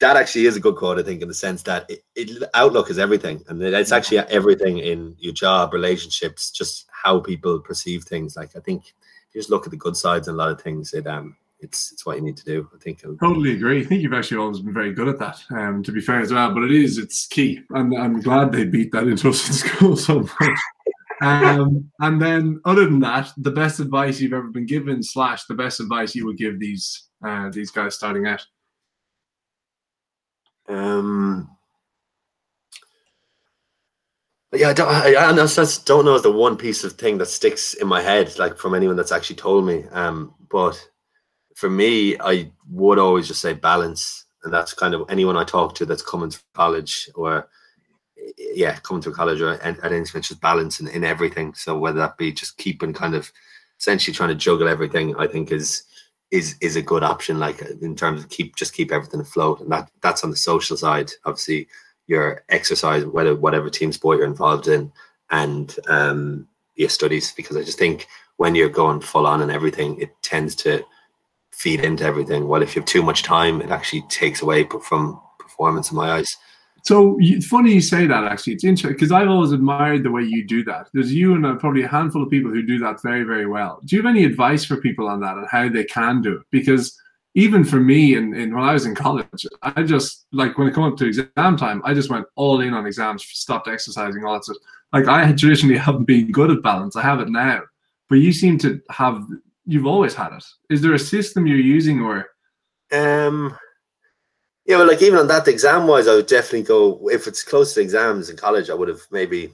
that 0.00 0.16
actually 0.16 0.46
is 0.46 0.56
a 0.56 0.60
good 0.60 0.74
quote, 0.74 0.98
I 0.98 1.02
think, 1.04 1.22
in 1.22 1.28
the 1.28 1.34
sense 1.34 1.62
that 1.62 1.88
it, 1.88 2.00
it, 2.16 2.42
outlook 2.54 2.90
is 2.90 2.98
everything, 2.98 3.42
and 3.48 3.62
it's 3.62 3.92
actually 3.92 4.18
everything 4.18 4.78
in 4.78 5.14
your 5.18 5.32
job, 5.32 5.72
relationships, 5.72 6.50
just 6.50 6.86
how 6.90 7.20
people 7.20 7.60
perceive 7.60 8.02
things. 8.02 8.36
Like 8.36 8.54
I 8.56 8.60
think, 8.60 8.88
if 8.88 9.34
you 9.34 9.40
just 9.40 9.50
look 9.50 9.64
at 9.64 9.70
the 9.70 9.76
good 9.76 9.96
sides 9.96 10.28
and 10.28 10.34
a 10.34 10.38
lot 10.38 10.50
of 10.50 10.60
things. 10.60 10.92
It 10.92 11.06
um, 11.06 11.36
it's 11.62 11.92
it's 11.92 12.04
what 12.04 12.16
you 12.16 12.22
need 12.22 12.36
to 12.36 12.44
do. 12.44 12.68
I 12.74 12.78
think. 12.78 13.02
Totally 13.02 13.54
agree. 13.54 13.80
I 13.80 13.84
think 13.84 14.02
you've 14.02 14.12
actually 14.12 14.38
always 14.38 14.60
been 14.60 14.74
very 14.74 14.92
good 14.92 15.08
at 15.08 15.18
that. 15.20 15.42
Um, 15.50 15.82
to 15.84 15.92
be 15.92 16.00
fair 16.00 16.20
as 16.20 16.32
well, 16.32 16.52
but 16.52 16.64
it 16.64 16.72
is 16.72 16.98
it's 16.98 17.26
key, 17.26 17.60
and 17.70 17.96
I'm 17.96 18.20
glad 18.20 18.52
they 18.52 18.64
beat 18.64 18.92
that 18.92 19.06
into 19.06 19.30
us 19.30 19.48
in 19.48 19.54
school 19.70 19.96
so 19.96 20.20
much. 20.20 20.58
um, 21.22 21.90
and 22.00 22.20
then, 22.20 22.60
other 22.64 22.84
than 22.84 23.00
that, 23.00 23.30
the 23.36 23.50
best 23.50 23.80
advice 23.80 24.20
you've 24.20 24.32
ever 24.32 24.48
been 24.48 24.66
given, 24.66 25.02
slash 25.02 25.44
the 25.44 25.54
best 25.54 25.80
advice 25.80 26.14
you 26.14 26.26
would 26.26 26.36
give 26.36 26.58
these 26.58 27.08
uh, 27.24 27.48
these 27.50 27.70
guys 27.70 27.94
starting 27.94 28.26
out. 28.26 28.44
Um, 30.68 31.48
yeah, 34.52 34.70
I 34.70 34.72
don't. 34.72 34.88
I, 34.88 35.30
I 35.30 35.46
just 35.46 35.86
don't 35.86 36.04
know 36.04 36.18
the 36.18 36.32
one 36.32 36.56
piece 36.56 36.84
of 36.84 36.94
thing 36.94 37.18
that 37.18 37.26
sticks 37.26 37.74
in 37.74 37.86
my 37.86 38.02
head, 38.02 38.38
like 38.38 38.58
from 38.58 38.74
anyone 38.74 38.96
that's 38.96 39.12
actually 39.12 39.36
told 39.36 39.64
me. 39.64 39.84
Um, 39.92 40.34
but 40.50 40.78
for 41.54 41.70
me, 41.70 42.16
I 42.18 42.50
would 42.70 42.98
always 42.98 43.28
just 43.28 43.40
say 43.40 43.54
balance, 43.54 44.26
and 44.44 44.52
that's 44.52 44.72
kind 44.74 44.94
of 44.94 45.04
anyone 45.08 45.36
I 45.36 45.44
talk 45.44 45.74
to 45.76 45.86
that's 45.86 46.02
coming 46.02 46.30
to 46.30 46.40
college 46.54 47.08
or 47.14 47.48
yeah, 48.54 48.76
coming 48.76 49.02
to 49.02 49.12
college 49.12 49.40
or 49.40 49.50
at, 49.50 49.78
at 49.80 49.92
anything, 49.92 50.22
just 50.22 50.40
balance 50.40 50.80
in, 50.80 50.88
in 50.88 51.04
everything. 51.04 51.54
So 51.54 51.78
whether 51.78 51.98
that 51.98 52.16
be 52.16 52.32
just 52.32 52.56
keeping 52.56 52.92
kind 52.92 53.14
of 53.14 53.32
essentially 53.78 54.14
trying 54.14 54.30
to 54.30 54.34
juggle 54.34 54.68
everything, 54.68 55.16
I 55.16 55.26
think 55.26 55.50
is 55.52 55.84
is 56.30 56.56
is 56.60 56.76
a 56.76 56.82
good 56.82 57.02
option. 57.02 57.38
Like 57.38 57.60
in 57.60 57.94
terms 57.96 58.22
of 58.22 58.30
keep 58.30 58.56
just 58.56 58.74
keep 58.74 58.92
everything 58.92 59.20
afloat, 59.20 59.60
and 59.60 59.70
that 59.72 59.90
that's 60.00 60.24
on 60.24 60.30
the 60.30 60.36
social 60.36 60.76
side. 60.76 61.10
Obviously, 61.24 61.68
your 62.06 62.44
exercise, 62.48 63.04
whether 63.04 63.34
whatever 63.34 63.70
team 63.70 63.92
sport 63.92 64.18
you're 64.18 64.26
involved 64.26 64.68
in, 64.68 64.92
and 65.30 65.76
um, 65.88 66.48
your 66.74 66.88
studies. 66.88 67.32
Because 67.32 67.56
I 67.56 67.62
just 67.62 67.78
think 67.78 68.06
when 68.36 68.54
you're 68.54 68.68
going 68.68 69.00
full 69.00 69.26
on 69.26 69.42
and 69.42 69.50
everything, 69.50 70.00
it 70.00 70.10
tends 70.22 70.54
to 70.56 70.84
feed 71.52 71.80
into 71.80 72.04
everything. 72.04 72.48
Well, 72.48 72.62
if 72.62 72.74
you 72.74 72.80
have 72.80 72.88
too 72.88 73.02
much 73.02 73.22
time, 73.22 73.60
it 73.60 73.70
actually 73.70 74.02
takes 74.08 74.42
away 74.42 74.66
from 74.82 75.20
performance 75.38 75.90
in 75.90 75.96
my 75.96 76.12
eyes. 76.12 76.36
So 76.84 77.16
it's 77.20 77.46
funny 77.46 77.74
you 77.74 77.80
say 77.80 78.06
that. 78.06 78.24
Actually, 78.24 78.54
it's 78.54 78.64
interesting 78.64 78.92
because 78.92 79.12
I've 79.12 79.28
always 79.28 79.52
admired 79.52 80.02
the 80.02 80.10
way 80.10 80.22
you 80.22 80.44
do 80.44 80.64
that. 80.64 80.88
There's 80.92 81.14
you 81.14 81.34
and 81.34 81.46
uh, 81.46 81.54
probably 81.54 81.82
a 81.82 81.88
handful 81.88 82.22
of 82.24 82.30
people 82.30 82.50
who 82.50 82.62
do 82.62 82.78
that 82.80 83.00
very, 83.02 83.22
very 83.22 83.46
well. 83.46 83.80
Do 83.84 83.94
you 83.94 84.02
have 84.02 84.10
any 84.10 84.24
advice 84.24 84.64
for 84.64 84.78
people 84.78 85.06
on 85.06 85.20
that 85.20 85.36
and 85.36 85.46
how 85.48 85.68
they 85.68 85.84
can 85.84 86.22
do 86.22 86.38
it? 86.38 86.42
Because 86.50 86.98
even 87.34 87.64
for 87.64 87.76
me, 87.76 88.16
and 88.16 88.32
when 88.34 88.64
I 88.64 88.72
was 88.72 88.84
in 88.84 88.94
college, 88.94 89.46
I 89.62 89.84
just 89.84 90.26
like 90.32 90.58
when 90.58 90.66
it 90.66 90.74
come 90.74 90.84
up 90.84 90.96
to 90.98 91.06
exam 91.06 91.56
time, 91.56 91.80
I 91.84 91.94
just 91.94 92.10
went 92.10 92.26
all 92.34 92.60
in 92.60 92.74
on 92.74 92.84
exams, 92.84 93.24
stopped 93.24 93.68
exercising, 93.68 94.24
all 94.24 94.34
that 94.34 94.44
stuff. 94.44 94.56
Like 94.92 95.06
I 95.06 95.32
traditionally 95.32 95.78
haven't 95.78 96.04
been 96.04 96.32
good 96.32 96.50
at 96.50 96.62
balance. 96.62 96.96
I 96.96 97.02
have 97.02 97.20
it 97.20 97.28
now, 97.28 97.62
but 98.08 98.16
you 98.16 98.32
seem 98.32 98.58
to 98.58 98.80
have. 98.90 99.24
You've 99.64 99.86
always 99.86 100.14
had 100.14 100.32
it. 100.32 100.44
Is 100.70 100.82
there 100.82 100.94
a 100.94 100.98
system 100.98 101.46
you're 101.46 101.58
using, 101.58 102.00
or? 102.00 102.26
Um 102.92 103.56
yeah, 104.64 104.76
well, 104.76 104.86
like 104.86 105.02
even 105.02 105.18
on 105.18 105.26
that 105.26 105.48
exam 105.48 105.88
wise, 105.88 106.06
I 106.06 106.14
would 106.14 106.28
definitely 106.28 106.62
go 106.62 107.08
if 107.10 107.26
it's 107.26 107.42
close 107.42 107.74
to 107.74 107.80
exams 107.80 108.30
in 108.30 108.36
college. 108.36 108.70
I 108.70 108.74
would 108.74 108.88
have 108.88 109.00
maybe 109.10 109.52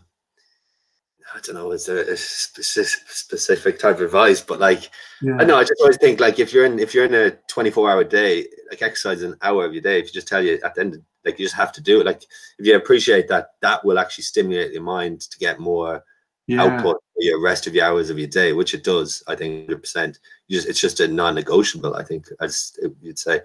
I 1.34 1.40
don't 1.40 1.54
know, 1.54 1.72
it's 1.72 1.88
a, 1.88 2.12
a 2.12 2.16
specific, 2.16 3.08
specific 3.08 3.78
type 3.78 3.96
of 3.96 4.02
advice, 4.02 4.40
but 4.40 4.60
like 4.60 4.90
yeah. 5.22 5.36
I 5.38 5.44
know 5.44 5.56
I 5.56 5.62
just 5.62 5.80
always 5.80 5.98
think 5.98 6.20
like 6.20 6.38
if 6.38 6.52
you're 6.52 6.64
in 6.64 6.78
if 6.78 6.94
you're 6.94 7.04
in 7.04 7.14
a 7.14 7.30
24 7.48 7.90
hour 7.90 8.04
day, 8.04 8.46
like 8.70 8.82
exercise 8.82 9.22
an 9.22 9.36
hour 9.42 9.64
of 9.64 9.72
your 9.72 9.82
day, 9.82 9.98
if 9.98 10.06
you 10.06 10.12
just 10.12 10.28
tell 10.28 10.42
you 10.42 10.58
at 10.64 10.74
the 10.74 10.80
end, 10.82 11.02
like 11.24 11.38
you 11.38 11.44
just 11.44 11.56
have 11.56 11.72
to 11.72 11.82
do 11.82 12.00
it. 12.00 12.06
Like 12.06 12.22
if 12.58 12.66
you 12.66 12.76
appreciate 12.76 13.28
that, 13.28 13.50
that 13.60 13.84
will 13.84 13.98
actually 13.98 14.24
stimulate 14.24 14.72
your 14.72 14.82
mind 14.82 15.22
to 15.22 15.38
get 15.38 15.58
more 15.58 16.02
yeah. 16.48 16.62
output 16.62 16.96
for 16.96 17.22
your 17.22 17.40
rest 17.40 17.66
of 17.66 17.74
your 17.74 17.84
hours 17.84 18.10
of 18.10 18.18
your 18.18 18.28
day, 18.28 18.52
which 18.52 18.74
it 18.74 18.84
does. 18.84 19.22
I 19.28 19.36
think 19.36 19.68
100. 19.68 19.80
percent 19.80 20.18
Just 20.50 20.68
it's 20.68 20.80
just 20.80 21.00
a 21.00 21.08
non-negotiable. 21.08 21.94
I 21.94 22.02
think 22.02 22.26
as 22.40 22.76
you'd 23.00 23.18
say. 23.18 23.40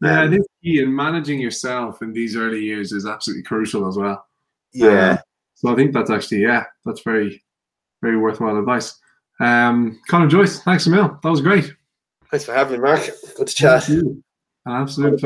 Yeah, 0.00 0.22
um, 0.22 0.32
it 0.32 0.40
is 0.40 0.46
key, 0.62 0.82
and 0.82 0.94
managing 0.94 1.40
yourself 1.40 2.02
in 2.02 2.12
these 2.12 2.36
early 2.36 2.60
years 2.60 2.92
is 2.92 3.06
absolutely 3.06 3.44
crucial 3.44 3.88
as 3.88 3.96
well. 3.96 4.26
Yeah. 4.72 5.12
Um, 5.12 5.18
so 5.54 5.72
I 5.72 5.76
think 5.76 5.92
that's 5.92 6.10
actually 6.10 6.42
yeah, 6.42 6.64
that's 6.84 7.02
very, 7.02 7.42
very 8.02 8.16
worthwhile 8.16 8.58
advice. 8.58 8.98
Um, 9.40 10.00
Conor 10.08 10.28
Joyce, 10.28 10.60
thanks 10.60 10.86
a 10.86 10.90
mil. 10.90 11.18
That 11.22 11.30
was 11.30 11.40
great. 11.40 11.72
Thanks 12.30 12.44
for 12.44 12.52
having 12.52 12.80
me, 12.80 12.88
Mark. 12.88 13.08
Good 13.36 13.46
to 13.46 13.54
chat. 13.54 13.88
Absolutely. 14.66 15.18